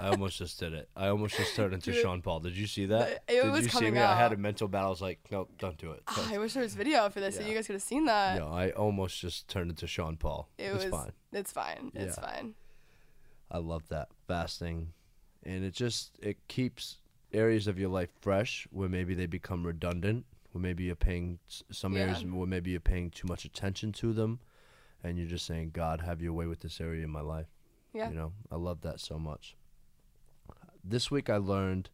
I 0.00 0.08
almost 0.08 0.38
just 0.38 0.58
did 0.58 0.72
it. 0.74 0.88
I 0.96 1.08
almost 1.08 1.36
just 1.36 1.54
turned 1.56 1.74
into 1.74 1.92
Sean 1.92 2.22
Paul. 2.22 2.40
Did 2.40 2.56
you 2.56 2.66
see 2.66 2.86
that? 2.86 3.22
It 3.28 3.42
Did 3.42 3.50
was 3.52 3.62
you 3.62 3.68
see 3.68 3.72
coming 3.78 3.94
me? 3.94 4.00
I 4.00 4.16
had 4.16 4.32
a 4.32 4.36
mental 4.36 4.68
battle. 4.68 4.88
I 4.88 4.90
was 4.90 5.00
like, 5.02 5.20
no, 5.30 5.48
don't 5.58 5.78
do 5.78 5.92
it. 5.92 6.02
Ah, 6.06 6.30
I 6.32 6.38
wish 6.38 6.54
there 6.54 6.62
was 6.62 6.74
video 6.74 7.08
for 7.10 7.20
this 7.20 7.36
so 7.36 7.42
you 7.42 7.54
guys 7.54 7.66
could 7.66 7.74
have 7.74 7.82
seen 7.82 8.04
that. 8.06 8.38
no, 8.38 8.48
I 8.48 8.70
almost 8.70 9.20
just 9.20 9.48
turned 9.48 9.70
into 9.70 9.86
Sean 9.86 10.16
Paul. 10.16 10.48
It 10.58 10.64
it's 10.64 10.84
was 10.84 10.92
fine. 10.92 11.12
it's 11.32 11.52
fine. 11.52 11.92
It's 11.94 12.16
fine. 12.18 12.54
I 13.50 13.58
love 13.58 13.88
that 13.88 14.08
fasting, 14.26 14.92
and 15.44 15.64
it 15.64 15.74
just 15.74 16.12
it 16.20 16.38
keeps 16.48 16.98
areas 17.32 17.66
of 17.66 17.78
your 17.78 17.90
life 17.90 18.10
fresh 18.20 18.66
where 18.70 18.88
maybe 18.88 19.14
they 19.14 19.26
become 19.26 19.64
redundant, 19.66 20.24
where 20.52 20.62
maybe 20.62 20.84
you're 20.84 20.96
paying 20.96 21.38
some 21.70 21.96
areas 21.96 22.22
Yeah. 22.22 22.30
where 22.30 22.46
maybe 22.46 22.70
you're 22.70 22.80
paying 22.80 23.10
too 23.10 23.26
much 23.28 23.44
attention 23.44 23.92
to 23.92 24.12
them, 24.12 24.40
and 25.02 25.18
you're 25.18 25.28
just 25.28 25.46
saying, 25.46 25.70
God, 25.72 26.00
have 26.00 26.20
your 26.22 26.32
way 26.32 26.46
with 26.46 26.60
this 26.60 26.80
area 26.80 27.04
in 27.04 27.10
my 27.10 27.20
life. 27.20 27.46
Yeah. 27.94 28.08
You 28.10 28.14
know, 28.16 28.32
I 28.50 28.56
love 28.56 28.80
that 28.82 29.00
so 29.00 29.18
much. 29.18 29.56
This 30.82 31.10
week 31.10 31.30
I 31.30 31.36
learned 31.38 31.88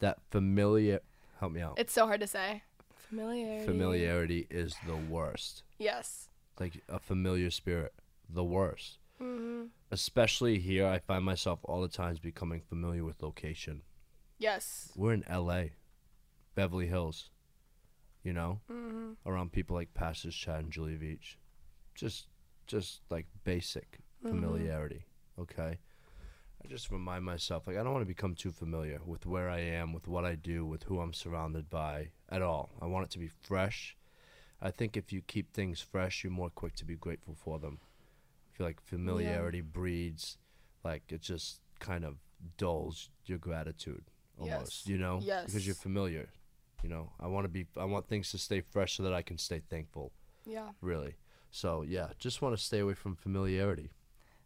that 0.00 0.18
familiar. 0.30 1.00
Help 1.38 1.52
me 1.52 1.62
out. 1.62 1.74
It's 1.78 1.92
so 1.92 2.06
hard 2.06 2.20
to 2.20 2.26
say. 2.26 2.62
Familiarity. 3.08 3.64
Familiarity 3.66 4.46
is 4.50 4.76
the 4.86 4.96
worst. 4.96 5.62
Yes. 5.78 6.28
Like 6.58 6.82
a 6.88 6.98
familiar 6.98 7.50
spirit, 7.50 7.94
the 8.28 8.44
worst. 8.44 8.98
Mm-hmm. 9.22 9.66
Especially 9.90 10.58
here, 10.58 10.86
I 10.86 10.98
find 10.98 11.24
myself 11.24 11.60
all 11.64 11.80
the 11.80 11.88
times 11.88 12.18
becoming 12.18 12.60
familiar 12.60 13.04
with 13.04 13.22
location. 13.22 13.82
Yes. 14.38 14.92
We're 14.96 15.14
in 15.14 15.24
L.A., 15.28 15.72
Beverly 16.54 16.86
Hills. 16.88 17.30
You 18.22 18.34
know, 18.34 18.60
Mm-hmm. 18.70 19.12
around 19.24 19.50
people 19.52 19.74
like 19.76 19.94
Pastors 19.94 20.34
Chad 20.34 20.64
and 20.64 20.70
Julie 20.70 20.96
Veach, 20.98 21.36
Just, 21.94 22.26
just 22.66 23.00
like 23.08 23.26
basic 23.44 24.00
Mm-hmm. 24.22 24.28
familiarity. 24.42 25.06
Okay. 25.40 25.78
I 26.62 26.68
just 26.68 26.90
remind 26.90 27.24
myself 27.24 27.66
like 27.66 27.76
I 27.76 27.82
don't 27.82 27.92
want 27.92 28.02
to 28.02 28.14
become 28.14 28.34
too 28.34 28.50
familiar 28.52 29.00
with 29.06 29.24
where 29.24 29.48
I 29.48 29.60
am, 29.60 29.92
with 29.94 30.06
what 30.06 30.24
I 30.26 30.34
do, 30.34 30.66
with 30.66 30.82
who 30.84 31.00
I'm 31.00 31.14
surrounded 31.14 31.70
by 31.70 32.08
at 32.28 32.42
all. 32.42 32.70
I 32.82 32.86
want 32.86 33.06
it 33.06 33.10
to 33.12 33.18
be 33.18 33.28
fresh. 33.28 33.96
I 34.60 34.70
think 34.70 34.94
if 34.96 35.10
you 35.10 35.22
keep 35.22 35.52
things 35.54 35.80
fresh, 35.80 36.22
you're 36.22 36.32
more 36.32 36.50
quick 36.50 36.74
to 36.76 36.84
be 36.84 36.96
grateful 36.96 37.34
for 37.34 37.58
them. 37.58 37.78
I 37.82 38.56
feel 38.58 38.66
like 38.66 38.80
familiarity 38.82 39.62
breeds, 39.62 40.36
like 40.84 41.04
it 41.10 41.22
just 41.22 41.60
kind 41.78 42.04
of 42.04 42.16
dulls 42.58 43.08
your 43.24 43.38
gratitude 43.38 44.04
almost. 44.38 44.82
Yes. 44.84 44.86
You 44.86 44.98
know, 44.98 45.20
Yes. 45.22 45.46
because 45.46 45.64
you're 45.66 45.74
familiar. 45.74 46.28
You 46.82 46.90
know, 46.90 47.12
I 47.18 47.26
want 47.26 47.44
to 47.44 47.48
be. 47.48 47.66
I 47.76 47.84
want 47.84 48.06
things 48.06 48.30
to 48.32 48.38
stay 48.38 48.60
fresh 48.60 48.96
so 48.96 49.02
that 49.02 49.14
I 49.14 49.22
can 49.22 49.38
stay 49.38 49.60
thankful. 49.70 50.12
Yeah. 50.46 50.70
Really. 50.82 51.16
So 51.50 51.82
yeah, 51.82 52.08
just 52.18 52.42
want 52.42 52.56
to 52.56 52.62
stay 52.62 52.78
away 52.80 52.94
from 52.94 53.16
familiarity. 53.16 53.90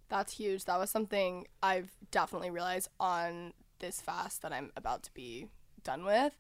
That's 0.09 0.35
huge. 0.35 0.65
That 0.65 0.79
was 0.79 0.91
something 0.91 1.47
I've 1.63 1.91
definitely 2.11 2.51
realized 2.51 2.89
on 3.01 3.53
this 3.81 4.01
fast 4.01 4.43
that 4.43 4.53
I'm 4.53 4.71
about 4.77 5.03
to 5.05 5.15
be 5.15 5.49
done 5.83 6.05
with. 6.05 6.37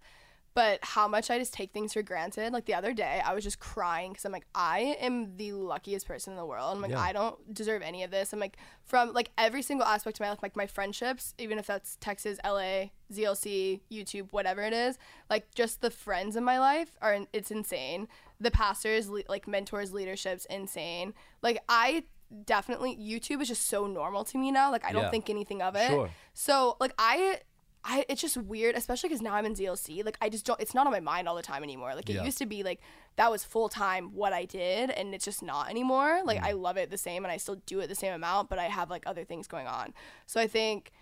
But 0.54 0.78
how 0.82 1.08
much 1.08 1.30
I 1.32 1.38
just 1.40 1.52
take 1.52 1.72
things 1.72 1.94
for 1.94 2.02
granted. 2.02 2.52
Like 2.52 2.66
the 2.66 2.74
other 2.74 2.92
day, 2.92 3.20
I 3.24 3.34
was 3.34 3.42
just 3.42 3.58
crying 3.58 4.12
because 4.12 4.24
I'm 4.24 4.30
like, 4.30 4.46
I 4.54 4.96
am 5.00 5.36
the 5.36 5.50
luckiest 5.52 6.06
person 6.06 6.34
in 6.34 6.36
the 6.36 6.46
world. 6.46 6.72
I'm 6.72 6.80
like, 6.80 6.92
Yeah. 6.92 7.00
I 7.00 7.12
don't 7.12 7.52
deserve 7.52 7.82
any 7.82 8.04
of 8.04 8.12
this. 8.12 8.32
I'm 8.32 8.38
like, 8.38 8.56
from 8.84 9.12
like 9.12 9.32
every 9.36 9.62
single 9.62 9.84
aspect 9.84 10.18
of 10.18 10.20
my 10.20 10.30
life, 10.30 10.38
like 10.44 10.54
my 10.54 10.68
friendships, 10.68 11.34
even 11.38 11.58
if 11.58 11.66
that's 11.66 11.96
Texas, 11.96 12.38
LA, 12.44 12.90
ZLC, 13.12 13.80
YouTube, 13.90 14.28
whatever 14.30 14.62
it 14.62 14.72
is, 14.72 14.96
like 15.28 15.52
just 15.56 15.80
the 15.80 15.90
friends 15.90 16.36
in 16.36 16.44
my 16.44 16.60
life 16.60 16.92
are, 17.02 17.18
it's 17.32 17.50
insane. 17.50 18.06
The 18.38 18.52
pastors, 18.52 19.08
le- 19.08 19.22
like 19.28 19.48
mentors, 19.48 19.92
leadership's 19.92 20.44
insane. 20.44 21.14
Like 21.42 21.64
I 21.68 22.04
definitely 22.44 22.96
YouTube 22.96 23.40
is 23.40 23.48
just 23.48 23.66
so 23.68 23.86
normal 23.86 24.24
to 24.24 24.38
me 24.38 24.50
now. 24.50 24.70
Like 24.70 24.84
I 24.84 24.92
don't 24.92 25.04
Yeah. 25.04 25.10
think 25.10 25.30
anything 25.30 25.62
of 25.62 25.76
it. 25.76 25.88
Sure. 25.88 26.10
So 26.32 26.76
like 26.80 26.92
I 26.98 27.40
I 27.86 28.04
it's 28.08 28.22
just 28.22 28.36
weird, 28.38 28.74
especially 28.76 29.08
because 29.10 29.20
now 29.22 29.34
I'm 29.34 29.44
in 29.44 29.54
ZLC. 29.54 30.02
Like 30.04 30.16
I 30.20 30.28
just 30.30 30.46
don't 30.46 30.60
it's 30.60 30.74
not 30.74 30.86
on 30.86 30.92
my 30.92 31.00
mind 31.00 31.28
all 31.28 31.34
the 31.36 31.42
time 31.42 31.62
anymore. 31.62 31.94
Like 31.94 32.08
it 32.08 32.14
Yeah. 32.14 32.24
used 32.24 32.38
to 32.38 32.46
be 32.46 32.62
like 32.62 32.80
that 33.16 33.30
was 33.30 33.44
full 33.44 33.68
time 33.68 34.14
what 34.14 34.32
I 34.32 34.44
did 34.44 34.90
and 34.90 35.14
it's 35.14 35.24
just 35.24 35.42
not 35.42 35.68
anymore. 35.70 36.22
Like 36.24 36.40
Mm. 36.40 36.46
I 36.46 36.52
love 36.52 36.76
it 36.78 36.90
the 36.90 36.98
same 36.98 37.24
and 37.24 37.30
I 37.32 37.36
still 37.36 37.56
do 37.66 37.80
it 37.80 37.88
the 37.88 37.94
same 37.94 38.12
amount, 38.14 38.48
but 38.48 38.58
I 38.58 38.64
have 38.64 38.88
like 38.90 39.02
other 39.06 39.24
things 39.24 39.46
going 39.46 39.66
on. 39.66 39.92
So 40.26 40.40
I 40.40 40.46
think 40.46 40.92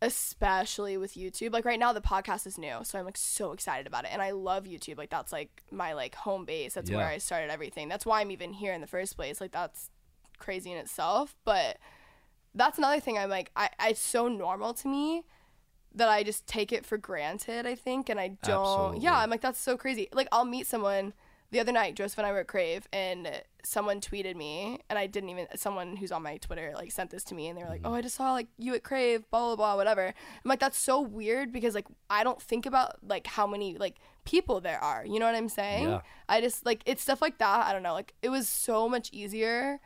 especially 0.00 0.96
with 0.96 1.14
YouTube. 1.14 1.52
Like 1.52 1.64
right 1.64 1.78
now 1.78 1.92
the 1.92 2.00
podcast 2.00 2.46
is 2.46 2.56
new, 2.58 2.78
so 2.82 2.98
I'm 2.98 3.04
like 3.04 3.16
so 3.16 3.52
excited 3.52 3.86
about 3.86 4.04
it. 4.04 4.10
And 4.12 4.22
I 4.22 4.30
love 4.30 4.64
YouTube. 4.64 4.96
Like 4.98 5.10
that's 5.10 5.32
like 5.32 5.62
my 5.70 5.92
like 5.92 6.14
home 6.14 6.44
base. 6.44 6.74
That's 6.74 6.90
where 6.90 7.06
I 7.06 7.18
started 7.18 7.50
everything. 7.50 7.88
That's 7.88 8.06
why 8.06 8.20
I'm 8.20 8.30
even 8.30 8.52
here 8.52 8.72
in 8.72 8.80
the 8.80 8.86
first 8.86 9.16
place. 9.16 9.40
Like 9.40 9.52
that's 9.52 9.90
crazy 10.38 10.72
in 10.72 10.78
itself. 10.78 11.36
But 11.44 11.78
that's 12.54 12.78
another 12.78 13.00
thing 13.00 13.18
I'm 13.18 13.30
like 13.30 13.50
I, 13.56 13.70
I 13.78 13.90
it's 13.90 14.00
so 14.00 14.28
normal 14.28 14.74
to 14.74 14.88
me 14.88 15.24
that 15.94 16.08
I 16.08 16.22
just 16.22 16.46
take 16.46 16.72
it 16.72 16.84
for 16.84 16.98
granted, 16.98 17.66
I 17.66 17.74
think, 17.74 18.08
and 18.08 18.20
I 18.20 18.28
don't 18.42 18.60
Absolutely. 18.60 19.00
yeah, 19.00 19.18
I'm 19.18 19.30
like 19.30 19.40
that's 19.40 19.60
so 19.60 19.76
crazy. 19.76 20.08
Like 20.12 20.28
I'll 20.32 20.44
meet 20.44 20.66
someone 20.66 21.12
the 21.50 21.60
other 21.60 21.72
night, 21.72 21.96
Joseph 21.96 22.18
and 22.18 22.26
I 22.26 22.32
were 22.32 22.40
at 22.40 22.46
Crave 22.46 22.86
and 22.92 23.42
someone 23.64 24.00
tweeted 24.00 24.36
me 24.36 24.80
and 24.90 24.98
I 24.98 25.06
didn't 25.06 25.30
even 25.30 25.46
someone 25.56 25.96
who's 25.96 26.12
on 26.12 26.22
my 26.22 26.36
Twitter 26.36 26.72
like 26.74 26.92
sent 26.92 27.10
this 27.10 27.24
to 27.24 27.34
me 27.34 27.48
and 27.48 27.58
they 27.58 27.62
were 27.62 27.70
like, 27.70 27.82
mm-hmm. 27.82 27.92
Oh, 27.92 27.96
I 27.96 28.02
just 28.02 28.16
saw 28.16 28.32
like 28.32 28.48
you 28.58 28.74
at 28.74 28.84
Crave, 28.84 29.24
blah 29.30 29.46
blah 29.46 29.56
blah, 29.56 29.76
whatever. 29.76 30.06
I'm 30.06 30.48
like, 30.48 30.60
that's 30.60 30.78
so 30.78 31.00
weird 31.00 31.50
because 31.52 31.74
like 31.74 31.86
I 32.10 32.22
don't 32.22 32.40
think 32.40 32.66
about 32.66 32.96
like 33.02 33.26
how 33.26 33.46
many 33.46 33.78
like 33.78 33.96
people 34.26 34.60
there 34.60 34.78
are. 34.78 35.06
You 35.06 35.18
know 35.18 35.26
what 35.26 35.34
I'm 35.34 35.48
saying? 35.48 35.88
Yeah. 35.88 36.00
I 36.28 36.42
just 36.42 36.66
like 36.66 36.82
it's 36.84 37.02
stuff 37.02 37.22
like 37.22 37.38
that. 37.38 37.66
I 37.66 37.72
don't 37.72 37.82
know. 37.82 37.94
Like 37.94 38.12
it 38.20 38.28
was 38.28 38.46
so 38.46 38.86
much 38.86 39.08
easier. 39.12 39.80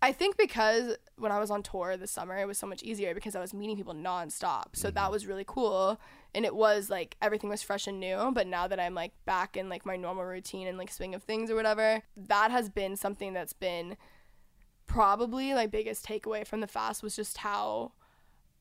I 0.00 0.12
think 0.12 0.36
because 0.36 0.96
when 1.16 1.32
I 1.32 1.40
was 1.40 1.50
on 1.50 1.62
tour 1.62 1.96
this 1.96 2.12
summer, 2.12 2.38
it 2.38 2.46
was 2.46 2.56
so 2.56 2.66
much 2.66 2.82
easier 2.82 3.14
because 3.14 3.34
I 3.34 3.40
was 3.40 3.52
meeting 3.52 3.76
people 3.76 3.94
nonstop. 3.94 4.74
So 4.74 4.90
that 4.90 5.00
mm-hmm. 5.00 5.12
was 5.12 5.26
really 5.26 5.44
cool. 5.46 6.00
And 6.34 6.44
it 6.44 6.54
was 6.54 6.88
like 6.88 7.16
everything 7.20 7.50
was 7.50 7.62
fresh 7.62 7.88
and 7.88 7.98
new. 7.98 8.30
But 8.32 8.46
now 8.46 8.68
that 8.68 8.78
I'm 8.78 8.94
like 8.94 9.12
back 9.24 9.56
in 9.56 9.68
like 9.68 9.84
my 9.84 9.96
normal 9.96 10.24
routine 10.24 10.68
and 10.68 10.78
like 10.78 10.92
swing 10.92 11.14
of 11.14 11.24
things 11.24 11.50
or 11.50 11.56
whatever, 11.56 12.02
that 12.16 12.50
has 12.52 12.68
been 12.68 12.94
something 12.94 13.32
that's 13.32 13.52
been 13.52 13.96
probably 14.86 15.52
my 15.52 15.66
biggest 15.66 16.06
takeaway 16.06 16.46
from 16.46 16.60
the 16.60 16.66
fast 16.66 17.02
was 17.02 17.16
just 17.16 17.38
how 17.38 17.92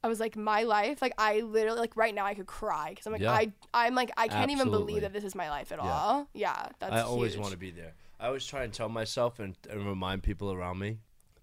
I 0.04 0.08
was 0.08 0.20
like 0.20 0.36
my 0.36 0.64
life. 0.64 1.04
Like 1.04 1.14
I 1.20 1.42
literally 1.42 1.80
like 1.80 1.96
right 1.96 2.16
now 2.16 2.26
I 2.26 2.34
could 2.34 2.48
cry 2.48 2.90
because 2.90 3.06
I'm 3.06 3.14
like 3.14 3.22
Yeah. 3.22 3.32
I 3.32 3.52
I'm 3.76 3.94
like 3.94 4.10
I 4.18 4.28
can't 4.28 4.50
even 4.50 4.72
believe 4.72 5.02
that 5.02 5.14
this 5.14 5.24
is 5.24 5.36
my 5.36 5.52
life 5.52 5.72
at 5.72 5.78
Yeah. 5.78 5.92
all. 5.92 6.28
Yeah, 6.34 6.70
that's 6.80 6.94
I 6.94 7.02
always 7.02 7.38
want 7.38 7.52
to 7.52 7.58
be 7.58 7.70
there. 7.70 7.94
I 8.20 8.28
always 8.28 8.46
try 8.46 8.64
and 8.64 8.74
tell 8.74 8.90
myself 8.90 9.40
and, 9.40 9.56
and 9.70 9.86
remind 9.86 10.24
people 10.24 10.52
around 10.52 10.80
me 10.80 10.98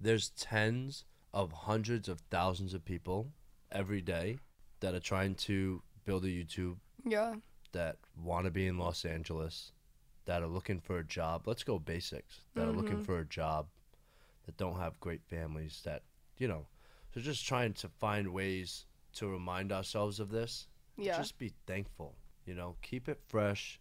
there's 0.05 0.31
tens 0.31 1.05
of 1.33 1.51
hundreds 1.53 2.09
of 2.09 2.21
thousands 2.31 2.75
of 2.75 2.85
people 2.85 3.33
every 3.73 4.01
day 4.01 4.38
that 4.81 4.95
are 4.95 5.01
trying 5.01 5.35
to 5.35 5.83
build 6.05 6.25
a 6.25 6.29
YouTube, 6.29 6.77
Yeah. 7.05 7.35
that 7.73 7.97
want 8.17 8.45
to 8.45 8.51
be 8.51 8.67
in 8.67 8.79
Los 8.79 9.05
Angeles, 9.05 9.73
that 10.27 10.43
are 10.43 10.47
looking 10.49 10.81
for 10.81 10.99
a 10.99 11.05
job. 11.05 11.47
Let's 11.49 11.64
go 11.64 11.79
basics. 11.79 12.40
That 12.55 12.69
are 12.69 12.73
looking 12.73 12.97
Mm-hmm. 12.97 13.03
for 13.05 13.19
a 13.19 13.25
job, 13.27 13.67
that 14.47 14.57
don't 14.57 14.79
have 14.79 15.01
great 15.01 15.23
families, 15.25 15.81
that, 15.85 16.03
you 16.38 16.49
know, 16.49 16.67
so 17.14 17.21
just 17.21 17.47
trying 17.47 17.73
to 17.75 17.88
find 17.88 18.29
ways 18.33 18.87
to 19.14 19.27
remind 19.29 19.73
ourselves 19.73 20.21
of 20.21 20.29
this. 20.31 20.67
Yeah. 20.99 21.17
Just 21.17 21.38
be 21.38 21.53
thankful, 21.67 22.14
you 22.47 22.55
know, 22.55 22.77
keep 22.83 23.09
it 23.09 23.21
fresh, 23.27 23.81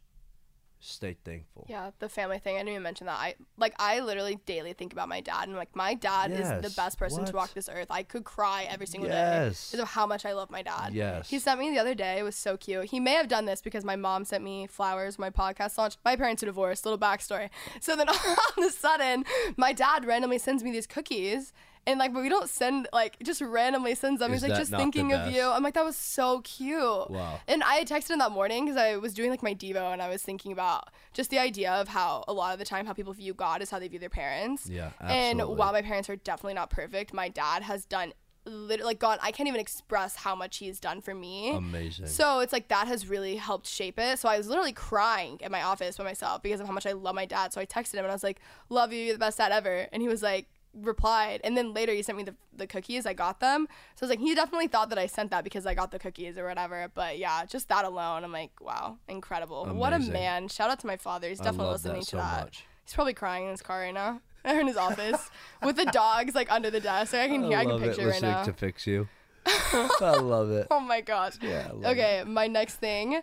stay 0.83 1.15
thankful. 1.23 1.65
Yeah, 1.69 1.91
the 1.99 2.09
family 2.09 2.39
thing. 2.39 2.55
I 2.55 2.59
didn't 2.59 2.69
even 2.69 2.83
mention 2.83 3.07
that. 3.07 3.17
I 3.17 3.35
like 3.57 3.73
I 3.79 3.99
literally 4.01 4.39
daily 4.45 4.73
think 4.73 4.93
about 4.93 5.09
my 5.09 5.21
dad 5.21 5.47
and 5.47 5.55
like 5.55 5.75
my 5.75 5.93
dad 5.93 6.31
is 6.31 6.47
the 6.47 6.73
best 6.75 6.99
person 6.99 7.25
to 7.25 7.33
walk 7.33 7.53
this 7.53 7.69
earth. 7.69 7.87
I 7.89 8.03
could 8.03 8.23
cry 8.23 8.67
every 8.69 8.85
single 8.87 9.09
day 9.09 9.45
because 9.45 9.73
of 9.79 9.87
how 9.87 10.05
much 10.05 10.25
I 10.25 10.33
love 10.33 10.51
my 10.51 10.61
dad. 10.61 10.93
Yes. 10.93 11.29
He 11.29 11.39
sent 11.39 11.59
me 11.59 11.71
the 11.71 11.79
other 11.79 11.95
day. 11.95 12.19
It 12.19 12.23
was 12.23 12.35
so 12.35 12.57
cute. 12.57 12.85
He 12.85 12.99
may 12.99 13.13
have 13.13 13.27
done 13.27 13.45
this 13.45 13.61
because 13.61 13.83
my 13.85 13.95
mom 13.95 14.25
sent 14.25 14.43
me 14.43 14.67
flowers. 14.67 15.17
My 15.17 15.29
podcast 15.29 15.77
launched. 15.77 15.99
My 16.03 16.15
parents 16.15 16.43
are 16.43 16.47
divorced. 16.47 16.85
Little 16.85 16.99
backstory. 16.99 17.49
So 17.79 17.95
then 17.95 18.09
all 18.09 18.15
of 18.15 18.63
a 18.63 18.69
sudden, 18.69 19.25
my 19.57 19.73
dad 19.73 20.05
randomly 20.05 20.37
sends 20.37 20.63
me 20.63 20.71
these 20.71 20.87
cookies. 20.87 21.53
And 21.85 21.99
like, 21.99 22.13
but 22.13 22.21
we 22.21 22.29
don't 22.29 22.49
send 22.49 22.87
like 22.93 23.17
just 23.23 23.41
randomly 23.41 23.95
sends 23.95 24.19
them. 24.19 24.33
Is 24.33 24.41
He's 24.41 24.49
like, 24.49 24.59
just 24.59 24.71
thinking 24.71 25.11
of 25.13 25.33
you. 25.33 25.43
I'm 25.43 25.63
like, 25.63 25.73
that 25.73 25.83
was 25.83 25.97
so 25.97 26.41
cute. 26.41 26.79
Wow. 26.79 27.39
And 27.47 27.61
I 27.63 27.75
had 27.75 27.87
texted 27.87 28.11
him 28.11 28.19
that 28.19 28.31
morning 28.31 28.65
because 28.65 28.77
I 28.77 28.95
was 28.97 29.13
doing 29.13 29.29
like 29.29 29.43
my 29.43 29.53
Devo 29.53 29.91
and 29.91 30.01
I 30.01 30.09
was 30.09 30.21
thinking 30.21 30.51
about 30.51 30.89
just 31.13 31.29
the 31.29 31.39
idea 31.39 31.71
of 31.71 31.89
how 31.89 32.23
a 32.27 32.33
lot 32.33 32.53
of 32.53 32.59
the 32.59 32.65
time 32.65 32.85
how 32.85 32.93
people 32.93 33.13
view 33.13 33.33
God 33.33 33.61
is 33.61 33.69
how 33.69 33.79
they 33.79 33.87
view 33.87 33.99
their 33.99 34.09
parents. 34.09 34.69
Yeah, 34.69 34.91
Absolutely. 35.01 35.29
And 35.29 35.57
while 35.57 35.73
my 35.73 35.81
parents 35.81 36.09
are 36.09 36.15
definitely 36.15 36.53
not 36.53 36.69
perfect, 36.69 37.13
my 37.13 37.27
dad 37.27 37.63
has 37.63 37.85
done 37.85 38.13
literally 38.45 38.91
like 38.91 38.99
God, 38.99 39.19
I 39.21 39.31
can't 39.31 39.47
even 39.47 39.59
express 39.59 40.15
how 40.15 40.35
much 40.35 40.57
he's 40.57 40.79
done 40.79 41.01
for 41.01 41.13
me. 41.13 41.51
Amazing. 41.51 42.07
So 42.07 42.39
it's 42.39 42.53
like 42.53 42.67
that 42.69 42.87
has 42.87 43.07
really 43.07 43.35
helped 43.35 43.67
shape 43.67 43.99
it. 43.99 44.19
So 44.19 44.29
I 44.29 44.37
was 44.37 44.47
literally 44.47 44.73
crying 44.73 45.37
in 45.41 45.51
my 45.51 45.63
office 45.63 45.97
by 45.97 46.03
myself 46.03 46.41
because 46.41 46.59
of 46.59 46.67
how 46.67 46.73
much 46.73 46.85
I 46.85 46.93
love 46.93 47.15
my 47.15 47.25
dad. 47.25 47.53
So 47.53 47.61
I 47.61 47.65
texted 47.65 47.93
him 47.93 48.05
and 48.05 48.11
I 48.11 48.15
was 48.15 48.23
like, 48.23 48.39
"Love 48.69 48.91
you, 48.93 48.99
you're 48.99 49.13
the 49.13 49.19
best 49.19 49.37
dad 49.37 49.51
ever." 49.51 49.87
And 49.91 50.01
he 50.01 50.07
was 50.07 50.21
like, 50.21 50.47
replied, 50.73 51.41
and 51.43 51.55
then 51.57 51.73
later 51.73 51.93
he 51.93 52.01
sent 52.01 52.17
me 52.17 52.23
the 52.23 52.35
the 52.55 52.67
cookies. 52.67 53.05
I 53.05 53.13
got 53.13 53.39
them. 53.39 53.67
So 53.95 54.03
I 54.03 54.05
was 54.05 54.09
like, 54.09 54.19
he 54.19 54.35
definitely 54.35 54.67
thought 54.67 54.89
that 54.89 54.97
I 54.97 55.07
sent 55.07 55.31
that 55.31 55.43
because 55.43 55.65
I 55.65 55.73
got 55.73 55.91
the 55.91 55.99
cookies 55.99 56.37
or 56.37 56.47
whatever. 56.47 56.89
But 56.93 57.17
yeah, 57.17 57.45
just 57.45 57.69
that 57.69 57.85
alone, 57.85 58.23
I'm 58.23 58.31
like, 58.31 58.51
wow, 58.61 58.97
incredible. 59.07 59.65
What 59.65 59.93
a 59.93 59.99
man! 59.99 60.47
Shout 60.47 60.69
out 60.69 60.79
to 60.81 60.87
my 60.87 60.97
father. 60.97 61.29
He's 61.29 61.39
definitely 61.39 61.67
love 61.67 61.83
that 61.83 61.89
listening 61.89 62.05
to 62.05 62.15
that. 62.17 62.45
much. 62.45 62.65
He's 62.85 62.93
probably 62.93 63.13
crying 63.13 63.45
in 63.45 63.51
his 63.51 63.61
car 63.61 63.79
right 63.79 63.93
now. 63.93 64.21
Or 64.45 64.59
in 64.59 64.67
his 64.67 64.75
office 64.75 65.29
with 65.63 65.77
the 65.77 65.85
dogs 65.85 66.35
like 66.35 66.51
under 66.51 66.69
the 66.69 66.81
desk. 66.81 67.13
Like, 67.13 67.21
I 67.21 67.27
can 67.29 67.45
hear, 67.45 67.59
I, 67.59 67.61
can 67.61 67.71
love 67.71 67.83
it 67.83 67.95
picture 67.95 68.09
right 68.09 68.21
now. 68.21 68.43
to 68.43 68.51
fix 68.51 68.85
you. 68.85 69.07
I 69.45 70.17
love 70.19 70.51
it. 70.51 70.67
Oh 70.69 70.81
my 70.81 70.99
gosh. 70.99 71.35
Yeah, 71.41 71.71
I 71.81 71.91
okay, 71.91 72.23
my 72.27 72.47
next 72.47 72.75
thing 72.75 73.21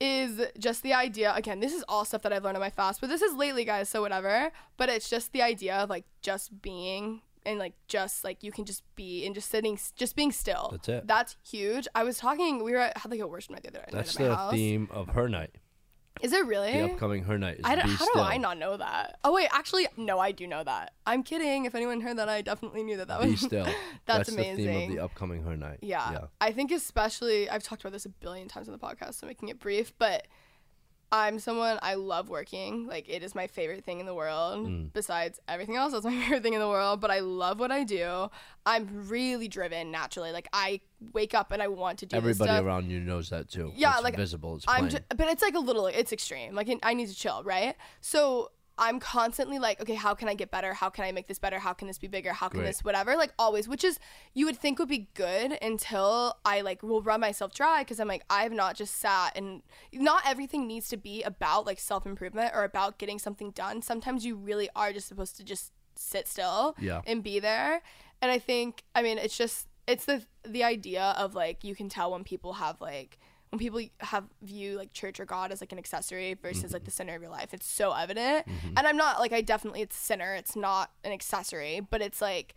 is 0.00 0.40
just 0.58 0.82
the 0.82 0.94
idea. 0.94 1.32
Again, 1.34 1.60
this 1.60 1.72
is 1.72 1.84
all 1.88 2.04
stuff 2.04 2.22
that 2.22 2.32
I've 2.32 2.44
learned 2.44 2.56
on 2.56 2.60
my 2.60 2.70
fast, 2.70 3.00
but 3.00 3.08
this 3.08 3.22
is 3.22 3.34
lately, 3.34 3.64
guys, 3.64 3.88
so 3.88 4.00
whatever. 4.00 4.50
But 4.76 4.88
it's 4.88 5.10
just 5.10 5.32
the 5.32 5.42
idea 5.42 5.76
of 5.76 5.90
like 5.90 6.04
just 6.22 6.62
being 6.62 7.22
and 7.44 7.58
like 7.58 7.74
just 7.86 8.24
like 8.24 8.42
you 8.42 8.52
can 8.52 8.64
just 8.64 8.82
be 8.94 9.24
and 9.24 9.34
just 9.34 9.48
sitting, 9.50 9.78
just 9.96 10.14
being 10.16 10.32
still. 10.32 10.68
That's 10.72 10.88
it. 10.88 11.06
That's 11.06 11.36
huge. 11.48 11.88
I 11.94 12.04
was 12.04 12.18
talking. 12.18 12.62
We 12.62 12.72
were 12.72 12.78
at, 12.78 12.98
had 12.98 13.10
like 13.10 13.20
a 13.20 13.26
worship 13.26 13.52
night 13.52 13.62
the 13.62 13.70
other 13.70 13.78
night 13.80 13.92
That's 13.92 14.14
the 14.14 14.34
house. 14.34 14.52
theme 14.52 14.88
of 14.90 15.08
her 15.10 15.28
night. 15.28 15.54
Is 16.22 16.32
it 16.32 16.46
really? 16.46 16.72
The 16.72 16.92
upcoming 16.92 17.24
her 17.24 17.38
night 17.38 17.58
is 17.58 17.64
I 17.64 17.76
don't, 17.76 17.88
how 17.88 18.04
still. 18.04 18.22
do 18.22 18.28
I 18.28 18.36
not 18.36 18.58
know 18.58 18.76
that? 18.76 19.18
Oh 19.24 19.32
wait, 19.32 19.48
actually, 19.52 19.86
no, 19.96 20.18
I 20.18 20.32
do 20.32 20.46
know 20.46 20.64
that. 20.64 20.92
I'm 21.06 21.22
kidding. 21.22 21.64
If 21.64 21.74
anyone 21.74 22.00
heard 22.00 22.18
that, 22.18 22.28
I 22.28 22.42
definitely 22.42 22.82
knew 22.82 22.96
that. 22.96 23.08
That 23.08 23.22
Be 23.22 23.30
was 23.30 23.40
still. 23.40 23.64
That's 24.06 24.28
that's, 24.28 24.28
amazing. 24.30 24.56
the 24.56 24.72
theme 24.72 24.90
of 24.90 24.96
the 24.96 25.02
upcoming 25.04 25.42
her 25.42 25.56
night. 25.56 25.78
Yeah. 25.82 26.12
Yeah. 26.12 26.24
I 26.40 26.52
think 26.52 26.72
especially 26.72 27.48
I've 27.48 27.62
talked 27.62 27.82
about 27.82 27.92
this 27.92 28.06
a 28.06 28.10
billion 28.10 28.48
times 28.48 28.68
on 28.68 28.72
the 28.72 28.78
podcast, 28.78 29.14
so 29.14 29.26
making 29.26 29.48
it 29.48 29.58
brief, 29.58 29.92
but 29.98 30.26
I'm 31.10 31.38
someone 31.38 31.78
I 31.82 31.94
love 31.94 32.28
working. 32.28 32.86
Like 32.86 33.08
it 33.08 33.22
is 33.22 33.34
my 33.34 33.46
favorite 33.46 33.84
thing 33.84 34.00
in 34.00 34.06
the 34.06 34.14
world. 34.14 34.66
Mm. 34.66 34.92
Besides 34.92 35.40
everything 35.48 35.76
else, 35.76 35.92
that's 35.92 36.04
my 36.04 36.10
favorite 36.22 36.42
thing 36.42 36.54
in 36.54 36.60
the 36.60 36.68
world. 36.68 37.00
But 37.00 37.10
I 37.10 37.20
love 37.20 37.58
what 37.60 37.70
I 37.70 37.84
do. 37.84 38.30
I'm 38.66 39.08
really 39.08 39.48
driven 39.48 39.90
naturally. 39.90 40.32
Like 40.32 40.48
I 40.52 40.80
wake 41.12 41.34
up 41.34 41.52
and 41.52 41.62
I 41.62 41.68
want 41.68 42.00
to 42.00 42.06
do 42.06 42.16
Everybody 42.16 42.52
around 42.52 42.90
you 42.90 43.00
knows 43.00 43.30
that 43.30 43.48
too. 43.48 43.72
Yeah, 43.74 43.94
it's 43.94 44.02
like 44.02 44.16
visible. 44.16 44.56
It's 44.56 44.66
I'm, 44.68 44.88
but 44.88 45.28
it's 45.28 45.42
like 45.42 45.54
a 45.54 45.60
little, 45.60 45.86
it's 45.86 46.12
extreme. 46.12 46.54
Like 46.54 46.68
I 46.82 46.94
need 46.94 47.08
to 47.08 47.14
chill, 47.14 47.42
right? 47.42 47.74
So 48.00 48.50
I'm 48.78 49.00
constantly 49.00 49.58
like, 49.58 49.80
okay, 49.80 49.94
how 49.94 50.14
can 50.14 50.28
I 50.28 50.34
get 50.34 50.50
better? 50.50 50.72
How 50.74 50.88
can 50.88 51.04
I 51.04 51.12
make 51.12 51.26
this 51.26 51.38
better? 51.38 51.58
How 51.58 51.72
can 51.72 51.88
this 51.88 51.98
be 51.98 52.06
bigger? 52.06 52.32
How 52.32 52.48
can 52.48 52.60
Great. 52.60 52.68
this 52.68 52.84
whatever? 52.84 53.16
Like 53.16 53.32
always, 53.38 53.68
which 53.68 53.82
is 53.84 53.98
you 54.34 54.46
would 54.46 54.56
think 54.56 54.78
would 54.78 54.88
be 54.88 55.08
good 55.14 55.58
until 55.60 56.36
I 56.44 56.60
like 56.60 56.82
will 56.82 57.02
run 57.02 57.20
myself 57.20 57.52
dry 57.54 57.82
because 57.82 57.98
I'm 58.00 58.08
like 58.08 58.24
I 58.30 58.42
have 58.44 58.52
not 58.52 58.76
just 58.76 58.96
sat 58.96 59.36
and 59.36 59.62
not 59.92 60.22
everything 60.26 60.66
needs 60.66 60.88
to 60.90 60.96
be 60.96 61.22
about 61.22 61.66
like 61.66 61.80
self 61.80 62.06
improvement 62.06 62.52
or 62.54 62.64
about 62.64 62.98
getting 62.98 63.18
something 63.18 63.50
done. 63.50 63.82
Sometimes 63.82 64.24
you 64.24 64.36
really 64.36 64.68
are 64.76 64.92
just 64.92 65.08
supposed 65.08 65.36
to 65.38 65.44
just 65.44 65.72
sit 65.96 66.28
still 66.28 66.76
Yeah. 66.78 67.00
and 67.06 67.22
be 67.22 67.40
there. 67.40 67.82
And 68.22 68.30
I 68.30 68.38
think 68.38 68.84
I 68.94 69.02
mean 69.02 69.18
it's 69.18 69.36
just 69.36 69.66
it's 69.86 70.04
the 70.04 70.22
the 70.46 70.62
idea 70.64 71.14
of 71.18 71.34
like 71.34 71.64
you 71.64 71.74
can 71.74 71.88
tell 71.88 72.12
when 72.12 72.22
people 72.24 72.54
have 72.54 72.80
like 72.80 73.18
when 73.50 73.58
people 73.58 73.80
have 74.00 74.24
view 74.42 74.76
like 74.76 74.92
church 74.92 75.18
or 75.18 75.24
God 75.24 75.52
as 75.52 75.60
like 75.60 75.72
an 75.72 75.78
accessory 75.78 76.34
versus 76.34 76.72
like 76.72 76.84
the 76.84 76.90
mm-hmm. 76.90 76.96
center 76.96 77.14
of 77.14 77.22
your 77.22 77.30
life. 77.30 77.54
It's 77.54 77.66
so 77.66 77.92
evident. 77.92 78.46
Mm-hmm. 78.46 78.74
And 78.76 78.86
I'm 78.86 78.96
not 78.96 79.20
like 79.20 79.32
I 79.32 79.40
definitely 79.40 79.82
it's 79.82 79.96
center. 79.96 80.34
It's 80.34 80.54
not 80.54 80.90
an 81.04 81.12
accessory, 81.12 81.80
but 81.80 82.02
it's 82.02 82.20
like 82.20 82.54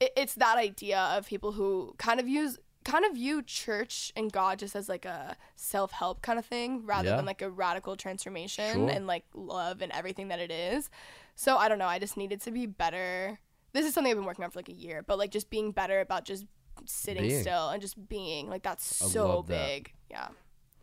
it, 0.00 0.12
it's 0.16 0.34
that 0.34 0.58
idea 0.58 0.98
of 0.98 1.26
people 1.26 1.52
who 1.52 1.94
kind 1.98 2.20
of 2.20 2.28
use 2.28 2.58
kind 2.84 3.04
of 3.04 3.14
view 3.14 3.42
church 3.42 4.12
and 4.14 4.30
God 4.30 4.60
just 4.60 4.76
as 4.76 4.88
like 4.88 5.04
a 5.04 5.36
self-help 5.56 6.22
kind 6.22 6.38
of 6.38 6.44
thing 6.44 6.86
rather 6.86 7.08
Yeah. 7.08 7.16
than 7.16 7.26
like 7.26 7.42
a 7.42 7.50
radical 7.50 7.96
transformation 7.96 8.86
Sure. 8.86 8.90
and 8.90 9.08
like 9.08 9.24
love 9.34 9.82
and 9.82 9.90
everything 9.90 10.28
that 10.28 10.38
it 10.38 10.52
is. 10.52 10.88
So 11.34 11.56
I 11.56 11.68
don't 11.68 11.78
know, 11.78 11.88
I 11.88 11.98
just 11.98 12.16
needed 12.16 12.40
to 12.42 12.52
be 12.52 12.66
better. 12.66 13.40
This 13.72 13.86
is 13.86 13.92
something 13.92 14.10
I've 14.10 14.16
been 14.16 14.24
working 14.24 14.44
on 14.44 14.50
for 14.50 14.60
like 14.60 14.68
a 14.68 14.72
year, 14.72 15.02
but 15.02 15.18
like 15.18 15.32
just 15.32 15.50
being 15.50 15.72
better 15.72 16.00
about 16.00 16.24
just 16.24 16.44
sitting 16.84 17.22
Being. 17.28 17.40
still 17.42 17.68
and 17.70 17.80
just 17.80 18.08
being 18.08 18.48
like 18.48 18.62
that's 18.62 19.02
I 19.02 19.06
so 19.06 19.28
love 19.36 19.46
that. 19.48 19.66
big. 19.66 19.92
Yeah. 20.10 20.28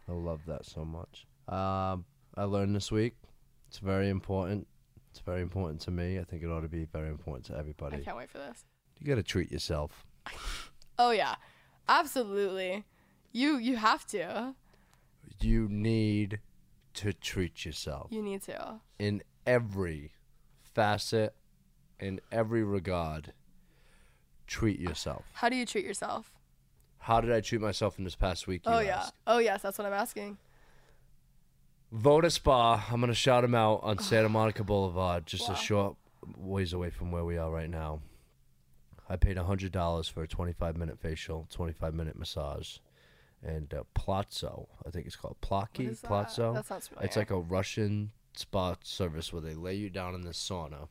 I 0.10 0.12
love 0.12 0.42
that 0.48 0.66
so 0.66 0.84
much. 0.84 1.26
Um, 1.48 2.06
I 2.36 2.44
learned 2.44 2.76
this 2.76 2.92
week. 2.92 3.16
It's 3.68 3.80
very 3.80 4.10
important. 4.10 4.68
It's 5.12 5.20
very 5.20 5.42
important 5.42 5.80
to 5.82 5.92
me. 5.92 6.20
I 6.20 6.24
think 6.24 6.44
it 6.44 6.48
ought 6.48 6.62
to 6.62 6.68
be 6.68 6.86
very 6.86 7.10
important 7.10 7.46
to 7.46 7.56
everybody. 7.58 7.98
I 7.98 8.00
can't 8.02 8.18
wait 8.18 8.30
for 8.30 8.40
this. 8.40 8.66
You 9.00 9.08
got 9.08 9.16
to 9.16 9.24
treat 9.24 9.52
yourself. 9.52 10.06
Oh 11.00 11.10
yeah. 11.10 11.36
Absolutely. 11.90 12.84
You 13.32 13.58
you 13.58 13.78
have 13.78 14.06
to. 14.08 14.54
You 15.42 15.68
need 15.68 16.40
to 16.96 17.14
treat 17.14 17.66
yourself 17.66 18.08
You 18.12 18.22
need 18.22 18.44
to. 18.44 18.80
in 19.00 19.24
every 19.48 20.12
facet, 20.62 21.34
in 22.00 22.20
every 22.32 22.64
regard. 22.64 23.34
Treat 24.54 24.80
yourself. 24.80 25.26
How 25.34 25.50
do 25.50 25.56
you 25.56 25.66
treat 25.66 25.84
yourself? 25.84 26.32
How 27.00 27.20
did 27.22 27.32
I 27.32 27.42
treat 27.42 27.60
myself 27.60 27.98
in 27.98 28.04
this 28.04 28.16
past 28.16 28.46
week? 28.46 28.62
Oh 28.68 28.82
yeah. 28.82 29.00
ask? 29.00 29.14
Oh 29.26 29.40
yes, 29.40 29.64
that's 29.64 29.80
what 29.80 29.88
I'm 29.88 29.94
asking. 29.94 30.38
Voda 31.92 32.30
Spa. 32.30 32.86
I'm 32.92 33.00
gonna 33.00 33.16
shout 33.16 33.42
them 33.42 33.56
out 33.56 33.80
on 33.82 33.98
Santa 34.00 34.30
Monica 34.30 34.64
Boulevard, 34.64 35.26
just 35.26 35.50
a 35.50 35.56
short 35.56 35.96
ways 36.38 36.72
away 36.72 36.92
from 36.92 37.12
where 37.12 37.26
we 37.26 37.36
are 37.36 37.50
right 37.50 37.68
now. 37.68 38.02
I 39.10 39.16
paid 39.16 39.40
hundred 39.40 39.72
dollars 39.72 40.08
for 40.08 40.22
a 40.22 40.28
25 40.28 40.78
minute 40.78 41.00
facial, 41.00 41.48
25 41.50 41.96
minute 41.96 42.16
massage, 42.16 42.78
and 43.42 43.74
uh, 43.74 43.82
Plazzo. 43.96 44.68
I 44.86 44.92
think 44.92 45.08
it's 45.08 45.16
called 45.16 45.38
Plaki. 45.42 46.00
that? 46.00 46.08
Plazzo. 46.08 46.54
That 46.54 46.68
sounds 46.68 46.92
It's 47.02 47.18
like 47.18 47.32
a 47.32 47.40
Russian 47.40 48.12
spa 48.36 48.76
service 48.84 49.34
where 49.34 49.42
they 49.42 49.56
lay 49.56 49.74
you 49.74 49.90
down 49.90 50.14
in 50.14 50.22
the 50.22 50.30
sauna, 50.30 50.90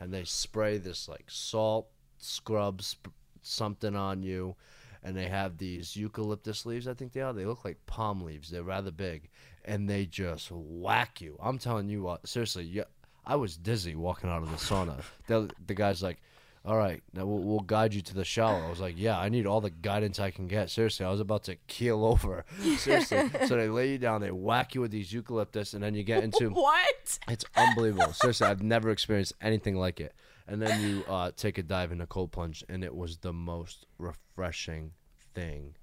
and 0.00 0.12
they 0.12 0.24
spray 0.24 0.78
this 0.78 1.08
like 1.08 1.26
salt 1.28 1.86
scrub 2.18 2.82
sp- 2.82 3.14
something 3.42 3.94
on 3.94 4.22
you, 4.22 4.56
and 5.02 5.16
they 5.16 5.28
have 5.28 5.58
these 5.58 5.96
eucalyptus 5.96 6.66
leaves. 6.66 6.88
I 6.88 6.94
think 6.94 7.12
they 7.12 7.20
are. 7.20 7.32
They 7.32 7.44
look 7.44 7.64
like 7.64 7.84
palm 7.86 8.22
leaves. 8.22 8.50
They're 8.50 8.62
rather 8.62 8.90
big, 8.90 9.28
and 9.64 9.88
they 9.88 10.06
just 10.06 10.50
whack 10.50 11.20
you. 11.20 11.38
I'm 11.42 11.58
telling 11.58 11.88
you 11.88 12.02
what. 12.02 12.26
Seriously, 12.28 12.64
yeah, 12.64 12.84
I 13.24 13.36
was 13.36 13.56
dizzy 13.56 13.94
walking 13.94 14.30
out 14.30 14.42
of 14.42 14.50
the 14.50 14.56
sauna. 14.56 15.02
the, 15.26 15.50
the 15.66 15.74
guy's 15.74 16.02
like. 16.02 16.20
All 16.64 16.76
right, 16.76 17.00
now 17.12 17.24
we'll, 17.26 17.44
we'll 17.44 17.60
guide 17.60 17.94
you 17.94 18.00
to 18.00 18.12
the 18.12 18.24
shower. 18.24 18.60
I 18.60 18.68
was 18.68 18.80
like, 18.80 18.96
yeah, 18.98 19.16
I 19.16 19.28
need 19.28 19.46
all 19.46 19.60
the 19.60 19.70
guidance 19.70 20.18
I 20.18 20.32
can 20.32 20.48
get. 20.48 20.68
Seriously, 20.68 21.06
I 21.06 21.10
was 21.12 21.20
about 21.20 21.44
to 21.44 21.54
keel 21.68 22.04
over. 22.04 22.44
Seriously. 22.78 23.30
so 23.46 23.56
they 23.56 23.68
lay 23.68 23.92
you 23.92 23.98
down, 23.98 24.20
they 24.20 24.32
whack 24.32 24.74
you 24.74 24.80
with 24.80 24.90
these 24.90 25.12
eucalyptus, 25.12 25.74
and 25.74 25.82
then 25.84 25.94
you 25.94 26.02
get 26.02 26.24
into 26.24 26.50
What? 26.50 27.20
it's 27.28 27.44
unbelievable. 27.56 28.12
Seriously, 28.12 28.48
I've 28.48 28.64
never 28.64 28.90
experienced 28.90 29.34
anything 29.40 29.76
like 29.76 30.00
it. 30.00 30.12
And 30.48 30.62
then 30.62 30.80
you 30.80 31.04
uh, 31.08 31.32
take 31.36 31.58
a 31.58 31.62
dive 31.62 31.90
in 31.92 32.00
a 32.00 32.06
cold 32.06 32.30
plunge, 32.32 32.62
and 32.68 32.84
it 32.84 32.94
was 32.94 33.18
the 33.18 33.32
most 33.32 33.86
refreshing 33.98 34.92
thing 35.34 35.74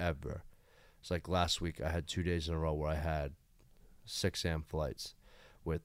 ever. 0.00 0.42
It's 1.00 1.10
like 1.10 1.28
last 1.28 1.60
week, 1.60 1.80
I 1.80 1.90
had 1.90 2.06
two 2.06 2.22
days 2.22 2.48
in 2.48 2.54
a 2.54 2.58
row 2.58 2.72
where 2.74 2.90
I 2.90 2.94
had 2.96 3.32
six 4.04 4.44
a.m. 4.44 4.62
flights 4.66 5.14
with 5.64 5.82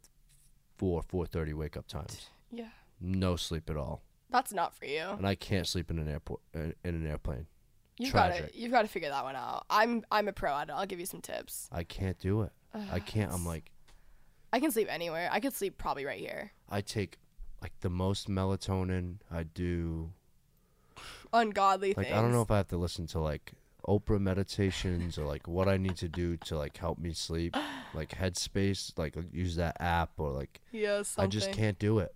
four 0.77 1.01
four 1.03 1.25
thirty 1.25 1.53
wake 1.53 1.75
up 1.75 1.87
times, 1.87 2.29
Yeah. 2.49 2.69
no 2.99 3.35
sleep 3.35 3.69
at 3.69 3.75
all, 3.77 4.03
That's 4.29 4.53
not 4.53 4.73
for 4.75 4.85
you. 4.85 5.01
and 5.01 5.27
I 5.27 5.35
can't 5.35 5.67
sleep 5.67 5.91
in 5.91 5.99
an 5.99 6.07
airport 6.07 6.39
in, 6.53 6.73
in 6.83 6.95
an 6.95 7.05
airplane. 7.07 7.47
You've 7.97 8.13
got 8.13 8.29
to 8.29 8.49
you've 8.53 8.71
got 8.71 8.81
to 8.83 8.87
figure 8.87 9.09
that 9.09 9.23
one 9.23 9.35
out. 9.35 9.65
I'm 9.69 10.03
I'm 10.11 10.27
a 10.27 10.33
pro 10.33 10.51
at 10.55 10.69
it. 10.69 10.71
I'll 10.71 10.85
give 10.87 10.99
you 10.99 11.05
some 11.05 11.21
tips. 11.21 11.67
I 11.71 11.83
can't 11.83 12.17
do 12.17 12.41
it. 12.43 12.51
I 12.73 12.99
can't. 12.99 13.31
I'm 13.31 13.45
like, 13.45 13.69
I 14.53 14.59
can 14.59 14.71
sleep 14.71 14.87
anywhere. 14.89 15.29
I 15.31 15.39
could 15.39 15.53
sleep 15.53 15.77
probably 15.77 16.05
right 16.05 16.19
here. 16.19 16.51
I 16.69 16.81
take 16.81 17.17
like 17.61 17.73
the 17.81 17.89
most 17.89 18.29
melatonin. 18.29 19.17
I 19.31 19.43
do 19.43 20.11
Ungodly 21.33 21.89
Like 21.95 22.07
things. 22.07 22.17
I 22.17 22.21
don't 22.21 22.31
know 22.31 22.41
if 22.41 22.51
I 22.51 22.57
have 22.57 22.67
to 22.69 22.77
listen 22.77 23.07
to 23.07 23.19
like 23.19 23.53
Oprah 23.87 24.19
meditations 24.19 25.17
or 25.17 25.25
like 25.25 25.47
what 25.47 25.67
I 25.67 25.77
need 25.77 25.97
to 25.97 26.09
do 26.09 26.37
to 26.37 26.57
like 26.57 26.77
help 26.77 26.99
me 26.99 27.13
sleep, 27.13 27.55
like 27.93 28.09
Headspace, 28.09 28.97
like 28.97 29.15
use 29.31 29.55
that 29.55 29.77
app 29.79 30.11
or 30.17 30.31
like 30.31 30.61
Yeah, 30.71 31.03
something. 31.03 31.23
I 31.23 31.27
just 31.27 31.51
can't 31.51 31.79
do 31.79 31.99
it. 31.99 32.13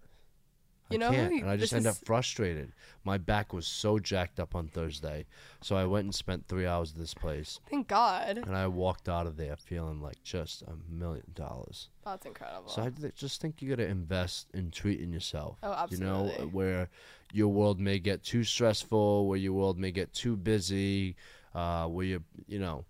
You 0.90 0.98
I 0.98 1.00
know 1.00 1.12
can't, 1.12 1.42
and 1.42 1.50
I 1.50 1.58
just 1.58 1.74
end 1.74 1.88
up 1.88 1.96
frustrated. 2.06 2.72
My 3.04 3.18
back 3.18 3.54
was 3.54 3.66
so 3.66 3.98
jacked 3.98 4.40
up 4.40 4.54
on 4.56 4.68
Thursday, 4.68 5.26
so 5.62 5.76
I 5.76 5.86
went 5.86 6.04
and 6.06 6.14
spent 6.14 6.48
three 6.48 6.68
hours 6.68 6.92
at 6.92 7.00
this 7.00 7.14
place, 7.16 7.60
Thank 7.70 7.88
God. 7.88 8.38
and 8.38 8.56
I 8.56 8.68
walked 8.68 9.10
out 9.10 9.26
of 9.26 9.36
there 9.36 9.56
feeling 9.56 10.00
like 10.00 10.22
just 10.24 10.62
a 10.62 10.74
million 10.88 11.26
dollars. 11.34 11.90
That's 12.04 12.26
incredible. 12.28 12.70
So 12.70 12.84
I 12.84 12.92
just 13.16 13.42
think 13.42 13.62
you 13.64 13.70
got 13.70 13.82
to 13.82 13.88
invest 13.88 14.48
in 14.54 14.70
treating 14.70 15.12
yourself. 15.12 15.58
Oh, 15.64 15.72
absolutely. 15.74 16.06
You 16.06 16.40
know, 16.42 16.48
where 16.52 16.90
your 17.34 17.48
world 17.48 17.80
may 17.80 17.98
get 17.98 18.24
too 18.24 18.44
stressful, 18.44 19.28
where 19.28 19.40
your 19.40 19.54
world 19.54 19.80
may 19.80 19.92
get 19.92 20.14
too 20.14 20.36
busy, 20.36 21.16
uh, 21.56 21.88
where 21.88 22.06
you, 22.06 22.24
you 22.48 22.60
know, 22.60 22.86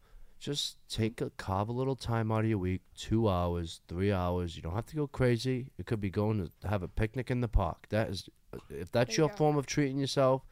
just 0.46 0.78
take 0.88 1.22
a 1.22 1.32
carve 1.32 1.70
a 1.70 1.72
little 1.72 1.96
time 1.96 2.32
out 2.32 2.42
of 2.42 2.46
your 2.50 2.60
week, 2.60 2.82
two 2.96 3.28
hours, 3.28 3.82
three 3.88 4.12
hours. 4.12 4.56
You 4.56 4.62
don't 4.62 4.76
have 4.76 4.86
to 4.88 4.96
go 4.96 5.08
crazy. 5.08 5.72
It 5.80 5.88
could 5.88 6.00
be 6.00 6.12
going 6.12 6.38
to 6.62 6.68
have 6.68 6.84
a 6.84 6.88
picnic 6.88 7.32
in 7.32 7.42
the 7.42 7.48
park. 7.48 7.88
That 7.90 8.10
is, 8.10 8.30
uh, 8.54 8.60
if 8.70 8.92
that's 8.92 9.16
There 9.16 9.24
your 9.24 9.30
go. 9.30 9.36
form 9.36 9.58
of 9.58 9.66
treating 9.66 9.98
yourself, 9.98 10.44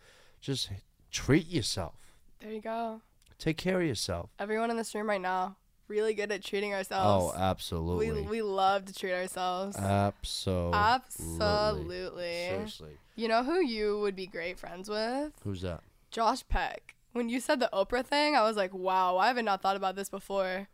just 0.41 0.69
treat 1.11 1.47
yourself. 1.47 1.93
there 2.39 2.51
you 2.51 2.61
go. 2.61 3.01
Take 3.37 3.57
care 3.57 3.79
of 3.81 3.87
yourself. 3.87 4.31
Everyone 4.39 4.71
in 4.71 4.77
this 4.77 4.95
room 4.95 5.07
right 5.07 5.21
now, 5.21 5.57
really 5.87 6.13
good 6.15 6.31
at 6.31 6.43
treating 6.43 6.73
ourselves. 6.73 7.33
Oh, 7.35 7.39
absolutely. 7.39 8.11
we 8.11 8.21
we 8.21 8.41
love 8.41 8.85
to 8.85 8.93
treat 8.93 9.13
ourselves. 9.13 9.77
absolutely. 9.77 10.73
Absolutely. 10.79 12.47
Seriously. 12.49 12.97
You 13.15 13.27
know 13.27 13.43
who 13.43 13.59
you 13.61 13.99
would 13.99 14.15
be 14.15 14.25
great 14.25 14.57
friends 14.57 14.89
with? 14.89 15.33
Who's 15.43 15.61
that? 15.61 15.81
Josh 16.09 16.43
Peck. 16.47 16.95
When 17.13 17.29
you 17.29 17.39
said 17.39 17.59
the 17.59 17.69
Oprah 17.71 18.05
thing, 18.05 18.35
I 18.35 18.41
was 18.41 18.57
like, 18.57 18.73
wow, 18.73 19.17
I 19.17 19.27
haven't 19.27 19.45
not 19.45 19.61
thought 19.61 19.75
about 19.75 19.95
this 19.95 20.09
before. 20.09 20.67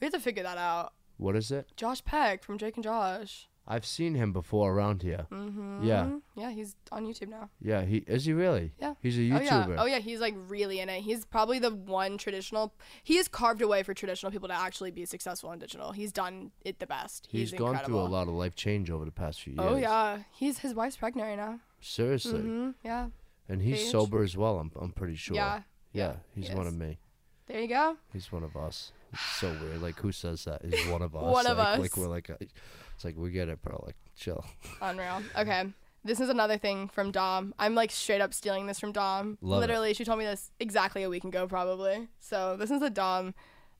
We 0.00 0.04
have 0.06 0.12
to 0.14 0.20
figure 0.20 0.42
that 0.42 0.58
out. 0.58 0.92
What 1.16 1.36
is 1.36 1.50
it? 1.50 1.68
Josh 1.76 2.04
Peck 2.04 2.42
from 2.44 2.58
Jake 2.58 2.76
and 2.76 2.84
Josh. 2.84 3.48
I've 3.68 3.84
seen 3.84 4.14
him 4.14 4.32
before 4.32 4.72
around 4.72 5.02
here. 5.02 5.26
Mm-hmm. 5.32 5.82
Yeah, 5.82 6.18
Yeah, 6.36 6.50
he's 6.52 6.76
on 6.92 7.04
YouTube 7.04 7.28
now. 7.30 7.50
yeah. 7.60 7.82
He 7.82 7.96
is 8.06 8.24
he 8.24 8.32
really? 8.32 8.70
Yeah. 8.78 8.94
He's 9.02 9.18
a 9.18 9.22
Oh 9.22 9.40
yeah. 9.40 9.64
YouTuber. 9.66 9.76
Oh 9.78 9.86
yeah, 9.86 9.98
he's 9.98 10.20
like 10.20 10.36
really 10.46 10.78
in 10.78 10.88
it. 10.88 11.00
He's 11.00 11.24
probably 11.24 11.58
the 11.58 11.74
one 11.74 12.16
traditional. 12.16 12.72
He 13.02 13.16
has 13.16 13.26
carved 13.26 13.60
a 13.62 13.66
way 13.66 13.82
for 13.82 13.92
traditional 13.92 14.30
people 14.30 14.46
to 14.48 14.54
actually 14.54 14.92
be 14.92 15.04
successful 15.04 15.50
in 15.50 15.58
digital. 15.58 15.90
He's 15.90 16.12
done 16.12 16.52
it 16.64 16.78
the 16.78 16.86
best. 16.86 17.26
He's, 17.28 17.50
He's 17.50 17.58
gone 17.58 17.76
through 17.84 17.98
a 17.98 18.02
lot 18.06 18.28
of 18.28 18.34
life 18.34 18.54
change 18.54 18.88
over 18.88 19.04
the 19.04 19.10
past 19.10 19.40
few 19.40 19.54
years. 19.54 19.66
Oh 19.68 19.74
yeah, 19.76 20.18
he's 20.32 20.58
his 20.60 20.72
wife's 20.72 20.96
pregnant 20.96 21.26
right 21.26 21.36
now. 21.36 21.58
Seriously. 21.80 22.40
hmm 22.42 22.70
Yeah. 22.84 23.08
And 23.48 23.62
he's 23.62 23.82
Paige. 23.82 23.90
sober 23.90 24.22
as 24.22 24.36
well. 24.36 24.58
I'm 24.58 24.70
I'm 24.80 24.92
pretty 24.92 25.16
sure. 25.16 25.36
Yeah. 25.36 25.62
Yeah. 25.92 26.14
He's 26.34 26.48
he 26.48 26.54
one 26.54 26.66
of 26.66 26.76
me. 26.76 26.98
There 27.46 27.60
you 27.60 27.68
go. 27.68 27.96
He's 28.12 28.30
one 28.32 28.42
of 28.42 28.56
us. 28.56 28.92
It's 29.12 29.22
so 29.22 29.54
weird. 29.62 29.80
Like 29.80 29.96
who 29.96 30.12
says 30.12 30.44
that? 30.44 30.62
He's 30.64 30.86
one 30.88 31.02
of 31.02 31.14
us. 31.16 31.22
One 31.22 31.46
of 31.46 31.58
like, 31.58 31.66
us. 31.66 31.78
Like 31.78 31.96
we're 31.96 32.08
like, 32.08 32.28
a, 32.28 32.36
it's 32.40 33.04
like 33.04 33.16
we 33.16 33.30
get 33.30 33.48
it, 33.48 33.62
bro. 33.62 33.82
Like 33.86 33.96
chill. 34.16 34.44
Unreal. 34.80 35.22
Okay. 35.36 35.66
This 36.04 36.20
is 36.20 36.28
another 36.28 36.56
thing 36.56 36.88
from 36.88 37.10
Dom. 37.10 37.52
I'm 37.58 37.74
like 37.74 37.90
straight 37.90 38.20
up 38.20 38.32
stealing 38.32 38.66
this 38.66 38.78
from 38.78 38.92
Dom. 38.92 39.38
Love 39.40 39.58
it. 39.58 39.66
Literally, 39.66 39.94
she 39.94 40.04
told 40.04 40.18
me 40.18 40.24
this 40.24 40.52
exactly 40.60 41.02
a 41.02 41.08
week 41.08 41.24
ago, 41.24 41.48
probably. 41.48 42.08
So 42.20 42.56
this 42.56 42.70
is 42.70 42.80
a 42.80 42.90
Dom 42.90 43.34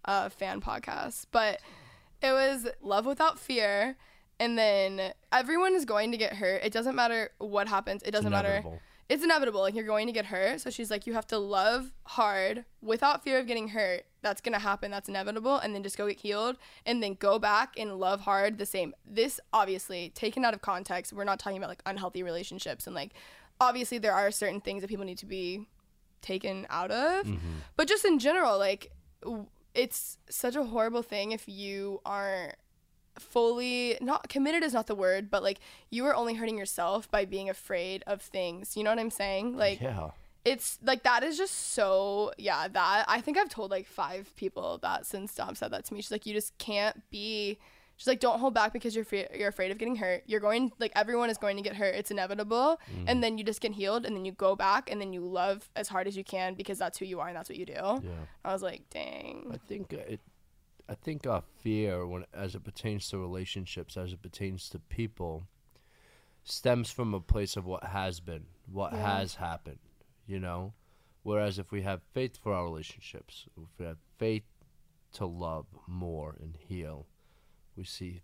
uh, 0.04 0.28
fan 0.28 0.60
podcast. 0.60 1.26
But 1.30 1.60
it 2.22 2.32
was 2.32 2.66
love 2.80 3.06
without 3.06 3.38
fear. 3.38 3.96
And 4.38 4.58
then 4.58 5.12
everyone 5.32 5.74
is 5.74 5.84
going 5.84 6.10
to 6.12 6.18
get 6.18 6.34
hurt. 6.34 6.62
It 6.62 6.72
doesn't 6.72 6.94
matter 6.94 7.30
what 7.38 7.68
happens. 7.68 8.02
It 8.02 8.10
doesn't 8.10 8.30
matter. 8.30 8.62
It's 9.08 9.22
inevitable. 9.22 9.60
Like 9.60 9.74
you're 9.74 9.84
going 9.84 10.06
to 10.06 10.12
get 10.12 10.26
hurt. 10.26 10.60
So 10.60 10.70
she's 10.70 10.90
like, 10.90 11.06
you 11.06 11.14
have 11.14 11.26
to 11.28 11.38
love 11.38 11.92
hard 12.04 12.64
without 12.82 13.22
fear 13.22 13.38
of 13.38 13.46
getting 13.46 13.68
hurt. 13.68 14.04
That's 14.22 14.40
gonna 14.40 14.58
happen. 14.58 14.90
That's 14.90 15.08
inevitable. 15.08 15.58
And 15.58 15.74
then 15.74 15.84
just 15.84 15.96
go 15.96 16.08
get 16.08 16.18
healed. 16.18 16.56
And 16.84 17.02
then 17.02 17.14
go 17.14 17.38
back 17.38 17.74
and 17.78 18.00
love 18.00 18.22
hard 18.22 18.58
the 18.58 18.66
same. 18.66 18.94
This 19.04 19.38
obviously 19.52 20.10
taken 20.10 20.44
out 20.44 20.54
of 20.54 20.62
context. 20.62 21.12
We're 21.12 21.24
not 21.24 21.38
talking 21.38 21.58
about 21.58 21.68
like 21.68 21.82
unhealthy 21.86 22.22
relationships 22.24 22.86
and 22.86 22.96
like 22.96 23.12
obviously 23.60 23.98
there 23.98 24.12
are 24.12 24.30
certain 24.30 24.60
things 24.60 24.82
that 24.82 24.88
people 24.88 25.04
need 25.04 25.18
to 25.18 25.26
be 25.26 25.66
taken 26.20 26.66
out 26.68 26.90
of. 26.90 27.26
Mm-hmm. 27.26 27.58
But 27.76 27.88
just 27.88 28.04
in 28.04 28.18
general, 28.18 28.58
like 28.58 28.90
w- 29.22 29.46
it's 29.74 30.18
such 30.28 30.56
a 30.56 30.64
horrible 30.64 31.02
thing 31.02 31.32
if 31.32 31.48
you 31.48 32.00
aren't 32.04 32.56
fully 33.20 33.96
not 34.00 34.28
committed 34.28 34.62
is 34.62 34.72
not 34.72 34.86
the 34.86 34.94
word 34.94 35.30
but 35.30 35.42
like 35.42 35.58
you 35.90 36.04
are 36.06 36.14
only 36.14 36.34
hurting 36.34 36.58
yourself 36.58 37.10
by 37.10 37.24
being 37.24 37.48
afraid 37.48 38.02
of 38.06 38.20
things. 38.22 38.76
You 38.76 38.84
know 38.84 38.90
what 38.90 38.98
i'm 38.98 39.10
saying? 39.10 39.56
Like 39.56 39.80
yeah. 39.80 40.10
it's 40.44 40.78
like 40.82 41.02
that 41.02 41.22
is 41.22 41.36
just 41.36 41.72
so 41.72 42.32
yeah 42.38 42.68
that 42.68 43.04
i 43.08 43.20
think 43.20 43.38
i've 43.38 43.48
told 43.48 43.70
like 43.70 43.86
five 43.86 44.34
people 44.36 44.78
that 44.82 45.06
since 45.06 45.34
dom 45.34 45.54
said 45.54 45.72
that 45.72 45.84
to 45.86 45.94
me. 45.94 46.00
She's 46.00 46.10
like 46.10 46.26
you 46.26 46.34
just 46.34 46.56
can't 46.58 47.02
be 47.10 47.58
she's 47.96 48.06
like 48.06 48.20
don't 48.20 48.38
hold 48.38 48.54
back 48.54 48.72
because 48.72 48.94
you're 48.94 49.04
fe- 49.04 49.28
you're 49.36 49.48
afraid 49.48 49.70
of 49.70 49.78
getting 49.78 49.96
hurt. 49.96 50.22
You're 50.26 50.40
going 50.40 50.72
like 50.78 50.92
everyone 50.94 51.30
is 51.30 51.38
going 51.38 51.56
to 51.56 51.62
get 51.62 51.76
hurt. 51.76 51.94
It's 51.94 52.10
inevitable. 52.10 52.80
Mm. 52.94 53.04
And 53.06 53.22
then 53.22 53.38
you 53.38 53.44
just 53.44 53.60
get 53.60 53.72
healed 53.72 54.06
and 54.06 54.14
then 54.14 54.24
you 54.24 54.32
go 54.32 54.54
back 54.54 54.90
and 54.90 55.00
then 55.00 55.12
you 55.12 55.20
love 55.20 55.68
as 55.74 55.88
hard 55.88 56.06
as 56.06 56.16
you 56.16 56.24
can 56.24 56.54
because 56.54 56.78
that's 56.78 56.98
who 56.98 57.04
you 57.04 57.20
are 57.20 57.28
and 57.28 57.36
that's 57.36 57.48
what 57.48 57.58
you 57.58 57.66
do. 57.66 57.72
Yeah. 57.74 58.00
i 58.44 58.52
was 58.52 58.62
like 58.62 58.82
dang. 58.90 59.50
I 59.52 59.56
think 59.56 59.92
it. 59.92 60.20
I 60.88 60.94
think 60.94 61.26
our 61.26 61.42
fear, 61.62 62.06
when 62.06 62.24
as 62.32 62.54
it 62.54 62.64
pertains 62.64 63.08
to 63.10 63.18
relationships, 63.18 63.96
as 63.96 64.12
it 64.12 64.22
pertains 64.22 64.68
to 64.70 64.78
people, 64.78 65.46
stems 66.44 66.90
from 66.90 67.12
a 67.14 67.20
place 67.20 67.56
of 67.56 67.66
what 67.66 67.84
has 67.84 68.20
been, 68.20 68.46
what 68.70 68.92
Yeah. 68.92 69.02
has 69.02 69.34
happened. 69.36 69.78
You 70.26 70.40
know, 70.40 70.74
whereas 71.22 71.58
if 71.58 71.70
we 71.70 71.82
have 71.82 72.02
faith 72.12 72.36
for 72.36 72.52
our 72.52 72.64
relationships, 72.64 73.46
if 73.56 73.68
we 73.78 73.86
have 73.86 73.98
faith 74.18 74.44
to 75.14 75.26
love 75.26 75.66
more 75.86 76.36
and 76.40 76.56
heal, 76.56 77.06
we 77.76 77.84
see 77.84 78.22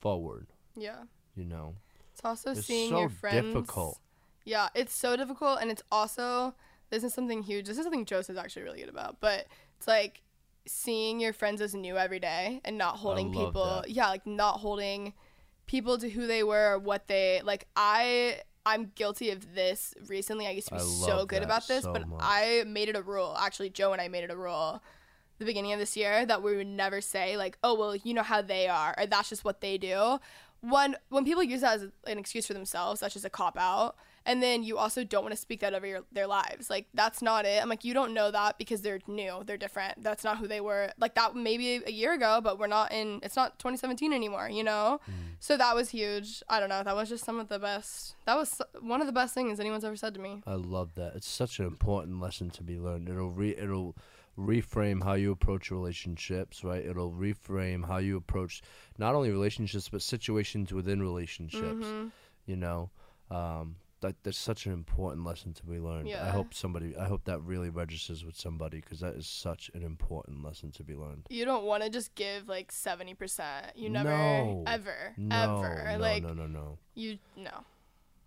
forward. 0.00 0.52
yeah 0.76 1.04
You 1.34 1.44
know, 1.44 1.76
it's 2.12 2.20
also 2.24 2.52
it's 2.52 2.66
seeing 2.66 2.88
so 2.88 3.00
your 3.00 3.08
friends 3.08 3.52
difficult. 3.54 4.00
Yeah, 4.44 4.68
it's 4.74 4.94
so 4.94 5.16
difficult, 5.16 5.58
and 5.60 5.70
it's 5.70 5.82
also 5.92 6.54
this 6.90 7.04
is 7.04 7.12
something 7.14 7.42
huge. 7.42 7.66
This 7.66 7.78
is 7.78 7.84
something 7.84 8.04
Joseph's 8.04 8.38
actually 8.38 8.62
really 8.62 8.80
good 8.80 8.88
about, 8.88 9.20
but 9.20 9.46
it's 9.76 9.86
like 9.86 10.22
seeing 10.66 11.20
your 11.20 11.32
friends 11.32 11.60
as 11.60 11.74
new 11.74 11.96
every 11.96 12.20
day 12.20 12.60
and 12.64 12.76
not 12.78 12.96
holding 12.96 13.32
people. 13.32 13.82
that. 13.82 13.90
Yeah, 13.90 14.08
like 14.08 14.26
not 14.26 14.58
holding 14.60 15.14
people 15.66 15.98
to 15.98 16.08
who 16.10 16.26
they 16.26 16.42
were 16.42 16.74
or 16.74 16.78
what 16.78 17.08
they 17.08 17.40
like. 17.44 17.66
I 17.76 18.40
I'm 18.66 18.92
guilty 18.94 19.30
of 19.30 19.54
this 19.54 19.94
recently. 20.08 20.46
I 20.46 20.50
used 20.50 20.68
to 20.68 20.74
be 20.74 20.80
so 20.80 21.24
good 21.24 21.42
about 21.42 21.66
this, 21.66 21.84
so 21.84 21.92
but 21.92 22.06
much. 22.06 22.20
I 22.22 22.64
made 22.66 22.88
it 22.88 22.96
a 22.96 23.02
rule. 23.02 23.36
Actually, 23.40 23.70
Joe 23.70 23.92
and 23.92 24.00
I 24.00 24.08
made 24.08 24.24
it 24.24 24.30
a 24.30 24.36
rule. 24.36 24.82
The 25.38 25.46
beginning 25.46 25.72
of 25.72 25.78
this 25.78 25.96
year 25.96 26.26
that 26.26 26.42
we 26.42 26.54
would 26.56 26.66
never 26.66 27.00
say 27.00 27.36
like, 27.38 27.56
oh 27.64 27.74
well, 27.74 27.96
you 27.96 28.12
know 28.12 28.22
how 28.22 28.42
they 28.42 28.68
are, 28.68 28.94
or 28.98 29.06
that's 29.06 29.30
just 29.30 29.44
what 29.44 29.60
they 29.62 29.78
do. 29.78 30.18
when 30.60 30.96
when 31.08 31.24
people 31.24 31.42
use 31.42 31.62
that 31.62 31.76
as 31.76 31.88
an 32.06 32.18
excuse 32.18 32.46
for 32.46 32.52
themselves, 32.52 33.00
that's 33.00 33.14
just 33.14 33.24
a 33.24 33.30
cop 33.30 33.56
out. 33.56 33.96
And 34.30 34.40
then 34.40 34.62
you 34.62 34.78
also 34.78 35.02
don't 35.02 35.24
want 35.24 35.34
to 35.34 35.40
speak 35.40 35.58
that 35.58 35.74
over 35.74 35.84
your, 35.84 36.02
their 36.12 36.28
lives. 36.28 36.70
Like 36.70 36.86
that's 36.94 37.20
not 37.20 37.44
it. 37.46 37.60
I'm 37.60 37.68
like 37.68 37.84
you 37.84 37.92
don't 37.92 38.14
know 38.14 38.30
that 38.30 38.58
because 38.58 38.80
they're 38.80 39.00
new, 39.08 39.42
they're 39.44 39.56
different. 39.56 40.04
That's 40.04 40.22
not 40.22 40.38
who 40.38 40.46
they 40.46 40.60
were. 40.60 40.92
Like 41.00 41.16
that 41.16 41.34
maybe 41.34 41.82
a 41.84 41.90
year 41.90 42.12
ago, 42.12 42.40
but 42.40 42.56
we're 42.56 42.68
not 42.68 42.92
in. 42.92 43.18
It's 43.24 43.34
not 43.34 43.58
2017 43.58 44.12
anymore. 44.12 44.48
You 44.48 44.62
know. 44.62 45.00
So 45.40 45.56
that 45.56 45.74
was 45.74 45.90
huge. 45.90 46.44
I 46.48 46.60
don't 46.60 46.68
know. 46.68 46.84
That 46.84 46.94
was 46.94 47.08
just 47.08 47.24
some 47.24 47.40
of 47.40 47.48
the 47.48 47.58
best. 47.58 48.14
That 48.26 48.36
was 48.36 48.62
one 48.80 49.00
of 49.00 49.08
the 49.08 49.12
best 49.12 49.34
things 49.34 49.58
anyone's 49.58 49.84
ever 49.84 49.96
said 49.96 50.14
to 50.14 50.20
me. 50.20 50.44
I 50.46 50.54
love 50.54 50.94
that. 50.94 51.16
It's 51.16 51.28
such 51.28 51.58
an 51.58 51.66
important 51.66 52.20
lesson 52.20 52.50
to 52.50 52.62
be 52.62 52.78
learned. 52.78 53.08
It'll 53.08 53.32
re 53.32 53.56
it'll 53.58 53.96
reframe 54.38 55.02
how 55.02 55.14
you 55.14 55.32
approach 55.32 55.72
relationships, 55.72 56.62
right? 56.62 56.86
It'll 56.86 57.10
reframe 57.10 57.84
how 57.84 57.98
you 57.98 58.16
approach 58.16 58.62
not 58.96 59.16
only 59.16 59.32
relationships 59.32 59.88
but 59.88 60.02
situations 60.02 60.72
within 60.72 61.02
relationships. 61.02 61.84
Mm-hmm. 61.84 62.08
You 62.46 62.56
know, 62.56 62.90
um, 63.30 63.76
that 64.00 64.16
that's 64.22 64.38
such 64.38 64.66
an 64.66 64.72
important 64.72 65.24
lesson 65.26 65.52
to 65.54 65.66
be 65.66 65.78
learned. 65.78 66.08
Yeah. 66.08 66.24
I 66.24 66.30
hope 66.30 66.54
somebody, 66.54 66.96
I 66.96 67.04
hope 67.06 67.24
that 67.24 67.40
really 67.42 67.68
registers 67.70 68.24
with 68.24 68.36
somebody 68.36 68.80
because 68.80 69.00
that 69.00 69.14
is 69.14 69.26
such 69.26 69.70
an 69.74 69.82
important 69.82 70.42
lesson 70.44 70.70
to 70.72 70.82
be 70.84 70.94
learned. 70.94 71.26
You 71.28 71.44
don't 71.44 71.64
want 71.64 71.82
to 71.82 71.90
just 71.90 72.14
give 72.14 72.48
like 72.48 72.72
70%. 72.72 73.42
You 73.74 73.90
never 73.90 74.08
No. 74.08 74.64
ever 74.66 75.14
No, 75.16 75.62
ever 75.62 75.92
no, 75.92 75.98
like 75.98 76.22
no, 76.22 76.32
no, 76.32 76.46
no. 76.46 76.78
you 76.94 77.18
no 77.36 77.64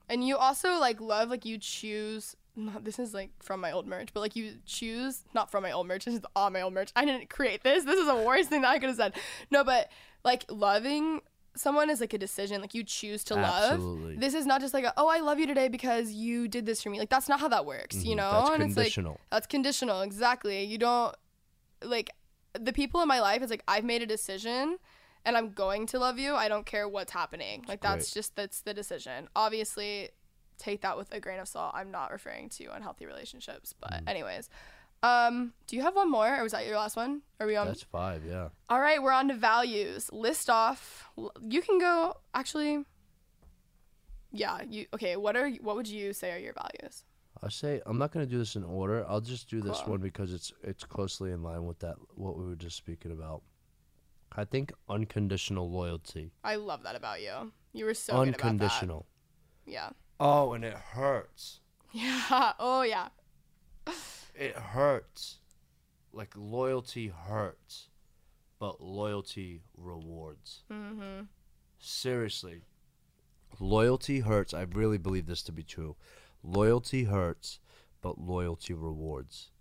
and 0.10 0.28
you 0.28 0.36
also 0.38 0.78
like 0.80 1.00
love 1.00 1.30
like 1.30 1.46
you 1.46 1.58
choose 1.58 2.36
not, 2.56 2.84
this 2.84 3.00
is 3.00 3.14
like 3.14 3.32
from 3.42 3.60
my 3.62 3.72
old 3.72 3.88
merch 3.88 4.10
but 4.14 4.20
like 4.20 4.36
you 4.36 4.56
choose 4.66 5.24
not 5.34 5.50
from 5.50 5.64
my 5.64 5.72
old 5.72 5.88
merch 5.88 6.06
this 6.06 6.14
is 6.16 6.22
on 6.36 6.54
my 6.54 6.62
old 6.62 6.74
merch 6.74 6.92
i 6.96 7.04
didn't 7.06 7.30
create 7.30 7.64
this 7.64 7.84
this 7.86 7.98
is 7.98 8.06
the 8.06 8.16
worst 8.18 8.50
thing 8.50 8.62
that 8.62 8.70
i 8.70 8.78
could 8.80 8.90
have 8.90 8.98
said 8.98 9.14
no 9.50 9.64
but 9.64 9.90
like 10.24 10.46
loving 10.52 11.22
someone 11.56 11.90
is 11.90 12.00
like 12.02 12.14
a 12.14 12.18
decision 12.18 12.62
like 12.62 12.74
you 12.74 12.84
choose 12.84 13.24
to 13.24 13.36
Absolutely. 13.38 14.12
love 14.14 14.20
this 14.20 14.34
is 14.34 14.46
not 14.46 14.60
just 14.60 14.74
like 14.74 14.84
a, 14.86 14.94
oh 14.98 15.08
i 15.08 15.20
love 15.20 15.38
you 15.40 15.46
today 15.48 15.68
because 15.68 16.12
you 16.12 16.48
did 16.48 16.66
this 16.66 16.82
for 16.82 16.90
me 16.90 16.98
like 17.00 17.10
that's 17.10 17.30
not 17.30 17.40
how 17.40 17.48
that 17.48 17.66
works 17.66 18.04
you 18.04 18.16
know 18.16 18.24
Mm-hmm. 18.24 18.38
That's 18.46 18.50
and 18.50 18.74
conditional. 18.76 19.12
it's 19.14 19.22
like 19.22 19.30
that's 19.32 19.48
conditional 19.48 20.02
exactly 20.02 20.64
you 20.64 20.78
don't 20.78 21.16
like 21.84 22.10
the 22.60 22.74
people 22.74 23.02
in 23.02 23.08
my 23.08 23.20
life 23.20 23.42
it's 23.42 23.52
like 23.52 23.64
i've 23.68 23.84
made 23.84 24.02
a 24.02 24.06
decision 24.08 24.78
and 25.26 25.38
i'm 25.38 25.52
going 25.52 25.86
to 25.88 26.00
love 26.00 26.18
you 26.18 26.34
i 26.36 26.48
don't 26.48 26.66
care 26.66 26.88
what's 26.90 27.12
happening 27.12 27.64
like 27.68 27.82
that's 27.82 28.08
great. 28.10 28.20
just 28.20 28.36
that's 28.36 28.62
the 28.62 28.74
decision 28.74 29.28
obviously 29.36 30.10
take 30.58 30.82
that 30.82 30.98
with 30.98 31.12
a 31.14 31.20
grain 31.20 31.40
of 31.40 31.48
salt 31.48 31.72
i'm 31.76 31.92
not 31.92 32.12
referring 32.12 32.50
to 32.50 32.66
unhealthy 32.68 33.06
relationships 33.06 33.74
but 33.80 33.92
Mm. 33.92 34.10
anyways 34.10 34.50
Um, 35.04 35.54
do 35.68 35.76
you 35.76 35.82
have 35.82 35.96
one 35.96 36.10
more, 36.10 36.40
or 36.40 36.44
was 36.44 36.54
that 36.54 36.66
your 36.66 36.78
last 36.78 36.96
one? 36.96 37.22
Are 37.40 37.46
we 37.46 37.58
on? 37.58 37.68
That's 37.68 37.84
five. 37.84 38.24
Yeah. 38.26 38.48
All 38.70 38.80
right, 38.80 39.04
we're 39.04 39.12
on 39.12 39.28
to 39.28 39.34
values. 39.34 40.10
List 40.14 40.50
off. 40.50 41.10
You 41.42 41.62
can 41.62 41.78
go. 41.78 42.16
Actually, 42.34 42.86
yeah. 44.32 44.62
You 44.68 44.86
okay? 44.94 45.16
What 45.18 45.36
are 45.36 45.50
what 45.62 45.76
would 45.76 45.88
you 45.88 46.14
say 46.14 46.32
are 46.32 46.38
your 46.40 46.54
values? 46.54 47.04
I 47.42 47.50
say 47.50 47.82
I'm 47.86 47.98
not 47.98 48.12
gonna 48.14 48.26
do 48.26 48.38
this 48.38 48.56
in 48.56 48.64
order. 48.64 49.06
I'll 49.08 49.20
just 49.22 49.50
do 49.50 49.60
this 49.62 49.80
Cool. 49.82 49.92
one 49.94 50.00
because 50.02 50.34
it's 50.34 50.54
it's 50.64 50.86
closely 50.86 51.32
in 51.32 51.44
line 51.44 51.66
with 51.66 51.80
that 51.80 51.96
what 52.16 52.38
we 52.38 52.46
were 52.46 52.56
just 52.56 52.78
speaking 52.78 53.12
about. 53.12 53.42
I 54.36 54.46
think 54.46 54.72
unconditional 54.90 55.70
loyalty. 55.70 56.32
I 56.44 56.56
love 56.56 56.84
that 56.84 56.96
about 56.96 57.22
you. 57.22 57.52
You 57.74 57.86
were 57.86 57.94
so 57.94 58.14
good 58.14 58.30
about 58.30 58.38
that. 58.38 58.46
unconditional. 58.46 59.06
Yeah. 59.66 59.90
Oh, 60.20 60.54
and 60.54 60.64
it 60.64 60.74
hurts. 60.76 61.60
Yeah. 61.92 62.54
Oh 62.58 62.82
yeah. 62.82 63.10
It 64.36 64.56
hurts. 64.56 65.40
Like 66.12 66.34
loyalty 66.36 67.08
hurts, 67.08 67.90
but 68.60 68.82
loyalty 68.82 69.62
rewards. 69.78 70.64
Mm-hmm. 70.72 71.24
Seriously. 71.80 72.62
Loyalty 73.60 74.20
hurts. 74.22 74.54
I 74.54 74.62
really 74.64 74.98
believe 74.98 75.26
this 75.26 75.44
to 75.44 75.52
be 75.52 75.64
true. 75.64 75.96
Loyalty 76.44 77.06
hurts, 77.06 77.60
but 78.02 78.20
loyalty 78.20 78.74
rewards. 78.74 79.52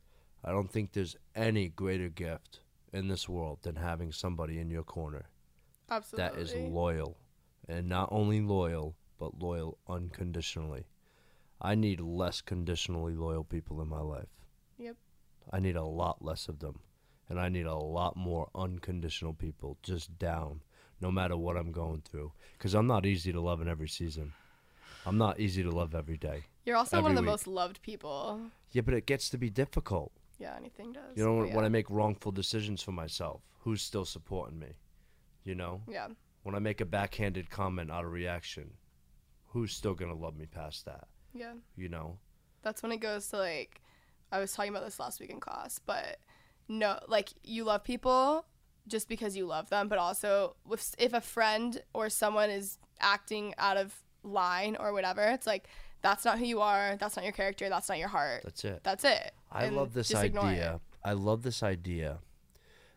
I 0.45 0.51
don't 0.51 0.71
think 0.71 0.93
there's 0.93 1.17
any 1.35 1.69
greater 1.69 2.09
gift 2.09 2.61
in 2.93 3.09
this 3.09 3.29
world 3.29 3.61
than 3.63 3.77
having 3.77 4.13
somebody 4.13 4.59
in 4.59 4.71
your 4.71 4.83
corner 4.83 5.27
Absolutely. 5.91 6.37
that 6.37 6.41
is 6.41 6.55
loyal. 6.55 7.17
And 7.69 7.89
not 7.89 8.09
only 8.11 8.41
loyal, 8.41 8.97
but 9.19 9.39
loyal 9.39 9.79
unconditionally. 9.89 10.85
I 11.65 11.77
need 11.77 12.01
less 12.01 12.41
conditionally 12.41 13.15
loyal 13.15 13.45
people 13.45 13.81
in 13.81 13.89
my 13.89 14.01
life. 14.01 14.29
Yep. 14.79 14.97
I 15.53 15.61
need 15.61 15.77
a 15.77 15.85
lot 15.85 16.21
less 16.21 16.49
of 16.49 16.59
them. 16.59 16.81
And 17.29 17.39
I 17.39 17.49
need 17.49 17.67
a 17.67 17.75
lot 17.75 18.17
more 18.17 18.49
unconditional 18.53 19.33
people 19.33 19.79
just 19.83 20.19
down, 20.19 20.61
no 21.01 21.13
matter 21.13 21.37
what 21.37 21.57
I'm 21.57 21.71
going 21.71 22.03
through. 22.03 22.33
Because 22.59 22.75
I'm 22.75 22.89
not 22.89 23.07
easy 23.07 23.33
to 23.33 23.41
love 23.41 23.61
in 23.61 23.69
every 23.69 23.89
season. 23.89 24.33
I'm 25.07 25.19
not 25.19 25.39
easy 25.39 25.63
to 25.63 25.71
love 25.71 25.95
every 25.95 26.17
day. 26.17 26.43
You're 26.65 26.77
also 26.77 27.01
one 27.01 27.13
of 27.13 27.17
the 27.17 27.23
week. 27.23 27.31
most 27.31 27.47
loved 27.47 27.81
people. 27.83 28.41
Yeah, 28.73 28.83
but 28.83 28.95
it 28.95 29.07
gets 29.07 29.31
to 29.31 29.39
be 29.39 29.49
difficult. 29.49 30.13
Yeah, 30.39 30.57
anything 30.57 30.93
does. 30.93 31.17
You 31.17 31.25
know, 31.25 31.35
when, 31.35 31.55
when. 31.55 31.65
I 31.65 31.69
make 31.69 31.89
wrongful 31.89 32.33
decisions 32.33 32.83
for 32.83 32.93
myself, 32.93 33.41
who's 33.61 33.83
still 33.83 34.05
supporting 34.05 34.59
me? 34.59 34.73
You 35.45 35.55
know? 35.55 35.83
Yeah. 35.89 36.09
When 36.43 36.57
I 36.57 36.59
make 36.59 36.81
a 36.81 36.85
backhanded 36.85 37.51
comment 37.51 37.91
out 37.91 38.05
of 38.05 38.11
reaction, 38.11 38.73
who's 39.47 39.73
still 39.73 39.95
going 39.95 40.11
to 40.11 40.19
love 40.19 40.37
me 40.37 40.47
past 40.47 40.85
that? 40.87 41.07
Yeah. 41.35 41.55
You 41.77 41.89
know? 41.89 42.19
That's 42.63 42.83
when 42.83 42.93
it 42.93 42.99
goes 42.99 43.29
to 43.29 43.39
like 43.39 43.81
I 44.31 44.39
was 44.39 44.53
talking 44.53 44.71
about 44.71 44.85
this 44.85 44.99
last 44.99 45.21
week 45.21 45.31
in 45.31 45.41
class, 45.41 45.79
but 45.85 46.19
no, 46.69 46.99
like 47.09 47.31
you 47.43 47.65
love 47.65 47.85
people 47.85 48.47
just 48.89 49.09
because 49.09 49.37
you 49.37 49.47
love 49.47 49.69
them, 49.71 49.89
but 49.89 49.99
also 49.99 50.57
if 50.71 50.95
if 50.99 51.13
a 51.13 51.21
friend 51.21 51.83
or 51.95 52.09
someone 52.09 52.51
is 52.51 52.79
acting 53.01 53.55
out 53.59 53.77
of 53.77 53.95
line 54.23 54.77
or 54.79 54.93
whatever, 54.93 55.23
it's 55.23 55.47
like 55.47 55.69
that's 56.03 56.25
not 56.25 56.39
who 56.39 56.45
you 56.45 56.61
are, 56.61 56.97
that's 56.99 57.15
not 57.17 57.25
your 57.25 57.33
character, 57.33 57.69
that's 57.69 57.89
not 57.89 57.99
your 57.99 58.09
heart. 58.09 58.43
That's 58.45 58.65
it. 58.65 58.81
That's 58.83 59.05
it. 59.05 59.33
I 59.51 59.65
And 59.67 59.77
love 59.77 59.93
this 59.95 60.09
just 60.09 60.25
ignore 60.25 60.47
it. 60.47 60.55
idea. 60.55 60.81
I 61.05 61.13
love 61.13 61.43
this 61.43 61.63
idea 61.63 62.19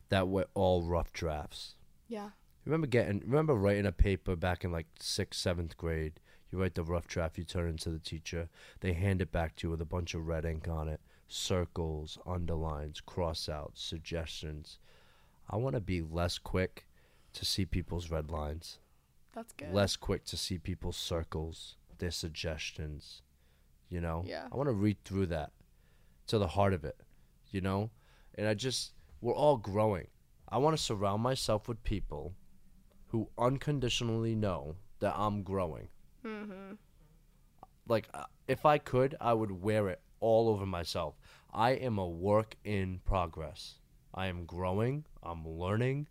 that 0.10 0.28
we're 0.28 0.46
all 0.54 0.84
rough 0.84 1.12
drafts. 1.12 1.76
Yeah. 2.08 2.30
Remember 2.66 2.88
getting 2.88 3.20
remember 3.26 3.54
writing 3.56 3.86
a 3.86 3.92
paper 3.92 4.36
back 4.36 4.64
in 4.64 4.72
like 4.72 4.88
sixth, 5.00 5.40
seventh 5.42 5.76
grade. 5.78 6.20
You 6.56 6.62
write 6.62 6.76
the 6.76 6.84
rough 6.84 7.06
draft, 7.06 7.38
you 7.38 7.44
turn 7.44 7.68
it 7.68 7.72
into 7.72 7.90
the 7.90 8.00
teacher. 8.00 8.48
They 8.80 8.94
hand 8.94 9.22
it 9.22 9.30
back 9.30 9.58
to 9.58 9.68
you 9.68 9.72
with 9.72 9.82
a 9.82 9.86
bunch 9.86 10.14
of 10.14 10.26
red 10.26 10.46
ink 10.46 10.70
on 10.70 10.88
it. 10.88 11.02
Circles, 11.28 12.18
underlines, 12.26 13.02
cross 13.02 13.50
outs, 13.50 13.84
suggestions. 13.84 14.80
I 15.50 15.58
wanna 15.58 15.82
be 15.82 16.02
less 16.02 16.38
quick 16.38 16.88
to 17.34 17.44
see 17.44 17.66
people's 17.66 18.10
red 18.10 18.32
lines. 18.32 18.80
That's 19.34 19.52
good. 19.52 19.74
Less 19.74 19.98
quick 19.98 20.24
to 20.28 20.38
see 20.38 20.58
people's 20.58 20.96
circles, 20.96 21.76
their 21.98 22.10
suggestions. 22.10 23.22
You 23.90 24.00
know? 24.00 24.24
Yeah. 24.26 24.48
I 24.50 24.56
wanna 24.56 24.72
read 24.72 25.04
through 25.04 25.26
that 25.26 25.52
to 26.28 26.38
the 26.38 26.48
heart 26.48 26.72
of 26.72 26.86
it. 26.86 27.02
You 27.52 27.60
know? 27.60 27.90
And 28.36 28.48
I 28.48 28.54
just 28.54 28.94
we're 29.20 29.36
all 29.36 29.58
growing. 29.58 30.08
I 30.48 30.60
want 30.60 30.78
to 30.78 30.82
surround 30.82 31.22
myself 31.22 31.68
with 31.68 31.84
people 31.84 32.34
who 33.08 33.30
unconditionally 33.38 34.36
know 34.36 34.78
that 35.00 35.16
I'm 35.18 35.44
growing. 35.44 35.90
Mhm. 36.26 36.78
Like, 37.88 38.10
uh, 38.14 38.26
if 38.48 38.66
I 38.66 38.78
could, 38.80 39.16
I 39.22 39.34
would 39.34 39.52
wear 39.52 39.90
it 39.90 40.02
all 40.20 40.50
over 40.50 40.66
myself. 40.66 41.16
I 41.54 41.72
am 41.72 41.98
a 42.00 42.08
work 42.08 42.56
in 42.64 43.00
progress. 43.06 43.76
I 44.14 44.28
am 44.28 44.46
growing. 44.46 45.06
I'm 45.22 45.48
learning. 45.48 46.08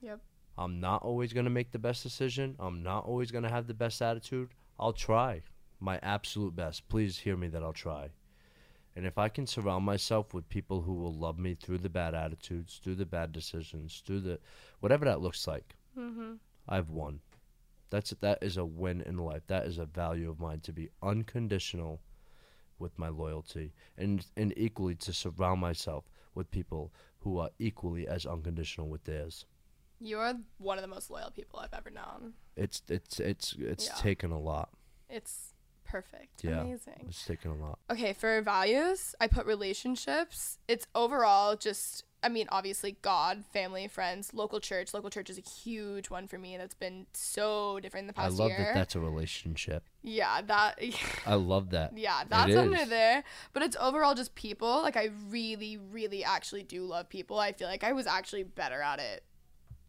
Yep. 0.00 0.20
I'm 0.58 0.80
not 0.80 1.02
always 1.02 1.32
going 1.32 1.44
to 1.44 1.50
make 1.50 1.70
the 1.72 1.78
best 1.78 2.02
decision. 2.02 2.56
I'm 2.58 2.82
not 2.82 3.06
always 3.06 3.30
going 3.30 3.44
to 3.44 3.50
have 3.50 3.66
the 3.66 3.74
best 3.74 4.02
attitude. 4.02 4.50
I'll 4.78 4.92
try 4.92 5.42
my 5.80 5.98
absolute 6.02 6.54
best. 6.54 6.88
Please 6.88 7.18
hear 7.18 7.36
me 7.36 7.48
that 7.48 7.62
I'll 7.62 7.72
try. 7.72 8.10
And 8.96 9.06
if 9.06 9.18
I 9.18 9.28
can 9.28 9.46
surround 9.46 9.84
myself 9.84 10.34
with 10.34 10.48
people 10.48 10.82
who 10.82 10.94
will 10.94 11.12
love 11.14 11.38
me 11.38 11.54
through 11.54 11.78
the 11.78 11.88
bad 11.88 12.14
attitudes, 12.14 12.78
through 12.82 12.94
the 12.96 13.06
bad 13.06 13.32
decisions, 13.32 14.02
through 14.06 14.20
the 14.20 14.38
whatever 14.80 15.04
that 15.06 15.20
looks 15.20 15.46
like, 15.48 15.74
Mhm. 15.96 16.38
I've 16.68 16.90
won. 16.90 17.20
That's 17.94 18.10
that 18.22 18.38
is 18.42 18.56
a 18.56 18.64
win 18.64 19.02
in 19.02 19.18
life. 19.18 19.42
That 19.46 19.66
is 19.66 19.78
a 19.78 19.86
value 19.86 20.28
of 20.28 20.40
mine 20.40 20.58
to 20.62 20.72
be 20.72 20.88
unconditional 21.00 22.00
with 22.80 22.98
my 22.98 23.08
loyalty 23.08 23.72
and 23.96 24.26
and 24.36 24.52
equally 24.56 24.96
to 24.96 25.12
surround 25.12 25.60
myself 25.60 26.04
with 26.34 26.50
people 26.50 26.92
who 27.20 27.38
are 27.38 27.50
equally 27.60 28.08
as 28.08 28.26
unconditional 28.26 28.88
with 28.88 29.04
theirs. 29.04 29.46
You 30.00 30.18
are 30.18 30.34
one 30.58 30.76
of 30.76 30.82
the 30.82 30.88
most 30.88 31.08
loyal 31.08 31.30
people 31.30 31.60
I've 31.60 31.72
ever 31.72 31.90
known. 31.90 32.32
It's 32.56 32.82
it's 32.88 33.20
it's 33.20 33.52
it's 33.60 33.86
Yeah. 33.86 33.94
taken 33.94 34.32
a 34.32 34.40
lot. 34.40 34.70
It's 35.08 35.54
perfect. 35.84 36.42
Yeah. 36.42 36.62
Amazing. 36.62 37.04
It's 37.08 37.24
taken 37.24 37.52
a 37.52 37.56
lot. 37.56 37.78
Okay, 37.92 38.12
for 38.12 38.42
values, 38.42 39.14
I 39.20 39.28
put 39.28 39.46
relationships. 39.46 40.58
It's 40.66 40.88
overall 40.96 41.54
just, 41.54 42.02
I 42.24 42.30
mean, 42.30 42.46
obviously 42.50 42.96
God, 43.02 43.44
family, 43.52 43.86
friends, 43.86 44.32
local 44.32 44.58
church. 44.58 44.94
Local 44.94 45.10
church 45.10 45.28
is 45.28 45.36
a 45.36 45.42
huge 45.42 46.08
one 46.08 46.26
for 46.26 46.38
me. 46.38 46.56
That's 46.56 46.74
been 46.74 47.06
so 47.12 47.78
different 47.80 48.04
in 48.04 48.06
the 48.08 48.14
past 48.14 48.32
year. 48.32 48.40
I 48.40 48.42
love 48.42 48.58
year. 48.58 48.66
that 48.66 48.74
that's 48.74 48.94
a 48.94 49.00
relationship. 49.00 49.84
yeah, 50.02 50.40
that. 50.42 50.80
I 51.26 51.34
love 51.34 51.70
that. 51.70 51.96
Yeah, 51.96 52.22
that's 52.28 52.56
under 52.56 52.86
there. 52.86 53.24
But 53.52 53.62
it's 53.62 53.76
overall 53.78 54.14
just 54.14 54.34
people. 54.34 54.80
Like 54.82 54.96
I 54.96 55.10
really, 55.28 55.76
really 55.76 56.24
actually 56.24 56.62
do 56.62 56.84
love 56.84 57.10
people. 57.10 57.38
I 57.38 57.52
feel 57.52 57.68
like 57.68 57.84
I 57.84 57.92
was 57.92 58.06
actually 58.06 58.44
better 58.44 58.80
at 58.80 58.98
it 58.98 59.22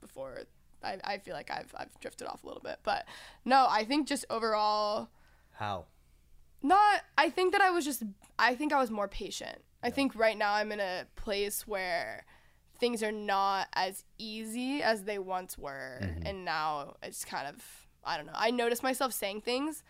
before. 0.02 0.42
I, 0.84 0.98
I 1.04 1.18
feel 1.20 1.34
like 1.34 1.50
I've 1.50 1.74
I've 1.78 1.98
drifted 2.02 2.28
off 2.28 2.44
a 2.44 2.48
little 2.48 2.62
bit. 2.62 2.80
But 2.84 3.06
no, 3.46 3.66
I 3.70 3.86
think 3.86 4.08
just 4.08 4.26
overall 4.30 5.10
How? 5.54 5.86
not 6.66 7.02
i 7.18 7.30
think 7.30 7.52
that 7.52 7.62
i 7.62 7.70
was 7.70 7.86
just 7.86 8.02
i 8.40 8.56
think 8.56 8.74
i 8.74 8.80
was 8.80 8.90
more 8.90 9.08
patient 9.08 9.60
i 9.86 9.90
think 9.90 10.16
right 10.16 10.38
now 10.38 10.54
i'm 10.54 10.72
in 10.72 10.80
a 10.80 11.06
place 11.16 11.66
where 11.68 12.26
things 12.80 13.02
are 13.04 13.12
not 13.12 13.68
as 13.74 14.04
easy 14.18 14.82
as 14.82 15.04
they 15.04 15.20
once 15.20 15.58
were. 15.58 16.00
Mm-hmm. 16.02 16.28
And 16.28 16.46
now 16.46 16.96
it's 17.02 17.26
kind 17.26 17.48
of 17.48 17.56
i 18.04 18.18
don't 18.18 18.28
know 18.28 18.34
i 18.36 18.52
notice 18.52 18.84
myself 18.84 19.14
saying 19.14 19.42
things. 19.42 19.84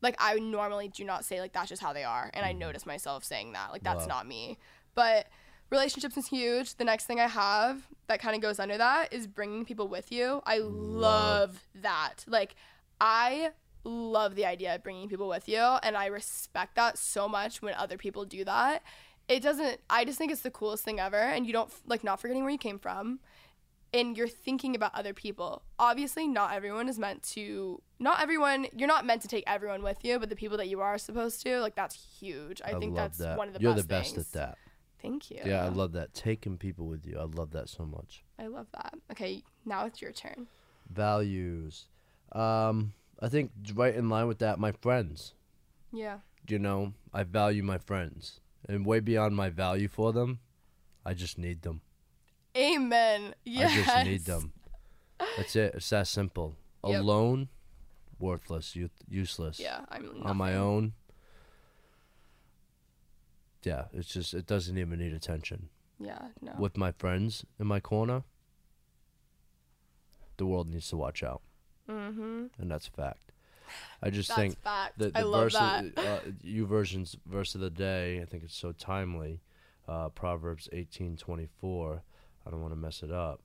Like 0.00 0.16
i 0.18 0.34
normally 0.34 0.88
do 0.88 1.04
not 1.04 1.24
say 1.24 1.40
like 1.40 1.52
that's 1.52 1.68
just 1.68 1.82
how 1.82 1.92
they 1.92 2.04
are. 2.04 2.30
And 2.34 2.44
i 2.44 2.50
mm-hmm. 2.50 2.60
notice 2.60 2.86
myself 2.86 3.24
saying 3.24 3.52
that. 3.52 3.72
Like 3.72 3.82
that's 3.82 4.06
not 4.06 4.26
me. 4.26 4.58
But 4.94 5.26
relationships 5.70 6.16
is 6.16 6.28
huge. 6.28 6.74
The 6.74 6.84
next 6.84 7.06
thing 7.06 7.20
i 7.20 7.26
have 7.26 7.82
that 8.06 8.20
kind 8.20 8.34
of 8.34 8.42
goes 8.42 8.58
under 8.58 8.78
that 8.78 9.12
is 9.12 9.26
bringing 9.26 9.64
people 9.64 9.88
with 9.88 10.12
you. 10.12 10.42
I 10.46 10.58
love 10.58 11.66
that. 11.74 12.24
Like 12.26 12.54
i 13.00 13.50
love 13.84 14.34
the 14.34 14.44
idea 14.44 14.74
of 14.74 14.82
bringing 14.82 15.08
people 15.08 15.28
with 15.28 15.48
you. 15.48 15.58
And 15.58 15.96
i 15.96 16.06
respect 16.06 16.76
that 16.76 16.98
so 16.98 17.28
much 17.28 17.62
when 17.62 17.74
other 17.74 17.96
people 17.96 18.24
do 18.24 18.44
that 18.44 18.82
it 19.28 19.42
doesn't 19.42 19.80
i 19.90 20.04
just 20.04 20.18
think 20.18 20.32
it's 20.32 20.42
the 20.42 20.50
coolest 20.50 20.84
thing 20.84 21.00
ever 21.00 21.16
and 21.16 21.46
you 21.46 21.52
don't 21.52 21.72
like 21.86 22.04
not 22.04 22.20
forgetting 22.20 22.42
where 22.42 22.52
you 22.52 22.58
came 22.58 22.78
from 22.78 23.20
and 23.94 24.18
you're 24.18 24.28
thinking 24.28 24.74
about 24.76 24.94
other 24.94 25.14
people 25.14 25.62
obviously 25.78 26.26
not 26.26 26.52
everyone 26.52 26.88
is 26.88 26.98
meant 26.98 27.22
to 27.22 27.80
not 27.98 28.20
everyone 28.20 28.66
you're 28.76 28.88
not 28.88 29.06
meant 29.06 29.22
to 29.22 29.28
take 29.28 29.44
everyone 29.46 29.82
with 29.82 29.98
you 30.04 30.18
but 30.18 30.28
the 30.28 30.36
people 30.36 30.56
that 30.56 30.68
you 30.68 30.80
are 30.80 30.98
supposed 30.98 31.42
to 31.42 31.60
like 31.60 31.74
that's 31.74 31.94
huge 32.18 32.60
i, 32.64 32.74
think 32.74 32.94
that's 32.94 33.18
that. 33.18 33.38
one 33.38 33.48
of 33.48 33.54
the 33.54 33.60
best. 33.60 33.64
You're 33.64 33.74
best 33.74 33.86
the 33.86 33.88
best 33.88 34.14
things. 34.14 34.26
at 34.26 34.32
that. 34.32 34.58
thank 35.00 35.30
you 35.30 35.40
Yeah, 35.44 35.64
I 35.64 35.68
love 35.68 35.92
that. 35.92 36.12
Taking 36.12 36.58
people 36.58 36.86
with 36.86 37.06
you. 37.06 37.18
I 37.18 37.24
love 37.24 37.52
that 37.52 37.68
so 37.68 37.84
much. 37.84 38.24
i 38.38 38.46
love 38.46 38.66
that 38.72 38.94
okay 39.12 39.42
now 39.64 39.86
it's 39.86 40.00
your 40.02 40.12
turn 40.12 40.46
Values. 40.90 41.86
Um, 42.32 42.94
I 43.20 43.28
think 43.28 43.50
right 43.74 43.94
in 43.94 44.08
line 44.08 44.26
with 44.26 44.38
that, 44.38 44.58
my 44.58 44.72
friends. 44.72 45.34
yeah 45.92 46.18
you 46.50 46.58
know, 46.58 46.94
I 47.12 47.24
value 47.24 47.62
my 47.62 47.78
friends. 47.78 48.40
And 48.66 48.84
way 48.84 49.00
beyond 49.00 49.36
my 49.36 49.50
value 49.50 49.88
for 49.88 50.12
them, 50.12 50.40
I 51.04 51.14
just 51.14 51.38
need 51.38 51.62
them. 51.62 51.80
amen 52.56 53.34
yes. 53.44 53.70
I 53.72 53.82
just 53.82 54.06
need 54.06 54.24
them. 54.24 54.52
That's 55.36 55.56
it. 55.56 55.74
It's 55.74 55.90
that 55.90 56.06
simple. 56.06 56.56
Yep. 56.84 57.00
Alone, 57.00 57.48
worthless, 58.18 58.76
useless. 59.08 59.58
yeah 59.58 59.80
i'm 59.90 60.22
On 60.22 60.36
my 60.36 60.54
own, 60.54 60.92
yeah, 63.62 63.84
it's 63.92 64.08
just 64.08 64.34
it 64.34 64.46
doesn't 64.46 64.78
even 64.78 64.98
need 64.98 65.12
attention. 65.12 65.68
Yeah, 66.00 66.28
no. 66.40 66.52
With 66.58 66.76
my 66.76 66.92
friends 66.92 67.44
in 67.58 67.66
my 67.66 67.80
corner, 67.80 68.22
the 70.36 70.46
world 70.46 70.68
needs 70.68 70.88
to 70.90 70.96
watch 70.96 71.22
out, 71.22 71.42
mm-hmm. 71.88 72.46
and 72.58 72.70
that's 72.70 72.88
a 72.88 72.90
fact. 72.90 73.32
I 74.02 74.10
just 74.10 74.28
That's 74.28 74.38
think 74.40 74.60
fact. 74.62 74.98
the, 74.98 75.10
the 75.10 75.18
I 75.18 75.22
love 75.22 75.42
verse 75.44 75.54
that. 75.54 75.84
Of, 75.84 75.98
uh, 75.98 76.18
YouVersion's 76.44 77.16
verse 77.26 77.54
of 77.54 77.60
the 77.60 77.70
day. 77.70 78.20
I 78.20 78.24
think 78.24 78.44
it's 78.44 78.56
so 78.56 78.72
timely. 78.72 79.40
Uh, 79.86 80.08
Proverbs 80.10 80.68
eighteen 80.72 81.16
twenty 81.16 81.46
four. 81.60 82.02
I 82.46 82.50
don't 82.50 82.60
want 82.62 82.72
to 82.72 82.78
mess 82.78 83.02
it 83.02 83.10
up. 83.10 83.40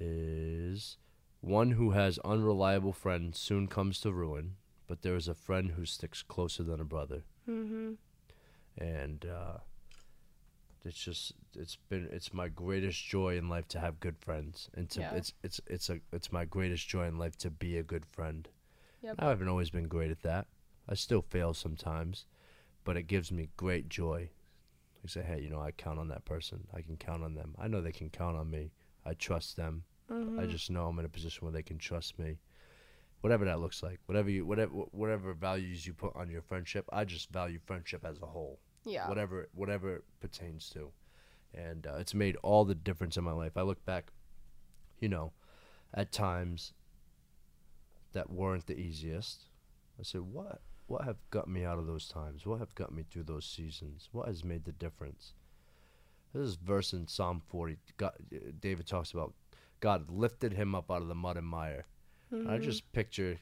Is 0.00 0.96
one 1.40 1.72
who 1.72 1.90
has 1.92 2.18
unreliable 2.24 2.92
friends 2.92 3.38
soon 3.38 3.68
comes 3.68 4.00
to 4.00 4.12
ruin, 4.12 4.56
but 4.86 5.02
there 5.02 5.14
is 5.14 5.28
a 5.28 5.34
friend 5.34 5.72
who 5.72 5.84
sticks 5.84 6.22
closer 6.22 6.62
than 6.62 6.80
a 6.80 6.84
brother. 6.84 7.22
mm-hmm. 7.48 7.92
And 8.78 9.24
uh, 9.24 9.58
it's 10.84 10.98
just 10.98 11.32
it's 11.56 11.76
been 11.88 12.08
it's 12.12 12.32
my 12.34 12.48
greatest 12.48 13.04
joy 13.04 13.36
in 13.38 13.48
life 13.48 13.68
to 13.68 13.78
have 13.78 14.00
good 14.00 14.18
friends, 14.18 14.68
and 14.74 14.90
to 14.90 15.00
Yeah. 15.00 15.14
it's 15.14 15.32
it's 15.42 15.60
it's 15.66 15.90
a 15.90 16.00
it's 16.12 16.32
my 16.32 16.44
greatest 16.44 16.88
joy 16.88 17.06
in 17.06 17.18
life 17.18 17.36
to 17.38 17.50
be 17.50 17.78
a 17.78 17.82
good 17.82 18.04
friend. 18.04 18.48
Yep. 19.04 19.16
I 19.18 19.28
haven't 19.28 19.48
always 19.48 19.68
been 19.68 19.86
great 19.86 20.10
at 20.10 20.22
that. 20.22 20.46
I 20.88 20.94
still 20.94 21.20
fail 21.20 21.52
sometimes, 21.52 22.24
but 22.84 22.96
it 22.96 23.02
gives 23.02 23.30
me 23.30 23.50
great 23.58 23.90
joy. 23.90 24.30
I 25.04 25.08
say, 25.08 25.20
hey, 25.20 25.42
you 25.42 25.50
know, 25.50 25.60
I 25.60 25.72
count 25.72 25.98
on 25.98 26.08
that 26.08 26.24
person. 26.24 26.66
I 26.74 26.80
can 26.80 26.96
count 26.96 27.22
on 27.22 27.34
them. 27.34 27.54
I 27.58 27.68
know 27.68 27.82
they 27.82 27.92
can 27.92 28.08
count 28.08 28.38
on 28.38 28.50
me. 28.50 28.72
I 29.04 29.12
trust 29.12 29.56
them. 29.56 29.84
Mm-hmm. 30.10 30.40
I 30.40 30.46
just 30.46 30.70
know 30.70 30.86
I'm 30.86 30.98
in 30.98 31.04
a 31.04 31.10
position 31.10 31.44
where 31.44 31.52
they 31.52 31.62
can 31.62 31.76
trust 31.76 32.18
me. 32.18 32.38
Whatever 33.20 33.44
that 33.44 33.60
looks 33.60 33.82
like, 33.82 34.00
whatever 34.06 34.30
you, 34.30 34.46
whatever, 34.46 34.72
whatever 34.72 35.34
values 35.34 35.86
you 35.86 35.92
put 35.92 36.16
on 36.16 36.30
your 36.30 36.42
friendship, 36.42 36.86
I 36.90 37.04
just 37.04 37.30
value 37.30 37.58
friendship 37.66 38.06
as 38.06 38.16
a 38.22 38.26
whole. 38.26 38.58
Yeah. 38.86 39.06
Whatever, 39.06 39.48
whatever 39.54 39.96
it 39.96 40.04
pertains 40.20 40.70
to, 40.70 40.90
and 41.54 41.86
uh, 41.86 41.96
it's 41.96 42.14
made 42.14 42.36
all 42.42 42.64
the 42.64 42.74
difference 42.74 43.18
in 43.18 43.24
my 43.24 43.32
life. 43.32 43.56
I 43.56 43.62
look 43.62 43.84
back, 43.84 44.12
you 45.00 45.08
know, 45.10 45.32
at 45.92 46.12
times 46.12 46.72
that 48.14 48.30
weren't 48.30 48.66
the 48.66 48.78
easiest. 48.78 49.44
I 50.00 50.02
said, 50.02 50.22
what, 50.22 50.60
what 50.86 51.04
have 51.04 51.18
got 51.30 51.46
me 51.48 51.64
out 51.64 51.78
of 51.78 51.86
those 51.86 52.08
times? 52.08 52.46
What 52.46 52.58
have 52.58 52.74
got 52.74 52.92
me 52.92 53.04
through 53.08 53.24
those 53.24 53.44
seasons? 53.46 54.08
What 54.12 54.26
has 54.26 54.42
made 54.42 54.64
the 54.64 54.72
difference? 54.72 55.34
This 56.32 56.48
is 56.48 56.56
verse 56.56 56.92
in 56.92 57.06
Psalm 57.06 57.42
40. 57.48 57.76
God, 57.96 58.12
David 58.60 58.86
talks 58.86 59.12
about 59.12 59.34
God 59.80 60.10
lifted 60.10 60.52
him 60.54 60.74
up 60.74 60.90
out 60.90 61.02
of 61.02 61.08
the 61.08 61.14
mud 61.14 61.36
and 61.36 61.46
mire. 61.46 61.84
And 62.30 62.50
I 62.50 62.58
just 62.58 62.90
picture 62.92 63.38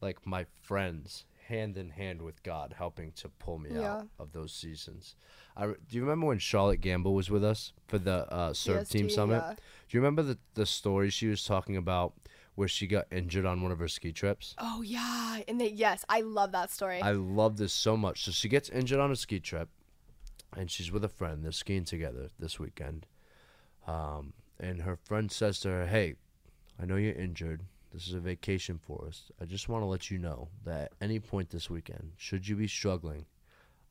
like 0.00 0.26
my 0.26 0.46
friends 0.62 1.24
hand 1.46 1.76
in 1.78 1.90
hand 1.90 2.20
with 2.20 2.42
God 2.42 2.74
helping 2.76 3.12
to 3.12 3.28
pull 3.28 3.58
me 3.58 3.70
Yeah. 3.74 3.98
out 3.98 4.08
of 4.18 4.32
those 4.32 4.52
seasons. 4.52 5.14
I 5.56 5.66
do 5.66 5.74
you 5.90 6.02
remember 6.02 6.26
when 6.26 6.38
Charlotte 6.40 6.80
Gambill 6.80 7.14
was 7.14 7.30
with 7.30 7.44
us 7.44 7.72
for 7.86 7.98
the 7.98 8.30
uh, 8.32 8.52
Serve 8.52 8.88
Team 8.88 9.08
Summit? 9.08 9.42
yeah. 9.46 9.54
Do 9.54 9.96
you 9.96 10.00
remember 10.00 10.22
the 10.22 10.38
the 10.54 10.66
story 10.66 11.10
she 11.10 11.28
was 11.28 11.44
talking 11.44 11.76
about 11.76 12.14
where 12.58 12.66
she 12.66 12.88
got 12.88 13.06
injured 13.12 13.46
on 13.46 13.62
one 13.62 13.70
of 13.70 13.78
her 13.78 13.86
ski 13.86 14.10
trips? 14.10 14.56
Oh 14.58 14.82
yeah, 14.82 15.38
and 15.46 15.60
they, 15.60 15.68
yes, 15.68 16.04
I 16.08 16.22
love 16.22 16.50
that 16.50 16.72
story. 16.72 17.00
I 17.00 17.12
love 17.12 17.56
this 17.56 17.72
so 17.72 17.96
much. 17.96 18.24
So 18.24 18.32
she 18.32 18.48
gets 18.48 18.68
injured 18.68 18.98
on 18.98 19.12
a 19.12 19.16
ski 19.16 19.38
trip, 19.38 19.68
and 20.56 20.68
she's 20.68 20.90
with 20.90 21.04
a 21.04 21.08
friend. 21.08 21.44
They're 21.44 21.52
skiing 21.52 21.84
together 21.84 22.30
this 22.36 22.58
weekend. 22.58 23.06
Um, 23.86 24.32
and 24.58 24.82
her 24.82 24.96
friend 24.96 25.30
says 25.30 25.60
to 25.60 25.68
her, 25.68 25.86
"Hey, 25.86 26.16
I 26.82 26.84
know 26.84 26.96
you're 26.96 27.14
injured. 27.14 27.62
This 27.92 28.08
is 28.08 28.14
a 28.14 28.20
vacation 28.20 28.76
for 28.76 29.06
us. 29.06 29.30
I 29.40 29.44
just 29.44 29.68
want 29.68 29.82
to 29.82 29.86
let 29.86 30.10
you 30.10 30.18
know 30.18 30.48
that 30.64 30.80
at 30.80 30.92
any 31.00 31.20
point 31.20 31.50
this 31.50 31.70
weekend, 31.70 32.10
should 32.16 32.48
you 32.48 32.56
be 32.56 32.66
struggling, 32.66 33.26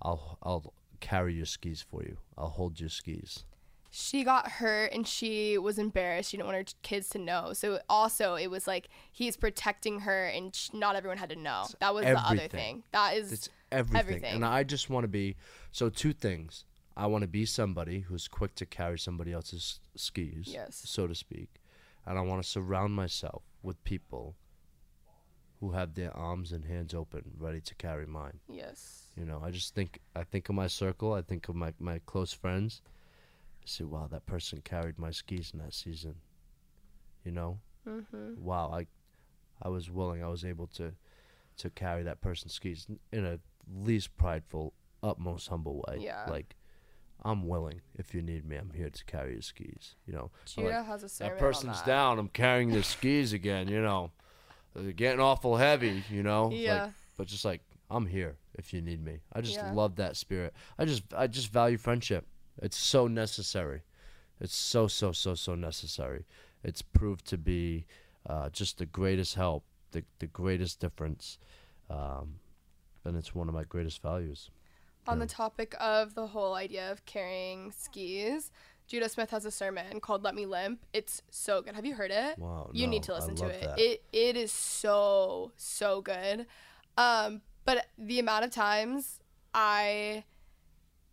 I'll 0.01 0.37
I'll 0.43 0.73
carry 0.99 1.35
your 1.35 1.45
skis 1.45 1.81
for 1.81 2.03
you. 2.03 2.17
I'll 2.37 2.49
hold 2.49 2.81
your 2.81 2.89
skis." 2.89 3.45
She 3.89 4.23
got 4.23 4.47
hurt 4.53 4.91
and 4.93 5.07
she 5.07 5.57
was 5.57 5.77
embarrassed. 5.79 6.29
She 6.31 6.37
didn't 6.37 6.47
want 6.47 6.57
her 6.69 6.73
kids 6.83 7.09
to 7.09 7.17
know. 7.19 7.53
So 7.53 7.79
also, 7.89 8.35
it 8.35 8.47
was 8.47 8.67
like 8.67 8.89
he's 9.11 9.37
protecting 9.37 10.01
her, 10.01 10.25
and 10.25 10.53
sh- 10.55 10.69
not 10.73 10.95
everyone 10.95 11.17
had 11.17 11.29
to 11.29 11.35
know. 11.35 11.65
That 11.79 11.93
was 11.93 12.05
the 12.05 12.19
other 12.19 12.47
thing. 12.47 12.83
That 12.91 13.15
is 13.15 13.31
It's 13.31 13.49
everything. 13.71 13.99
everything. 13.99 14.35
And 14.35 14.45
I 14.45 14.63
just 14.63 14.89
want 14.89 15.03
to 15.05 15.07
be 15.07 15.35
so 15.71 15.89
two 15.89 16.13
things. 16.13 16.65
I 16.95 17.05
want 17.07 17.21
to 17.21 17.27
be 17.27 17.45
somebody 17.45 17.99
who's 18.01 18.27
quick 18.27 18.55
to 18.55 18.65
carry 18.65 18.97
somebody 18.97 19.31
else's 19.31 19.79
skis, 19.95 20.47
Yes. 20.47 20.81
so 20.85 21.05
to 21.07 21.13
speak. 21.13 21.61
And 22.05 22.17
I 22.17 22.21
want 22.21 22.41
to 22.41 22.47
surround 22.49 22.93
myself 22.93 23.43
with 23.61 23.83
people 23.83 24.35
who 25.59 25.71
have 25.71 25.93
their 25.95 26.15
arms 26.15 26.51
and 26.51 26.65
hands 26.65 26.93
open, 26.93 27.31
ready 27.37 27.61
to 27.61 27.75
carry 27.75 28.05
mine. 28.05 28.39
yes. 28.49 29.03
You 29.15 29.25
know, 29.25 29.41
I 29.43 29.49
just 29.49 29.73
think 29.73 29.99
I 30.15 30.23
think 30.23 30.47
of 30.49 30.53
my 30.55 30.67
circle, 30.67 31.13
I 31.13 31.23
think 31.23 31.49
of 31.49 31.55
my, 31.55 31.73
my 31.79 31.99
close 32.05 32.31
friends. 32.33 32.81
I 33.67 33.69
say, 33.69 33.83
wow, 33.83 34.07
that 34.09 34.25
person 34.25 34.61
carried 34.63 34.97
my 34.97 35.11
skis 35.11 35.51
in 35.53 35.59
that 35.59 35.73
season. 35.73 36.15
You 37.25 37.31
know? 37.33 37.59
Mm-hmm. 37.87 38.43
wow, 38.43 38.69
I, 38.73 38.85
I 39.61 39.69
was 39.69 39.89
willing, 39.89 40.21
I 40.23 40.27
was 40.27 40.43
able 40.43 40.67
to, 40.75 40.93
to 41.57 41.69
carry 41.69 42.03
that 42.03 42.19
person's 42.21 42.53
skis 42.53 42.85
in 43.13 43.25
a 43.25 43.39
least 43.81 44.15
prideful, 44.17 44.73
utmost 45.01 45.47
humble 45.47 45.83
way. 45.87 45.99
Yeah. 46.01 46.25
Like, 46.29 46.55
I'm 47.23 47.47
willing. 47.47 47.81
If 47.95 48.13
you 48.13 48.21
need 48.21 48.45
me, 48.45 48.55
I'm 48.57 48.71
here 48.73 48.89
to 48.89 49.05
carry 49.05 49.33
your 49.33 49.41
skis. 49.41 49.95
You 50.05 50.13
know, 50.13 50.31
Judah 50.45 50.67
like, 50.69 50.85
has 50.85 51.03
a 51.03 51.09
sermon 51.09 51.33
that 51.33 51.39
person's 51.39 51.77
that. 51.79 51.85
down. 51.87 52.19
I'm 52.19 52.27
carrying 52.29 52.71
their 52.71 52.83
skis 52.83 53.33
again. 53.33 53.67
You 53.67 53.81
know, 53.81 54.11
they're 54.75 54.91
getting 54.91 55.19
awful 55.19 55.57
heavy. 55.57 56.03
You 56.11 56.23
know, 56.23 56.51
Yeah. 56.51 56.83
Like, 56.83 56.93
but 57.17 57.27
just 57.27 57.43
like 57.43 57.61
I'm 57.89 58.05
here 58.05 58.35
if 58.55 58.73
you 58.73 58.81
need 58.81 59.03
me. 59.03 59.19
I 59.33 59.41
just 59.41 59.55
Yeah. 59.55 59.71
love 59.71 59.95
that 59.95 60.15
spirit. 60.15 60.53
I 60.77 60.85
just 60.85 61.03
I 61.15 61.27
just 61.27 61.51
value 61.51 61.77
friendship. 61.77 62.25
It's 62.61 62.77
so 62.77 63.07
necessary. 63.07 63.81
It's 64.39 64.55
so 64.55 64.87
so 64.87 65.11
so 65.11 65.35
so 65.35 65.55
necessary. 65.55 66.25
It's 66.63 66.81
proved 66.81 67.25
to 67.27 67.37
be 67.37 67.85
uh, 68.27 68.49
just 68.49 68.77
the 68.77 68.85
greatest 68.85 69.35
help, 69.35 69.63
the 69.91 70.03
the 70.19 70.27
greatest 70.27 70.79
difference, 70.79 71.37
um, 71.89 72.35
and 73.03 73.17
it's 73.17 73.33
one 73.33 73.47
of 73.47 73.53
my 73.53 73.63
greatest 73.63 74.01
values. 74.01 74.49
On 75.07 75.19
the 75.19 75.25
topic 75.25 75.73
of 75.79 76.15
the 76.15 76.27
whole 76.27 76.53
idea 76.53 76.91
of 76.91 77.05
carrying 77.05 77.71
skis, 77.71 78.51
Judah 78.87 79.07
Smith 79.07 79.29
has 79.31 79.45
a 79.45 79.51
sermon 79.51 80.01
called 80.01 80.23
"Let 80.23 80.35
Me 80.35 80.45
Limp." 80.45 80.85
It's 80.93 81.21
so 81.29 81.61
good. 81.61 81.75
Have 81.75 81.85
you 81.85 81.95
heard 81.95 82.11
it? 82.11 82.37
Wow, 82.37 82.69
you 82.73 82.87
need 82.87 83.03
to 83.03 83.13
listen 83.13 83.35
to 83.35 83.47
it. 83.47 83.61
that. 83.61 83.79
It 83.79 84.03
it 84.11 84.35
is 84.35 84.51
so 84.51 85.51
so 85.55 86.01
good. 86.01 86.45
Um, 86.97 87.41
but 87.65 87.85
the 87.97 88.19
amount 88.19 88.45
of 88.45 88.51
times 88.51 89.19
I, 89.53 90.23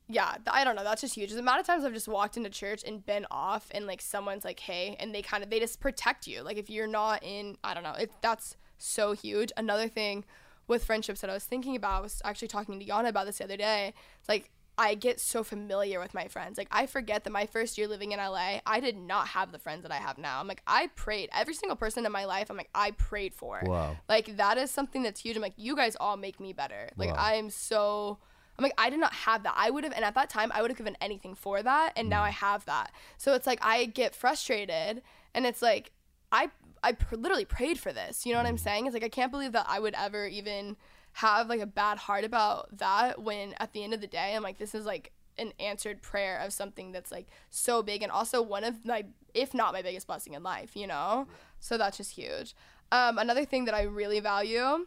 yeah, 0.08 0.36
I 0.46 0.64
don't 0.64 0.76
know. 0.76 0.84
That's 0.84 1.00
just 1.00 1.14
huge. 1.14 1.32
The 1.32 1.38
amount 1.38 1.60
of 1.60 1.66
times 1.66 1.84
I've 1.84 1.94
just 1.94 2.08
walked 2.08 2.36
into 2.36 2.50
church 2.50 2.82
and 2.86 3.04
been 3.04 3.26
off, 3.30 3.68
and 3.70 3.86
like 3.86 4.02
someone's 4.02 4.44
like, 4.44 4.60
"Hey," 4.60 4.96
and 5.00 5.14
they 5.14 5.22
kind 5.22 5.42
of 5.42 5.50
they 5.50 5.60
just 5.60 5.80
protect 5.80 6.26
you. 6.26 6.42
Like 6.42 6.58
if 6.58 6.68
you're 6.68 6.86
not 6.86 7.22
in, 7.22 7.56
I 7.64 7.74
don't 7.74 7.82
know. 7.82 7.92
It 7.92 8.10
that's 8.20 8.56
so 8.76 9.12
huge. 9.12 9.50
Another 9.56 9.88
thing 9.88 10.24
with 10.66 10.84
friendships 10.84 11.20
that 11.20 11.30
I 11.30 11.34
was 11.34 11.44
thinking 11.44 11.76
about 11.76 11.98
I 11.98 12.00
was 12.00 12.22
actually 12.24 12.48
talking 12.48 12.78
to 12.80 12.86
Yana 12.86 13.08
about 13.08 13.26
this 13.26 13.38
the 13.38 13.44
other 13.44 13.56
day. 13.56 13.94
It's 14.20 14.28
like 14.28 14.50
I 14.76 14.94
get 14.94 15.20
so 15.20 15.44
familiar 15.44 16.00
with 16.00 16.14
my 16.14 16.26
friends. 16.28 16.58
Like 16.58 16.68
I 16.70 16.86
forget 16.86 17.24
that 17.24 17.30
my 17.30 17.46
first 17.46 17.78
year 17.78 17.86
living 17.86 18.12
in 18.12 18.18
LA, 18.18 18.58
I 18.66 18.80
did 18.80 18.96
not 18.96 19.28
have 19.28 19.52
the 19.52 19.58
friends 19.58 19.82
that 19.82 19.92
I 19.92 19.96
have 19.96 20.18
now. 20.18 20.40
I'm 20.40 20.48
like 20.48 20.62
I 20.66 20.88
prayed 20.96 21.30
every 21.32 21.54
single 21.54 21.76
person 21.76 22.04
in 22.04 22.12
my 22.12 22.24
life. 22.24 22.50
I'm 22.50 22.56
like 22.56 22.70
I 22.74 22.90
prayed 22.92 23.34
for. 23.34 23.62
Wow. 23.64 23.96
Like 24.08 24.36
that 24.36 24.58
is 24.58 24.70
something 24.70 25.02
that's 25.02 25.20
huge. 25.20 25.36
I'm 25.36 25.42
like 25.42 25.54
you 25.56 25.76
guys 25.76 25.96
all 26.00 26.16
make 26.16 26.40
me 26.40 26.52
better. 26.52 26.88
Like 26.96 27.10
Wow. 27.10 27.16
I 27.18 27.34
am 27.34 27.50
so 27.50 28.18
I'm 28.58 28.62
like 28.62 28.74
I 28.78 28.90
did 28.90 29.00
not 29.00 29.12
have 29.12 29.42
that. 29.42 29.54
I 29.56 29.70
would 29.70 29.84
have 29.84 29.92
and 29.92 30.04
at 30.04 30.14
that 30.14 30.30
time 30.30 30.52
I 30.54 30.62
would 30.62 30.70
have 30.70 30.78
given 30.78 30.96
anything 31.00 31.34
for 31.34 31.62
that 31.62 31.92
and 31.96 32.08
now 32.08 32.22
I 32.22 32.30
have 32.30 32.64
that. 32.66 32.92
So 33.18 33.34
it's 33.34 33.46
like 33.46 33.58
I 33.62 33.86
get 33.86 34.14
frustrated 34.14 35.02
and 35.34 35.46
it's 35.46 35.62
like 35.62 35.92
I 36.30 36.50
I 36.82 36.92
pr- 36.92 37.16
literally 37.16 37.44
prayed 37.44 37.78
for 37.78 37.92
this. 37.92 38.26
You 38.26 38.32
know 38.32 38.38
what 38.38 38.46
I'm 38.46 38.58
saying? 38.58 38.86
It's 38.86 38.94
like 38.94 39.04
I 39.04 39.08
can't 39.08 39.32
believe 39.32 39.52
that 39.52 39.66
I 39.68 39.80
would 39.80 39.94
ever 39.94 40.26
even 40.26 40.76
have 41.14 41.48
like 41.48 41.60
a 41.60 41.66
bad 41.66 41.98
heart 41.98 42.24
about 42.24 42.76
that 42.78 43.22
when 43.22 43.54
at 43.58 43.72
the 43.72 43.84
end 43.84 43.94
of 43.94 44.00
the 44.00 44.06
day 44.06 44.34
I'm 44.34 44.42
like 44.42 44.58
this 44.58 44.74
is 44.74 44.84
like 44.84 45.12
an 45.38 45.52
answered 45.58 46.02
prayer 46.02 46.38
of 46.38 46.52
something 46.52 46.92
that's 46.92 47.10
like 47.10 47.26
so 47.50 47.82
big 47.82 48.02
and 48.02 48.12
also 48.12 48.40
one 48.40 48.64
of 48.64 48.84
my 48.84 49.04
if 49.32 49.52
not 49.52 49.72
my 49.72 49.82
biggest 49.82 50.06
blessing 50.06 50.34
in 50.34 50.42
life, 50.42 50.76
you 50.76 50.86
know? 50.86 51.26
So 51.58 51.76
that's 51.76 51.96
just 51.96 52.12
huge. 52.12 52.54
Um, 52.92 53.18
another 53.18 53.44
thing 53.44 53.64
that 53.64 53.74
I 53.74 53.82
really 53.82 54.20
value 54.20 54.86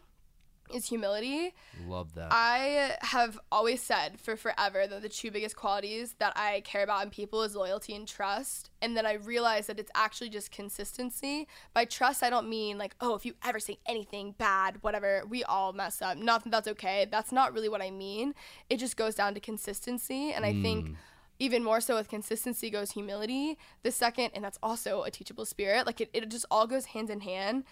is 0.74 0.88
humility. 0.88 1.54
Love 1.86 2.14
that. 2.14 2.28
I 2.30 2.96
have 3.00 3.38
always 3.50 3.82
said 3.82 4.20
for 4.20 4.36
forever 4.36 4.86
that 4.86 5.02
the 5.02 5.08
two 5.08 5.30
biggest 5.30 5.56
qualities 5.56 6.14
that 6.18 6.32
I 6.36 6.62
care 6.64 6.82
about 6.82 7.04
in 7.04 7.10
people 7.10 7.42
is 7.42 7.54
loyalty 7.54 7.94
and 7.94 8.06
trust. 8.06 8.70
And 8.80 8.96
then 8.96 9.06
I 9.06 9.14
realized 9.14 9.68
that 9.68 9.78
it's 9.78 9.90
actually 9.94 10.30
just 10.30 10.50
consistency. 10.50 11.48
By 11.74 11.84
trust, 11.84 12.22
I 12.22 12.30
don't 12.30 12.48
mean 12.48 12.78
like, 12.78 12.94
oh, 13.00 13.14
if 13.14 13.24
you 13.24 13.34
ever 13.44 13.58
say 13.58 13.78
anything 13.86 14.34
bad, 14.38 14.78
whatever, 14.82 15.22
we 15.28 15.44
all 15.44 15.72
mess 15.72 16.00
up. 16.02 16.18
Not 16.18 16.44
that 16.44 16.50
that's 16.50 16.68
okay. 16.68 17.06
That's 17.10 17.32
not 17.32 17.52
really 17.52 17.68
what 17.68 17.82
I 17.82 17.90
mean. 17.90 18.34
It 18.70 18.78
just 18.78 18.96
goes 18.96 19.14
down 19.14 19.34
to 19.34 19.40
consistency. 19.40 20.32
And 20.32 20.44
I 20.44 20.52
think 20.52 20.88
mm. 20.88 20.96
even 21.38 21.64
more 21.64 21.80
so 21.80 21.96
with 21.96 22.08
consistency 22.08 22.70
goes 22.70 22.92
humility. 22.92 23.58
The 23.82 23.90
second, 23.90 24.30
and 24.34 24.44
that's 24.44 24.58
also 24.62 25.02
a 25.02 25.10
teachable 25.10 25.44
spirit, 25.44 25.86
like 25.86 26.00
it, 26.00 26.10
it 26.12 26.28
just 26.28 26.46
all 26.50 26.66
goes 26.66 26.86
hand 26.86 27.10
in 27.10 27.20
hand 27.20 27.64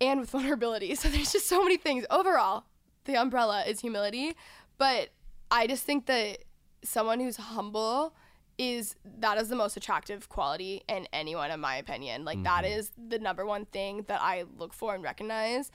and 0.00 0.20
with 0.20 0.30
vulnerability. 0.36 0.94
So 0.94 1.08
there's 1.08 1.32
just 1.32 1.48
so 1.48 1.62
many 1.62 1.76
things. 1.76 2.04
Overall, 2.10 2.64
the 3.04 3.16
umbrella 3.16 3.64
is 3.66 3.80
humility, 3.80 4.34
but 4.78 5.10
I 5.50 5.66
just 5.66 5.84
think 5.84 6.06
that 6.06 6.38
someone 6.82 7.20
who's 7.20 7.36
humble 7.36 8.14
is 8.58 8.96
that 9.18 9.36
is 9.38 9.48
the 9.48 9.56
most 9.56 9.76
attractive 9.76 10.28
quality 10.28 10.82
in 10.88 11.06
anyone 11.12 11.50
in 11.50 11.60
my 11.60 11.76
opinion 11.76 12.24
like 12.24 12.42
that 12.42 12.64
mm-hmm. 12.64 12.78
is 12.78 12.90
the 13.08 13.18
number 13.18 13.44
one 13.44 13.66
thing 13.66 14.02
that 14.08 14.20
i 14.22 14.44
look 14.56 14.72
for 14.72 14.94
and 14.94 15.04
recognize 15.04 15.70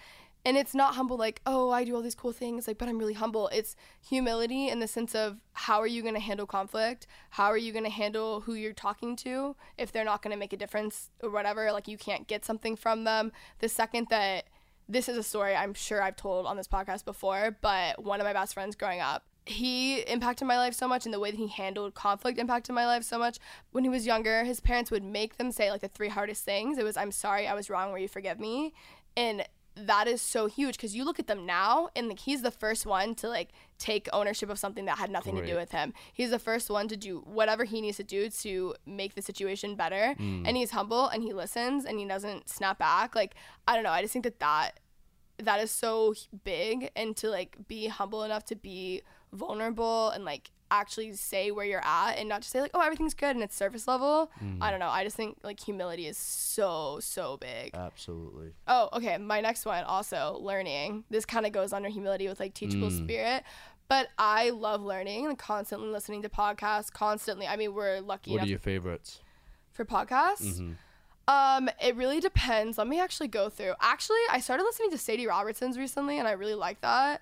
and 0.45 0.57
it's 0.57 0.73
not 0.73 0.95
humble 0.95 1.17
like 1.17 1.41
oh 1.45 1.69
i 1.69 1.83
do 1.83 1.95
all 1.95 2.01
these 2.01 2.15
cool 2.15 2.31
things 2.31 2.67
like 2.67 2.77
but 2.77 2.89
i'm 2.89 2.97
really 2.97 3.13
humble. 3.13 3.47
It's 3.49 3.75
humility 4.07 4.69
in 4.69 4.79
the 4.79 4.87
sense 4.87 5.15
of 5.15 5.37
how 5.53 5.79
are 5.79 5.87
you 5.87 6.01
going 6.01 6.13
to 6.13 6.19
handle 6.19 6.45
conflict? 6.45 7.07
How 7.31 7.45
are 7.45 7.57
you 7.57 7.71
going 7.71 7.85
to 7.85 7.91
handle 7.91 8.41
who 8.41 8.53
you're 8.53 8.73
talking 8.73 9.15
to 9.17 9.55
if 9.77 9.91
they're 9.91 10.05
not 10.05 10.21
going 10.21 10.31
to 10.31 10.39
make 10.39 10.53
a 10.53 10.57
difference 10.57 11.09
or 11.21 11.29
whatever? 11.29 11.71
Like 11.71 11.87
you 11.87 11.97
can't 11.97 12.27
get 12.27 12.45
something 12.45 12.75
from 12.75 13.03
them. 13.03 13.31
The 13.59 13.69
second 13.69 14.07
that 14.09 14.45
this 14.89 15.07
is 15.07 15.15
a 15.15 15.23
story 15.23 15.55
i'm 15.55 15.73
sure 15.73 16.01
i've 16.01 16.17
told 16.17 16.45
on 16.45 16.57
this 16.57 16.67
podcast 16.67 17.05
before 17.05 17.55
but 17.61 18.03
one 18.03 18.19
of 18.19 18.25
my 18.25 18.33
best 18.33 18.53
friends 18.53 18.75
growing 18.75 18.99
up 18.99 19.23
he 19.45 20.01
impacted 20.01 20.47
my 20.47 20.57
life 20.57 20.73
so 20.73 20.87
much 20.87 21.05
and 21.05 21.13
the 21.13 21.19
way 21.19 21.31
that 21.31 21.37
he 21.37 21.47
handled 21.47 21.95
conflict 21.95 22.37
impacted 22.37 22.75
my 22.75 22.85
life 22.85 23.03
so 23.03 23.17
much. 23.17 23.39
When 23.71 23.83
he 23.83 23.89
was 23.89 24.05
younger 24.05 24.43
his 24.43 24.59
parents 24.59 24.91
would 24.91 25.03
make 25.03 25.37
them 25.37 25.51
say 25.51 25.71
like 25.71 25.81
the 25.81 25.87
three 25.87 26.09
hardest 26.09 26.45
things. 26.45 26.77
It 26.77 26.83
was 26.83 26.97
i'm 26.97 27.11
sorry 27.11 27.47
i 27.47 27.53
was 27.53 27.69
wrong 27.69 27.91
will 27.91 27.99
you 27.99 28.07
forgive 28.07 28.39
me? 28.39 28.73
And 29.17 29.43
that 29.87 30.07
is 30.07 30.21
so 30.21 30.47
huge 30.47 30.77
because 30.77 30.95
you 30.95 31.03
look 31.03 31.19
at 31.19 31.27
them 31.27 31.45
now 31.45 31.89
and 31.95 32.07
like 32.07 32.19
he's 32.19 32.41
the 32.41 32.51
first 32.51 32.85
one 32.85 33.15
to 33.15 33.27
like 33.27 33.49
take 33.77 34.07
ownership 34.13 34.49
of 34.49 34.59
something 34.59 34.85
that 34.85 34.97
had 34.97 35.09
nothing 35.09 35.35
to 35.35 35.45
do 35.45 35.55
with 35.55 35.71
him. 35.71 35.93
He's 36.13 36.29
the 36.29 36.39
first 36.39 36.69
one 36.69 36.87
to 36.87 36.97
do 36.97 37.19
whatever 37.25 37.63
he 37.63 37.81
needs 37.81 37.97
to 37.97 38.03
do 38.03 38.29
to 38.29 38.75
make 38.85 39.15
the 39.15 39.21
situation 39.21 39.75
better. 39.75 40.15
Mm. 40.19 40.47
And 40.47 40.57
he's 40.57 40.71
humble 40.71 41.07
and 41.07 41.23
he 41.23 41.33
listens 41.33 41.85
and 41.85 41.99
he 41.99 42.05
doesn't 42.05 42.49
snap 42.49 42.77
back. 42.77 43.15
Like 43.15 43.35
i 43.67 43.75
don't 43.75 43.83
know 43.83 43.91
i 43.91 44.01
just 44.01 44.13
think 44.13 44.23
that 44.23 44.39
that 44.39 44.79
that 45.37 45.59
is 45.59 45.71
so 45.71 46.13
big 46.43 46.91
and 46.95 47.15
to 47.17 47.29
like 47.29 47.55
be 47.67 47.87
humble 47.87 48.23
enough 48.23 48.45
to 48.45 48.55
be 48.55 49.01
vulnerable 49.33 50.09
and 50.09 50.25
like 50.25 50.51
actually 50.71 51.13
say 51.13 51.51
where 51.51 51.65
you're 51.65 51.85
at 51.85 52.13
and 52.17 52.27
not 52.29 52.41
just 52.41 52.51
say 52.51 52.61
like 52.61 52.71
oh 52.73 52.81
everything's 52.81 53.13
good 53.13 53.35
and 53.35 53.43
it's 53.43 53.55
surface 53.55 53.87
level. 53.87 54.31
I 54.61 54.71
don't 54.71 54.79
know. 54.79 54.89
I 54.89 55.03
just 55.03 55.15
think 55.15 55.37
like 55.43 55.59
humility 55.59 56.07
is 56.07 56.17
so 56.17 56.97
so 57.01 57.37
big. 57.37 57.71
Absolutely. 57.75 58.53
oh 58.67 58.89
okay. 58.93 59.17
My 59.17 59.41
next 59.41 59.65
one 59.65 59.83
also 59.83 60.37
learning. 60.41 61.03
This 61.09 61.25
kind 61.25 61.45
of 61.45 61.51
goes 61.51 61.73
under 61.73 61.89
humility 61.89 62.27
with 62.27 62.39
like 62.39 62.53
teachable 62.53 62.89
Mm. 62.89 63.03
spirit 63.03 63.43
but 63.87 64.07
i 64.17 64.51
love 64.51 64.81
learning 64.81 65.25
and 65.27 65.37
constantly 65.37 65.89
listening 65.89 66.21
to 66.21 66.29
podcasts 66.29 66.89
constantly. 66.91 67.45
I 67.45 67.57
mean 67.57 67.73
we're 67.73 67.99
lucky 67.99 68.31
What 68.31 68.43
are 68.43 68.45
your 68.47 68.57
favorites? 68.59 69.19
for 69.73 69.83
podcasts? 69.85 70.59
Mm-hmm. 70.59 70.71
um 71.27 71.69
it 71.81 71.95
really 71.95 72.19
depends. 72.19 72.77
Let 72.77 72.87
me 72.87 72.99
actually 72.99 73.27
go 73.27 73.49
through. 73.49 73.73
Actually 73.81 74.23
i 74.31 74.39
started 74.39 74.63
listening 74.63 74.91
to 74.91 74.97
sadie 74.97 75.27
robertson's 75.27 75.77
recently 75.77 76.19
and 76.19 76.27
i 76.27 76.31
really 76.31 76.55
like 76.55 76.79
that 76.81 77.21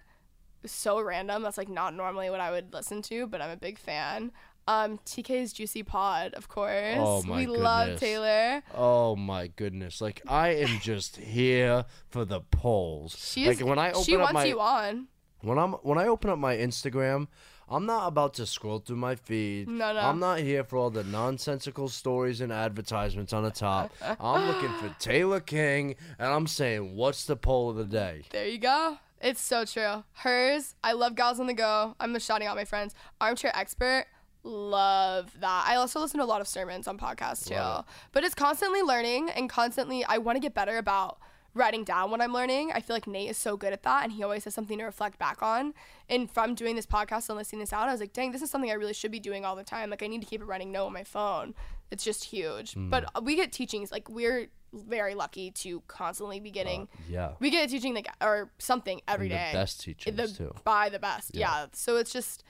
so 0.66 1.02
random 1.02 1.42
that's 1.44 1.58
like 1.58 1.70
not 1.70 1.94
normally 1.94 2.30
what 2.30 2.40
i 2.40 2.52
would 2.52 2.74
listen 2.74 3.02
to 3.02 3.28
but 3.28 3.42
i'm 3.42 3.50
a 3.50 3.58
big 3.58 3.78
fan 3.78 4.32
um 4.68 5.00
tk's 5.06 5.52
juicy 5.54 5.84
pod 5.84 6.34
of 6.36 6.48
course 6.48 6.98
Oh, 6.98 7.24
my 7.24 7.38
we 7.38 7.46
love 7.48 8.00
taylor 8.00 8.62
Oh 8.76 9.16
my 9.16 9.48
goodness! 9.48 10.00
Like 10.02 10.22
I 10.28 10.50
am 10.50 10.80
just 10.80 11.18
here 11.18 11.86
for 12.10 12.24
the 12.26 12.42
polls. 12.42 13.16
she's 13.18 13.48
like 13.48 13.60
when 13.68 13.80
I 13.80 13.90
open 13.92 14.04
she 14.04 14.16
up 14.16 14.22
wants 14.22 14.34
my 14.34 14.46
you 14.46 14.60
on 14.60 15.08
when 15.42 15.58
I'm 15.58 15.72
when 15.74 15.98
I 15.98 16.08
open 16.08 16.30
up 16.30 16.38
my 16.38 16.56
Instagram, 16.56 17.28
I'm 17.70 17.86
not 17.86 18.08
about 18.08 18.34
to 18.36 18.46
scroll 18.46 18.80
through 18.80 18.98
my 18.98 19.16
feed. 19.16 19.70
No, 19.70 19.94
no. 19.94 20.00
I'm 20.02 20.20
not 20.20 20.40
here 20.40 20.64
for 20.66 20.76
all 20.78 20.90
the 20.90 21.04
nonsensical 21.06 21.88
stories 21.88 22.42
and 22.42 22.52
advertisements 22.52 23.32
on 23.32 23.44
the 23.44 23.52
top. 23.52 23.92
I'm 24.20 24.48
looking 24.48 24.74
for 24.80 24.94
Taylor 25.00 25.40
King, 25.40 25.96
and 26.20 26.28
I'm 26.28 26.46
saying, 26.48 26.96
what's 26.96 27.24
the 27.26 27.38
poll 27.38 27.70
of 27.70 27.78
the 27.78 27.86
day? 27.86 28.24
There 28.32 28.48
you 28.48 28.58
go. 28.58 28.98
It's 29.22 29.42
so 29.42 29.66
true. 29.66 30.04
Hers, 30.14 30.76
I 30.84 30.94
love 30.94 31.16
Gals 31.16 31.40
on 31.40 31.48
the 31.48 31.54
Go. 31.54 31.96
I'm 32.00 32.14
just 32.14 32.26
shouting 32.26 32.48
out 32.48 32.56
my 32.56 32.66
friends. 32.66 32.94
Armchair 33.20 33.52
Expert, 33.54 34.06
love 34.44 35.32
that. 35.40 35.66
I 35.68 35.76
also 35.76 36.00
listen 36.00 36.20
to 36.20 36.24
a 36.24 36.28
lot 36.28 36.40
of 36.42 36.48
sermons 36.48 36.88
on 36.88 36.98
podcasts 36.98 37.48
too. 37.48 37.86
But 38.14 38.24
it's 38.24 38.36
constantly 38.36 38.82
learning 38.82 39.30
and 39.30 39.50
constantly, 39.50 40.06
I 40.06 40.20
want 40.20 40.38
to 40.38 40.40
get 40.40 40.54
better 40.54 40.78
about 40.78 41.20
writing 41.54 41.84
down 41.84 42.12
what 42.12 42.22
I'm 42.22 42.34
learning. 42.34 42.72
I 42.74 42.80
feel 42.82 42.96
like 42.96 43.08
Nate 43.08 43.30
is 43.30 43.38
so 43.38 43.58
good 43.58 43.74
at 43.74 43.84
that 43.84 44.04
and 44.04 44.12
he 44.14 44.24
always 44.24 44.44
has 44.46 44.54
something 44.54 44.78
to 44.78 44.84
reflect 44.86 45.18
back 45.20 45.42
on. 45.42 45.74
And 46.08 46.30
from 46.30 46.56
doing 46.56 46.76
this 46.76 46.86
podcast 46.86 47.28
and 47.30 47.38
listening 47.38 47.60
this 47.62 47.74
out, 47.74 47.88
I 47.88 47.92
was 47.92 48.00
like, 48.00 48.14
dang, 48.14 48.32
this 48.32 48.42
is 48.42 48.50
something 48.52 48.70
I 48.70 48.76
really 48.76 48.94
should 48.94 49.12
be 49.12 49.20
doing 49.20 49.46
all 49.46 49.56
the 49.56 49.64
time. 49.64 49.90
Like, 49.90 50.04
I 50.04 50.08
need 50.08 50.22
to 50.22 50.28
keep 50.28 50.42
a 50.42 50.46
running 50.46 50.72
note 50.72 50.86
on 50.88 50.94
my 50.94 51.04
phone. 51.04 51.56
It's 51.92 52.04
just 52.04 52.26
huge. 52.26 52.74
Hmm. 52.74 52.90
But 52.90 53.24
we 53.24 53.36
get 53.36 53.52
teachings, 53.52 53.92
like, 53.92 54.08
we're 54.10 54.48
very 54.72 55.16
lucky 55.16 55.50
to 55.50 55.82
constantly 55.88 56.40
be 56.40 56.52
getting 56.52 56.88
Yeah, 57.10 57.32
we 57.40 57.50
get 57.50 57.66
a 57.66 57.72
teaching 57.72 57.96
like 57.96 58.08
or 58.22 58.52
something 58.60 59.02
every 59.08 59.26
And 59.26 59.32
the 59.32 59.36
day. 59.38 59.50
best 59.54 59.82
teachers, 59.82 60.16
the, 60.16 60.28
too. 60.28 60.54
By 60.64 60.90
the 60.90 61.00
best, 61.00 61.32
Yeah. 61.34 61.62
yeah. 61.62 61.66
So 61.74 61.98
it's 61.98 62.14
just 62.14 62.44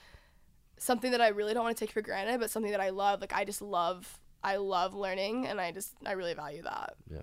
something 0.76 1.10
that 1.12 1.22
I 1.22 1.28
really 1.28 1.54
don't 1.54 1.64
want 1.64 1.76
to 1.76 1.80
take 1.82 1.92
for 1.92 2.02
granted, 2.02 2.40
but 2.40 2.50
something 2.50 2.72
that 2.72 2.80
I 2.80 2.90
love. 2.90 3.22
Like 3.22 3.32
I 3.32 3.46
just 3.46 3.62
love, 3.62 4.18
I 4.44 4.56
love 4.56 4.94
learning, 4.94 5.46
and 5.46 5.58
I 5.60 5.72
just 5.72 5.94
I 6.04 6.12
really 6.12 6.34
value 6.34 6.62
that. 6.62 6.94
yeah, 7.10 7.22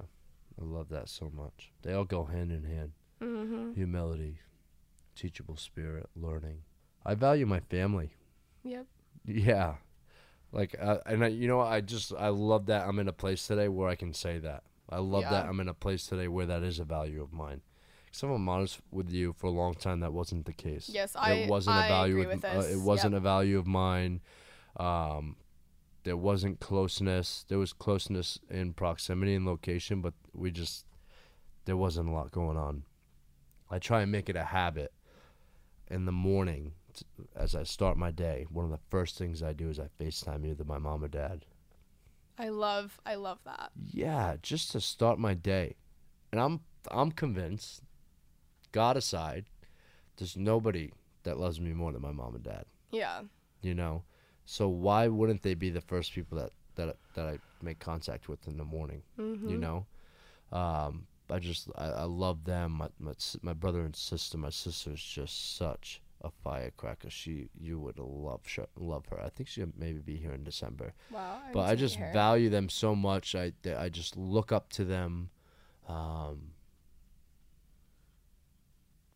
I 0.59 0.63
love 0.65 0.89
that 0.89 1.09
so 1.09 1.31
much. 1.33 1.71
They 1.83 1.93
all 1.93 2.05
go 2.05 2.25
hand 2.25 2.51
in 2.51 2.63
hand. 2.63 2.91
Mm-hmm. 3.21 3.73
Humility, 3.73 4.39
teachable 5.15 5.55
spirit, 5.57 6.07
learning. 6.15 6.59
I 7.05 7.15
value 7.15 7.45
my 7.45 7.59
family. 7.59 8.11
Yep. 8.63 8.85
Yeah. 9.25 9.75
Like, 10.51 10.75
uh, 10.81 10.97
and 11.05 11.23
I, 11.23 11.27
you 11.27 11.47
know, 11.47 11.59
I 11.61 11.81
just, 11.81 12.13
I 12.17 12.29
love 12.29 12.67
that 12.67 12.87
I'm 12.87 12.99
in 12.99 13.07
a 13.07 13.13
place 13.13 13.45
today 13.45 13.67
where 13.67 13.89
I 13.89 13.95
can 13.95 14.13
say 14.13 14.39
that. 14.39 14.63
I 14.89 14.99
love 14.99 15.23
that 15.23 15.45
I'm 15.47 15.59
in 15.59 15.67
a 15.67 15.73
place 15.73 16.05
today 16.07 16.27
where 16.29 16.45
that 16.45 16.63
is 16.63 16.79
a 16.79 16.85
value 16.85 17.21
of 17.21 17.33
mine. 17.33 17.61
Because 18.05 18.23
if 18.23 18.29
I'm 18.29 18.47
honest 18.47 18.79
with 18.89 19.09
you, 19.11 19.33
for 19.33 19.47
a 19.47 19.51
long 19.51 19.73
time 19.73 19.99
that 19.99 20.13
wasn't 20.13 20.45
the 20.45 20.53
case. 20.53 20.89
Yes, 20.89 21.15
I- 21.15 21.33
It 21.33 21.49
wasn't 21.49 21.75
a 21.75 21.79
I 21.79 21.87
value. 21.89 22.21
agree 22.21 22.33
of- 22.35 22.41
with 22.43 22.45
uh, 22.45 22.59
it 22.71 22.79
wasn't 22.79 23.13
Yep. 23.13 23.19
a 23.19 23.23
value 23.23 23.59
of 23.59 23.67
mine. 23.67 24.21
Um, 24.77 25.35
there 26.07 26.15
wasn't 26.15 26.61
closeness. 26.61 27.43
There 27.49 27.59
was 27.59 27.73
closeness 27.73 28.39
in 28.49 28.71
proximity 28.71 29.35
and 29.35 29.45
location, 29.45 29.99
but 29.99 30.13
we 30.33 30.51
just 30.51 30.85
there 31.65 31.75
wasn't 31.75 32.07
a 32.07 32.13
lot 32.13 32.31
going 32.31 32.55
on. 32.55 32.83
I 33.69 33.79
try 33.79 34.03
and 34.03 34.11
make 34.11 34.29
it 34.29 34.37
a 34.37 34.45
habit 34.45 34.93
in 35.89 36.05
the 36.05 36.13
morning 36.13 36.71
t- 36.93 37.05
as 37.35 37.55
I 37.55 37.63
start 37.63 37.97
my 37.97 38.11
day. 38.11 38.45
One 38.49 38.63
of 38.63 38.71
the 38.71 38.79
first 38.89 39.17
things 39.17 39.43
I 39.43 39.51
do 39.51 39.69
is 39.69 39.81
I 39.81 39.89
FaceTime 40.01 40.45
either 40.45 40.63
my 40.63 40.77
mom 40.77 41.03
or 41.03 41.09
dad. 41.09 41.43
I 42.39 42.47
love, 42.49 43.01
I 43.05 43.15
love 43.15 43.39
that. 43.43 43.71
Yeah, 43.91 44.37
just 44.41 44.71
to 44.71 44.79
start 44.79 45.19
my 45.19 45.33
day. 45.33 45.75
And 46.31 46.39
I'm 46.39 46.61
I'm 46.89 47.11
convinced, 47.11 47.81
God 48.71 48.95
aside, 48.95 49.47
there's 50.15 50.37
nobody 50.37 50.93
that 51.23 51.37
loves 51.37 51.59
me 51.59 51.73
more 51.73 51.91
than 51.91 52.01
my 52.01 52.13
mom 52.13 52.35
and 52.35 52.45
dad. 52.45 52.63
Yeah. 52.91 53.23
You 53.61 53.75
know, 53.75 54.03
so 54.49 54.67
why 54.69 55.07
wouldn't 55.09 55.41
they 55.43 55.53
be 55.53 55.69
the 55.69 55.81
first 55.81 56.13
people 56.13 56.37
that 56.39 56.51
that 56.75 56.95
that 57.15 57.27
I 57.27 57.39
make 57.61 57.79
contact 57.79 58.29
with 58.29 58.47
in 58.47 58.57
the 58.57 58.63
morning? 58.63 59.03
Mm-hmm. 59.19 59.49
You 59.49 59.57
know, 59.57 59.85
um, 60.51 61.05
I 61.29 61.39
just 61.39 61.69
I, 61.77 61.87
I 61.87 62.03
love 62.03 62.45
them. 62.45 62.71
My, 62.71 62.87
my 62.97 63.11
my 63.41 63.53
brother 63.53 63.81
and 63.81 63.93
sister. 63.95 64.37
My 64.37 64.49
sister 64.51 64.91
is 64.93 65.03
just 65.03 65.57
such 65.57 66.01
a 66.21 66.29
firecracker. 66.43 67.09
She 67.09 67.49
you 67.59 67.77
would 67.79 67.99
love 67.99 68.41
sh- 68.45 68.71
love 68.77 69.05
her. 69.11 69.19
I 69.21 69.29
think 69.29 69.49
she'll 69.49 69.67
maybe 69.77 69.99
be 69.99 70.15
here 70.15 70.31
in 70.31 70.43
December 70.43 70.93
Wow. 71.11 71.41
but 71.53 71.61
I 71.69 71.75
just 71.75 71.97
her. 71.97 72.11
value 72.13 72.49
them 72.49 72.69
so 72.69 72.95
much. 72.95 73.35
I 73.35 73.51
I 73.77 73.89
just 73.89 74.15
look 74.17 74.51
up 74.53 74.69
to 74.69 74.85
them. 74.85 75.29
Um, 75.89 76.51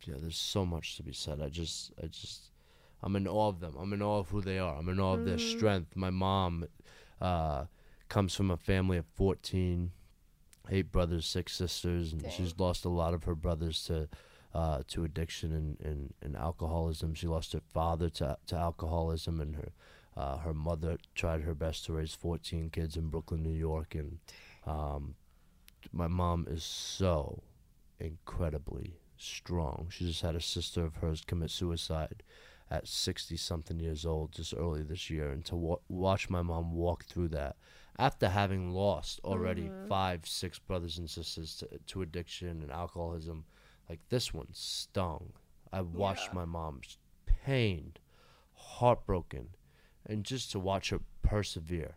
yeah, 0.05 0.15
there's 0.19 0.37
so 0.37 0.65
much 0.65 0.97
to 0.97 1.03
be 1.03 1.13
said. 1.13 1.41
I 1.41 1.49
just, 1.49 1.91
I 2.01 2.07
just, 2.07 2.49
I'm 3.03 3.15
in 3.15 3.27
awe 3.27 3.47
of 3.49 3.59
them. 3.59 3.75
I'm 3.79 3.93
in 3.93 4.01
awe 4.01 4.19
of 4.19 4.29
who 4.29 4.41
they 4.41 4.59
are. 4.59 4.75
I'm 4.77 4.89
in 4.89 4.99
awe 4.99 5.13
of 5.13 5.25
their 5.25 5.37
Mm-hmm. 5.37 5.57
strength. 5.57 5.95
My 5.95 6.09
mom 6.11 6.65
uh, 7.19 7.65
comes 8.09 8.35
from 8.35 8.51
a 8.51 8.57
family 8.57 8.97
of 8.97 9.05
14, 9.15 9.91
eight 10.69 10.91
brothers, 10.91 11.25
six 11.25 11.53
sisters, 11.53 12.13
and 12.13 12.31
she's 12.31 12.53
lost 12.59 12.85
a 12.85 12.89
lot 12.89 13.13
of 13.13 13.23
her 13.25 13.35
brothers 13.35 13.83
to. 13.85 14.07
Uh, 14.53 14.83
to 14.85 15.05
addiction 15.05 15.53
and, 15.53 15.79
and, 15.79 16.13
and 16.21 16.35
alcoholism. 16.35 17.13
She 17.13 17.25
lost 17.25 17.53
her 17.53 17.61
father 17.73 18.09
to, 18.09 18.37
to 18.47 18.55
alcoholism, 18.57 19.39
and 19.39 19.55
her 19.55 19.71
uh, 20.17 20.39
her 20.39 20.53
mother 20.53 20.97
tried 21.15 21.43
her 21.43 21.55
best 21.55 21.85
to 21.85 21.93
raise 21.93 22.13
14 22.13 22.69
kids 22.69 22.97
in 22.97 23.07
Brooklyn, 23.07 23.43
New 23.43 23.53
York, 23.57 23.95
and 23.95 24.19
um, 24.67 25.15
my 25.93 26.07
mom 26.07 26.47
is 26.49 26.65
so 26.65 27.43
incredibly 27.97 28.95
strong. 29.17 29.87
She 29.89 30.05
just 30.05 30.21
had 30.21 30.35
a 30.35 30.41
sister 30.41 30.83
of 30.83 30.95
hers 30.97 31.21
commit 31.25 31.49
suicide 31.51 32.21
at 32.71 32.87
60 32.87 33.37
something 33.37 33.79
years 33.79 34.05
old 34.05 34.31
just 34.31 34.53
early 34.57 34.81
this 34.81 35.09
year, 35.09 35.29
and 35.29 35.45
to 35.45 35.55
wa- 35.55 35.77
watch 35.89 36.29
my 36.29 36.41
mom 36.41 36.71
walk 36.71 37.03
through 37.05 37.27
that 37.27 37.57
after 37.99 38.29
having 38.29 38.71
lost 38.71 39.19
already 39.23 39.63
mm-hmm. 39.63 39.87
five, 39.87 40.25
six 40.25 40.57
brothers 40.57 40.97
and 40.97 41.09
sisters 41.09 41.55
to, 41.57 41.67
to 41.85 42.01
addiction 42.01 42.61
and 42.61 42.71
alcoholism, 42.71 43.43
like 43.89 43.99
this 44.09 44.33
one 44.33 44.47
stung. 44.51 45.33
I 45.71 45.81
watched 45.81 46.33
my 46.33 46.45
mom's 46.45 46.97
pained, 47.25 47.99
heartbroken, 48.53 49.49
and 50.05 50.23
just 50.23 50.51
to 50.51 50.59
watch 50.59 50.89
her 50.89 50.99
persevere, 51.21 51.95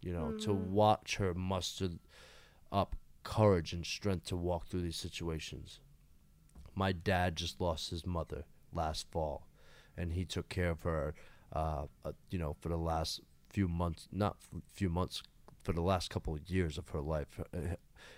you 0.00 0.12
know, 0.12 0.32
to 0.38 0.50
mm-hmm. 0.50 0.72
watch 0.72 1.16
her 1.16 1.34
muster 1.34 1.90
up 2.72 2.96
courage 3.22 3.72
and 3.72 3.84
strength 3.84 4.26
to 4.26 4.36
walk 4.36 4.66
through 4.66 4.82
these 4.82 4.96
situations. 4.96 5.80
My 6.74 6.92
dad 6.92 7.36
just 7.36 7.60
lost 7.60 7.90
his 7.90 8.06
mother 8.06 8.44
last 8.72 9.06
fall, 9.10 9.46
and 9.96 10.12
he 10.12 10.24
took 10.24 10.48
care 10.48 10.70
of 10.70 10.82
her 10.82 11.14
uh, 11.52 11.86
uh, 12.04 12.12
you 12.30 12.38
know, 12.38 12.56
for 12.60 12.68
the 12.68 12.76
last 12.76 13.20
few 13.48 13.68
months, 13.68 14.08
not 14.10 14.36
f- 14.40 14.60
few 14.72 14.88
months, 14.90 15.22
for 15.62 15.72
the 15.72 15.80
last 15.80 16.10
couple 16.10 16.34
of 16.34 16.48
years 16.50 16.76
of 16.78 16.88
her 16.88 17.00
life. 17.00 17.40
Uh, 17.54 17.76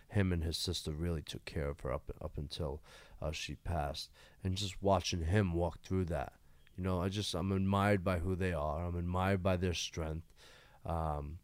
him 0.08 0.32
and 0.32 0.42
his 0.42 0.56
sister 0.56 0.90
really 0.92 1.22
took 1.22 1.44
care 1.44 1.68
of 1.68 1.80
her 1.80 1.92
up 1.92 2.10
up 2.22 2.38
until 2.38 2.80
uh, 3.20 3.30
she 3.32 3.56
passed, 3.56 4.10
and 4.42 4.56
just 4.56 4.82
watching 4.82 5.24
him 5.24 5.52
walk 5.52 5.80
through 5.82 6.06
that, 6.06 6.32
you 6.76 6.82
know, 6.84 7.02
I 7.02 7.08
just 7.08 7.34
I'm 7.34 7.52
admired 7.52 8.02
by 8.02 8.18
who 8.20 8.34
they 8.36 8.52
are. 8.52 8.86
I'm 8.86 8.96
admired 8.96 9.42
by 9.42 9.56
their 9.56 9.74
strength. 9.74 10.26
Um, 10.84 11.38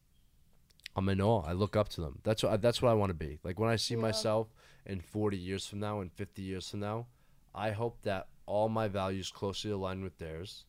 I'm 0.95 1.09
in 1.09 1.20
awe. 1.20 1.43
I 1.47 1.53
look 1.53 1.76
up 1.76 1.89
to 1.91 2.01
them. 2.01 2.20
That's 2.22 2.43
what 2.43 2.61
that's 2.62 2.80
what 2.83 2.91
I 2.91 2.95
want 2.95 3.11
to 3.11 3.14
be. 3.14 3.39
Like 3.43 3.59
when 3.59 3.70
I 3.70 3.76
see 3.76 3.95
Yeah. 3.95 4.01
myself 4.01 4.49
in 4.87 5.01
40 5.01 5.37
years 5.37 5.66
from 5.66 5.80
now 5.80 6.01
and 6.01 6.12
50 6.12 6.43
years 6.43 6.68
from 6.70 6.80
now, 6.80 7.07
I 7.55 7.70
hope 7.70 8.03
that 8.03 8.28
all 8.47 8.68
my 8.68 8.88
values 8.88 9.30
closely 9.30 9.70
align 9.70 10.03
with 10.03 10.18
theirs. 10.18 10.64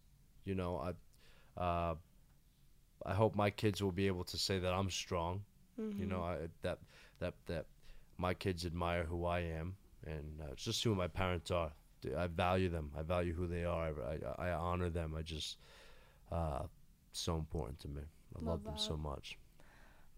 You 0.46 0.56
know, 0.56 0.78
I 1.58 1.62
uh, 1.62 1.96
I 3.06 3.14
hope 3.14 3.36
my 3.36 3.50
kids 3.50 3.82
will 3.82 3.92
be 3.92 4.08
able 4.08 4.24
to 4.26 4.38
say 4.38 4.60
that 4.60 4.74
I'm 4.74 4.90
strong. 4.90 5.44
You 5.78 6.06
know, 6.06 6.22
I, 6.22 6.38
that 6.62 6.78
that 7.20 7.34
that 7.48 7.66
my 8.18 8.34
kids 8.36 8.64
admire 8.66 9.04
who 9.06 9.26
I 9.26 9.40
am, 9.40 9.76
and 10.06 10.40
uh, 10.42 10.52
it's 10.52 10.64
just 10.64 10.84
who 10.84 10.94
my 10.94 11.08
parents 11.08 11.50
are. 11.50 11.72
I 12.18 12.28
value 12.28 12.70
them. 12.70 12.92
I 12.98 13.02
value 13.02 13.34
who 13.34 13.48
they 13.48 13.64
are. 13.66 13.88
I, 13.88 14.44
I, 14.44 14.50
I 14.50 14.52
honor 14.52 14.90
them. 14.90 15.16
I 15.18 15.22
just 15.24 15.58
uh, 16.32 16.64
so 17.12 17.38
important 17.38 17.80
to 17.80 17.88
me. 17.88 18.02
I 18.36 18.40
love, 18.40 18.48
Love 18.48 18.64
them 18.66 18.78
so 18.78 18.96
much. 18.98 19.38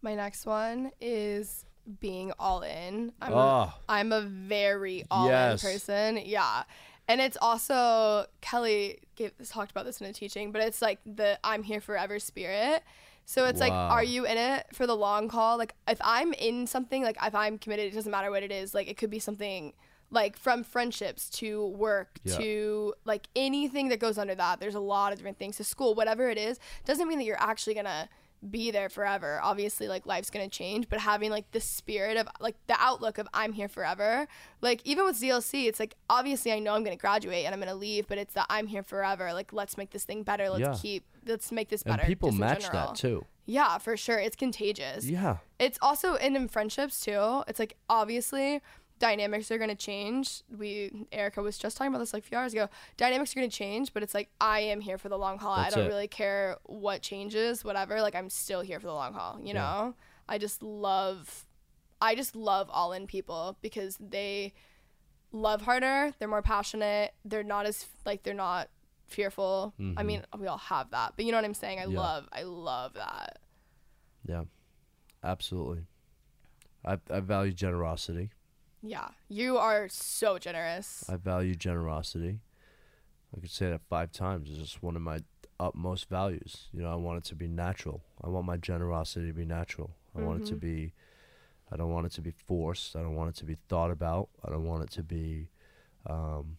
My 0.02 0.14
next 0.16 0.46
one 0.46 0.92
is 1.00 1.64
being 2.00 2.34
all 2.38 2.62
in. 2.64 3.14
I'm, 3.22 3.32
a, 3.34 3.36
Oh. 3.36 3.74
I'm 3.88 4.12
a 4.12 4.22
very 4.22 5.06
all 5.10 5.28
Yes. 5.30 5.64
in 5.64 5.70
person. 5.72 6.22
Yeah. 6.26 6.64
And 7.08 7.22
it's 7.22 7.38
also, 7.40 8.26
Kelly 8.42 9.00
gave, 9.16 9.32
talked 9.48 9.72
about 9.72 9.86
this 9.86 10.02
in 10.02 10.08
a 10.08 10.14
teaching, 10.14 10.52
but 10.52 10.62
it's 10.62 10.82
like 10.82 11.00
the 11.06 11.38
I'm 11.44 11.64
here 11.64 11.80
forever 11.82 12.18
spirit. 12.20 12.84
So 13.28 13.46
it's 13.46 13.60
like, 13.60 13.72
are 13.72 14.04
you 14.04 14.26
in 14.26 14.38
it 14.38 14.68
for 14.74 14.86
the 14.86 14.96
long 14.96 15.30
haul? 15.30 15.58
Like, 15.58 15.74
if 15.88 16.00
I'm 16.04 16.34
in 16.34 16.68
something, 16.68 17.02
like 17.04 17.18
if 17.24 17.34
I'm 17.34 17.58
committed, 17.58 17.86
it 17.92 17.96
doesn't 17.96 18.12
matter 18.12 18.30
what 18.30 18.44
it 18.44 18.52
is. 18.52 18.74
Like, 18.76 18.88
it 18.88 18.98
could 18.98 19.10
be 19.10 19.18
something 19.20 19.74
like 20.12 20.38
from 20.38 20.64
friendships 20.64 21.30
to 21.32 21.66
work 21.70 22.20
Yeah. 22.24 22.38
to 22.38 22.94
like 23.06 23.28
anything 23.36 23.90
that 23.90 24.00
goes 24.00 24.18
under 24.20 24.36
that. 24.36 24.60
There's 24.60 24.76
a 24.76 24.80
lot 24.80 25.12
of 25.12 25.18
different 25.18 25.40
things 25.40 25.58
to 25.58 25.64
school, 25.64 25.96
whatever 25.96 26.30
it 26.30 26.38
is, 26.38 26.60
doesn't 26.86 27.08
mean 27.08 27.18
that 27.18 27.26
you're 27.26 27.42
actually 27.42 27.74
gonna 27.74 28.08
be 28.50 28.72
there 28.72 28.90
forever. 28.90 29.40
Obviously, 29.42 29.88
like 29.88 30.06
life's 30.06 30.30
gonna 30.30 30.48
change, 30.50 30.88
but 30.90 31.00
having 31.00 31.32
like 31.32 31.50
the 31.52 31.60
spirit 31.60 32.18
of 32.18 32.28
like 32.40 32.56
the 32.68 32.76
outlook 32.80 33.18
of 33.18 33.28
I'm 33.34 33.54
here 33.54 33.68
forever. 33.68 34.28
Like 34.62 34.82
even 34.86 35.06
with 35.06 35.20
ZLC, 35.20 35.66
it's 35.68 35.80
like 35.80 35.96
obviously 36.10 36.52
I 36.52 36.60
know 36.60 36.74
I'm 36.74 36.84
gonna 36.84 36.96
graduate 36.96 37.46
and 37.46 37.54
I'm 37.54 37.60
gonna 37.60 37.76
leave, 37.76 38.08
but 38.08 38.18
it's 38.18 38.34
that 38.34 38.46
I'm 38.50 38.68
here 38.68 38.84
forever. 38.84 39.34
Like 39.34 39.52
let's 39.54 39.78
make 39.78 39.92
this 39.92 40.04
thing 40.06 40.24
better. 40.24 40.50
Let's 40.50 40.62
Yeah. 40.62 40.76
keep 40.82 41.06
let's 41.26 41.52
make 41.52 41.70
this 41.70 41.82
And 41.84 41.98
better. 41.98 42.06
people 42.08 42.30
just 42.30 42.40
match 42.40 42.70
that 42.72 42.96
too. 42.96 43.26
Yeah, 43.48 43.78
for 43.78 43.96
sure. 43.98 44.18
It's 44.20 44.36
contagious. 44.36 45.06
Yeah. 45.06 45.38
It's 45.60 45.78
also 45.82 46.16
and 46.16 46.36
in 46.36 46.48
friendships 46.48 47.00
too. 47.04 47.44
It's 47.48 47.60
like 47.60 47.76
obviously 47.90 48.62
dynamics 49.00 49.52
are 49.52 49.58
gonna 49.58 49.76
change. 49.76 50.42
We 50.58 51.08
Erica 51.12 51.42
was 51.42 51.58
just 51.58 51.78
talking 51.78 51.90
about 51.94 52.00
this 52.00 52.14
like 52.14 52.24
a 52.24 52.26
few 52.28 52.38
hours 52.38 52.54
ago. 52.54 52.70
Dynamics 52.98 53.32
are 53.34 53.36
gonna 53.40 53.50
change, 53.50 53.94
but 53.94 54.04
it's 54.04 54.14
like 54.14 54.30
I 54.40 54.60
am 54.62 54.82
here 54.82 54.98
for 54.98 55.10
the 55.10 55.18
long 55.18 55.38
haul. 55.38 55.56
That's 55.56 55.76
I 55.76 55.80
don't 55.80 55.88
it. 55.88 55.90
really 55.90 56.08
care 56.08 56.58
what 56.64 57.02
changes, 57.02 57.64
whatever. 57.64 58.02
Like 58.02 58.16
I'm 58.16 58.30
still 58.30 58.62
here 58.62 58.80
for 58.80 58.88
the 58.88 58.94
long 58.94 59.14
haul. 59.14 59.40
You 59.44 59.54
know. 59.54 59.96
I 60.28 60.40
just 60.40 60.64
love, 60.64 61.46
I 62.02 62.16
just 62.16 62.36
love 62.36 62.68
all 62.72 62.94
in 62.94 63.06
people 63.06 63.58
because 63.62 63.96
they 64.00 64.54
love 65.32 65.62
harder. 65.62 66.14
They're 66.18 66.28
more 66.28 66.42
passionate. 66.42 67.14
They're 67.24 67.44
not 67.44 67.68
as 67.68 67.86
like 68.08 68.24
they're 68.24 68.34
not 68.34 68.70
fearful. 69.08 69.74
I 69.98 70.02
mean, 70.02 70.24
we 70.40 70.48
all 70.48 70.58
have 70.58 70.90
that, 70.92 71.14
but 71.16 71.26
you 71.26 71.32
know 71.32 71.38
what 71.38 71.46
I'm 71.46 71.54
saying. 71.54 71.78
I 71.80 71.84
Mm-hmm. 71.84 71.92
Yeah. 71.94 72.00
love, 72.00 72.30
I 72.34 72.42
love 72.42 72.94
that. 72.96 73.38
Yeah. 74.28 74.46
Absolutely. 75.24 75.84
I 76.84 76.98
I 77.12 77.20
value 77.20 77.52
generosity. 77.52 78.32
Yeah, 78.88 79.08
you 79.28 79.58
are 79.58 79.88
so 79.90 80.38
generous. 80.38 81.04
I 81.10 81.16
value 81.16 81.56
generosity. 81.56 82.40
I 83.36 83.40
could 83.40 83.50
say 83.50 83.70
that 83.70 83.82
five 83.90 84.12
times. 84.12 84.50
It's 84.50 84.60
just 84.60 84.84
one 84.84 84.96
of 84.96 85.02
my 85.02 85.20
utmost 85.60 86.08
values. 86.10 86.68
You 86.72 86.84
know, 86.84 86.92
I 86.92 86.96
want 86.96 87.18
it 87.18 87.24
to 87.30 87.36
be 87.36 87.48
natural. 87.48 88.04
I 88.24 88.30
want 88.30 88.46
my 88.46 88.58
generosity 88.58 89.28
to 89.28 89.34
be 89.34 89.46
natural. 89.46 89.92
I 90.16 90.22
want 90.22 90.44
it 90.44 90.46
to 90.48 90.56
be. 90.56 90.94
I 91.72 91.78
don't 91.78 91.90
want 91.92 92.06
it 92.06 92.12
to 92.14 92.22
be 92.22 92.32
forced. 92.32 92.96
I 92.96 93.02
don't 93.02 93.16
want 93.16 93.30
it 93.32 93.36
to 93.38 93.46
be 93.46 93.58
thought 93.68 93.90
about. 93.92 94.30
I 94.46 94.50
don't 94.52 94.66
want 94.66 94.84
it 94.84 94.92
to 94.92 95.04
be. 95.04 95.50
Um, 96.08 96.58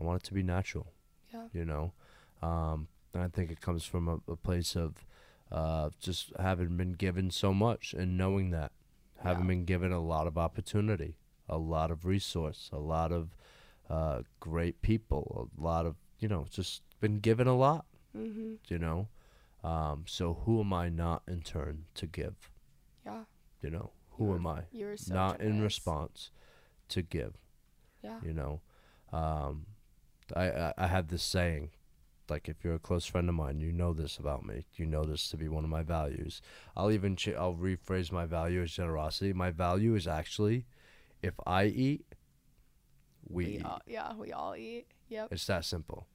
I 0.00 0.04
want 0.04 0.22
it 0.22 0.26
to 0.28 0.34
be 0.34 0.44
natural. 0.44 0.92
Yeah. 1.34 1.42
You 1.52 1.64
know, 1.64 1.92
um, 2.40 2.86
and 3.12 3.22
I 3.24 3.28
think 3.28 3.50
it 3.50 3.60
comes 3.60 3.84
from 3.84 4.08
a, 4.08 4.32
a 4.32 4.36
place 4.36 4.76
of 4.76 5.04
uh, 5.50 5.90
just 6.00 6.32
having 6.38 6.76
been 6.76 6.92
given 6.92 7.30
so 7.30 7.52
much 7.52 7.92
and 7.94 8.16
knowing 8.16 8.50
that, 8.50 8.70
having 9.24 9.42
Yeah. 9.44 9.48
been 9.48 9.64
given 9.64 9.92
a 9.92 10.00
lot 10.00 10.26
of 10.26 10.38
opportunity, 10.38 11.16
a 11.48 11.56
lot 11.58 11.90
of 11.90 12.04
resource, 12.04 12.68
a 12.72 12.78
lot 12.78 13.12
of 13.12 13.36
uh, 13.88 14.22
great 14.40 14.82
people, 14.82 15.48
a 15.58 15.62
lot 15.62 15.86
of 15.86 15.96
you 16.20 16.28
know, 16.28 16.46
just 16.50 16.82
been 17.00 17.20
given 17.20 17.46
a 17.46 17.56
lot. 17.56 17.86
Mm-hmm. 18.16 18.54
You 18.68 18.78
know, 18.78 19.08
um, 19.62 20.04
so 20.06 20.34
who 20.44 20.60
am 20.60 20.72
I 20.72 20.88
not 20.88 21.22
in 21.28 21.42
turn 21.42 21.84
to 21.94 22.06
give? 22.06 22.50
Yeah, 23.04 23.24
You 23.62 23.70
know, 23.70 23.90
who 24.12 24.34
am 24.34 24.46
I 24.46 24.62
you're 24.72 24.96
so 24.96 25.14
not 25.14 25.40
in 25.40 25.62
response 25.62 26.30
to 26.88 27.02
give? 27.02 27.34
Yeah. 28.02 28.18
You 28.22 28.32
know, 28.34 28.60
um, 29.12 29.66
I, 30.34 30.50
I 30.50 30.74
I 30.76 30.86
have 30.88 31.08
this 31.08 31.22
saying, 31.22 31.70
like 32.28 32.48
if 32.48 32.64
you're 32.64 32.74
a 32.74 32.78
close 32.80 33.06
friend 33.06 33.28
of 33.28 33.34
mine, 33.34 33.60
you 33.60 33.72
know 33.72 33.92
this 33.92 34.18
about 34.18 34.44
me. 34.44 34.66
You 34.76 34.86
know 34.86 35.04
this 35.04 35.28
to 35.30 35.36
be 35.36 35.48
one 35.48 35.64
of 35.64 35.70
my 35.70 35.82
values. 35.82 36.42
I'll 36.76 36.90
even 36.90 37.16
ch- 37.16 37.28
I'll 37.28 37.54
rephrase 37.54 38.12
my 38.12 38.26
value 38.26 38.62
as 38.62 38.72
generosity. 38.72 39.32
My 39.32 39.50
value 39.50 39.94
is 39.94 40.06
actually, 40.06 40.66
if 41.22 41.34
I 41.46 41.64
eat, 41.64 42.04
we, 43.28 43.44
We 43.44 43.50
eat. 43.58 43.64
all, 43.64 43.80
yeah, 43.86 44.14
we 44.14 44.32
all 44.32 44.54
eat. 44.56 44.86
Yep. 45.08 45.28
It's 45.32 45.46
that 45.46 45.64
simple. 45.64 46.06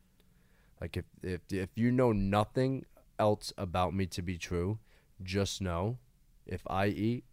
Like 0.82 0.98
if 0.98 1.06
if 1.22 1.42
if 1.52 1.70
you 1.76 1.92
know 1.92 2.12
nothing 2.12 2.86
else 3.20 3.54
about 3.58 3.94
me 3.94 4.06
to 4.08 4.22
be 4.22 4.38
true, 4.38 4.80
just 5.22 5.62
know 5.62 5.98
if 6.46 6.62
I 6.68 6.88
eat, 6.88 7.24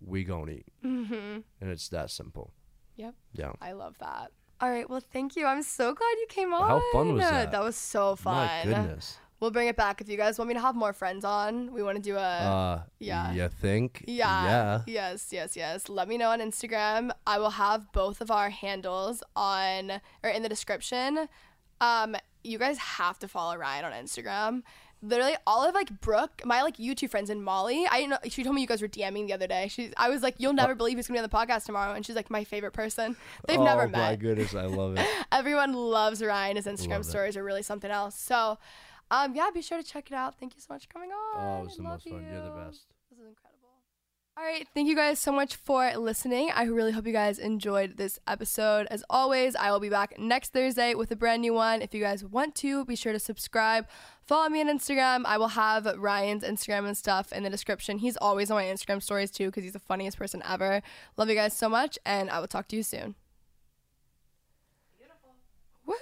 we 0.00 0.24
gonna 0.24 0.52
eat, 0.52 0.66
Mm-hmm. 0.84 1.40
and 1.60 1.70
it's 1.70 1.88
that 1.90 2.10
simple. 2.10 2.52
Yep. 2.96 3.14
Yeah. 3.32 3.52
I 3.60 3.72
love 3.72 3.96
that. 4.00 4.30
All 4.60 4.70
right. 4.70 4.88
Well, 4.88 5.00
thank 5.12 5.36
you. 5.36 5.46
I'm 5.46 5.62
so 5.62 5.94
glad 5.94 6.14
you 6.20 6.26
came 6.28 6.52
on. 6.52 6.68
How 6.68 6.82
fun 6.92 7.14
was 7.14 7.22
that? 7.22 7.50
That 7.52 7.62
was 7.62 7.76
so 7.76 8.14
fun. 8.16 8.46
My 8.46 8.60
goodness. 8.64 9.18
We'll 9.40 9.50
bring 9.50 9.68
it 9.68 9.76
back 9.76 10.02
if 10.02 10.08
you 10.08 10.18
guys 10.18 10.38
want 10.38 10.48
me 10.48 10.54
to 10.54 10.60
have 10.60 10.76
more 10.76 10.92
friends 10.92 11.24
on. 11.24 11.72
We 11.72 11.82
want 11.82 11.96
to 11.96 12.02
do 12.02 12.16
a. 12.16 12.20
Uh, 12.20 12.82
yeah. 12.98 13.32
You 13.32 13.48
think? 13.48 14.04
Yeah. 14.06 14.44
Yeah. 14.44 14.80
Yes, 14.86 15.28
yes, 15.32 15.56
yes. 15.56 15.88
Let 15.88 16.08
me 16.08 16.18
know 16.18 16.28
on 16.28 16.40
Instagram. 16.40 17.10
I 17.26 17.38
will 17.38 17.50
have 17.50 17.90
both 17.92 18.20
of 18.20 18.30
our 18.30 18.50
handles 18.50 19.22
on 19.34 19.92
or 20.22 20.28
in 20.30 20.42
the 20.42 20.48
description. 20.50 21.26
Um, 21.80 22.16
you 22.44 22.58
guys 22.58 22.76
have 22.76 23.18
to 23.20 23.28
follow 23.28 23.56
Ryan 23.56 23.86
on 23.86 23.92
Instagram. 23.92 24.62
Literally, 25.02 25.36
all 25.46 25.66
of 25.66 25.74
like 25.74 26.02
Brooke, 26.02 26.42
my 26.44 26.60
like 26.60 26.76
YouTube 26.76 27.08
friends, 27.08 27.30
and 27.30 27.42
Molly. 27.42 27.86
I 27.90 28.04
know 28.04 28.18
she 28.28 28.44
told 28.44 28.54
me 28.54 28.60
you 28.60 28.66
guys 28.66 28.82
were 28.82 28.88
DMing 28.88 29.28
the 29.28 29.32
other 29.32 29.46
day. 29.46 29.68
She's, 29.68 29.94
I 29.96 30.10
was 30.10 30.22
like, 30.22 30.34
you'll 30.36 30.52
never 30.52 30.74
believe 30.74 30.98
who's 30.98 31.06
gonna 31.06 31.18
be 31.18 31.24
on 31.24 31.28
the 31.30 31.34
podcast 31.34 31.64
tomorrow, 31.64 31.94
and 31.94 32.04
she's 32.04 32.16
like 32.16 32.28
my 32.28 32.44
favorite 32.44 32.72
person. 32.72 33.16
They've 33.48 33.58
oh 33.58 33.64
never 33.64 33.88
met. 33.88 33.98
Oh 33.98 34.02
my 34.10 34.16
goodness, 34.16 34.54
I 34.54 34.66
love 34.66 34.98
it. 34.98 35.06
Everyone 35.32 35.72
loves 35.72 36.22
Ryan. 36.22 36.56
His 36.56 36.66
Instagram 36.66 36.90
Love 36.90 37.00
it. 37.00 37.04
stories 37.04 37.36
are 37.38 37.42
really 37.44 37.62
something 37.62 37.90
else. 37.90 38.14
So, 38.14 38.58
um, 39.10 39.34
yeah, 39.34 39.50
be 39.52 39.62
sure 39.62 39.78
to 39.78 39.84
check 39.84 40.10
it 40.10 40.14
out. 40.14 40.38
Thank 40.38 40.54
you 40.54 40.60
so 40.60 40.74
much 40.74 40.86
for 40.86 40.92
coming 40.92 41.10
on. 41.10 41.36
Oh, 41.36 41.60
it 41.62 41.64
was 41.64 41.76
the 41.76 41.82
Love 41.82 41.92
most 41.92 42.08
fun. 42.08 42.26
You're 42.30 42.42
the 42.42 42.50
best. 42.50 42.86
This 43.10 43.18
is 43.18 43.26
incredible. 43.26 43.56
All 44.36 44.44
right, 44.46 44.66
thank 44.72 44.88
you 44.88 44.96
guys 44.96 45.18
so 45.18 45.32
much 45.32 45.56
for 45.56 45.92
listening. 45.98 46.50
I 46.54 46.62
really 46.62 46.92
hope 46.92 47.06
you 47.06 47.12
guys 47.12 47.38
enjoyed 47.38 47.98
this 47.98 48.18
episode. 48.26 48.86
As 48.90 49.04
always, 49.10 49.54
I 49.54 49.70
will 49.70 49.80
be 49.80 49.90
back 49.90 50.18
next 50.18 50.52
Thursday 50.54 50.94
with 50.94 51.10
a 51.10 51.16
brand 51.16 51.42
new 51.42 51.52
one. 51.52 51.82
If 51.82 51.92
you 51.92 52.00
guys 52.00 52.24
want 52.24 52.54
to, 52.56 52.84
be 52.86 52.96
sure 52.96 53.12
to 53.12 53.18
subscribe. 53.18 53.86
Follow 54.22 54.48
me 54.48 54.60
on 54.62 54.68
Instagram. 54.68 55.22
I 55.26 55.36
will 55.36 55.48
have 55.48 55.84
Ryan's 55.98 56.44
Instagram 56.44 56.86
and 56.86 56.96
stuff 56.96 57.32
in 57.32 57.42
the 57.42 57.50
description. 57.50 57.98
He's 57.98 58.16
always 58.16 58.50
on 58.50 58.56
my 58.56 58.64
Instagram 58.64 59.02
stories 59.02 59.30
too 59.30 59.46
because 59.46 59.64
he's 59.64 59.74
the 59.74 59.78
funniest 59.78 60.16
person 60.16 60.42
ever. 60.48 60.80
Love 61.18 61.28
you 61.28 61.34
guys 61.34 61.54
so 61.54 61.68
much, 61.68 61.98
and 62.06 62.30
I 62.30 62.38
will 62.38 62.48
talk 62.48 62.68
to 62.68 62.76
you 62.76 62.82
soon. 62.82 63.16
Beautiful. 64.96 65.34
Woohoo! 65.86 66.00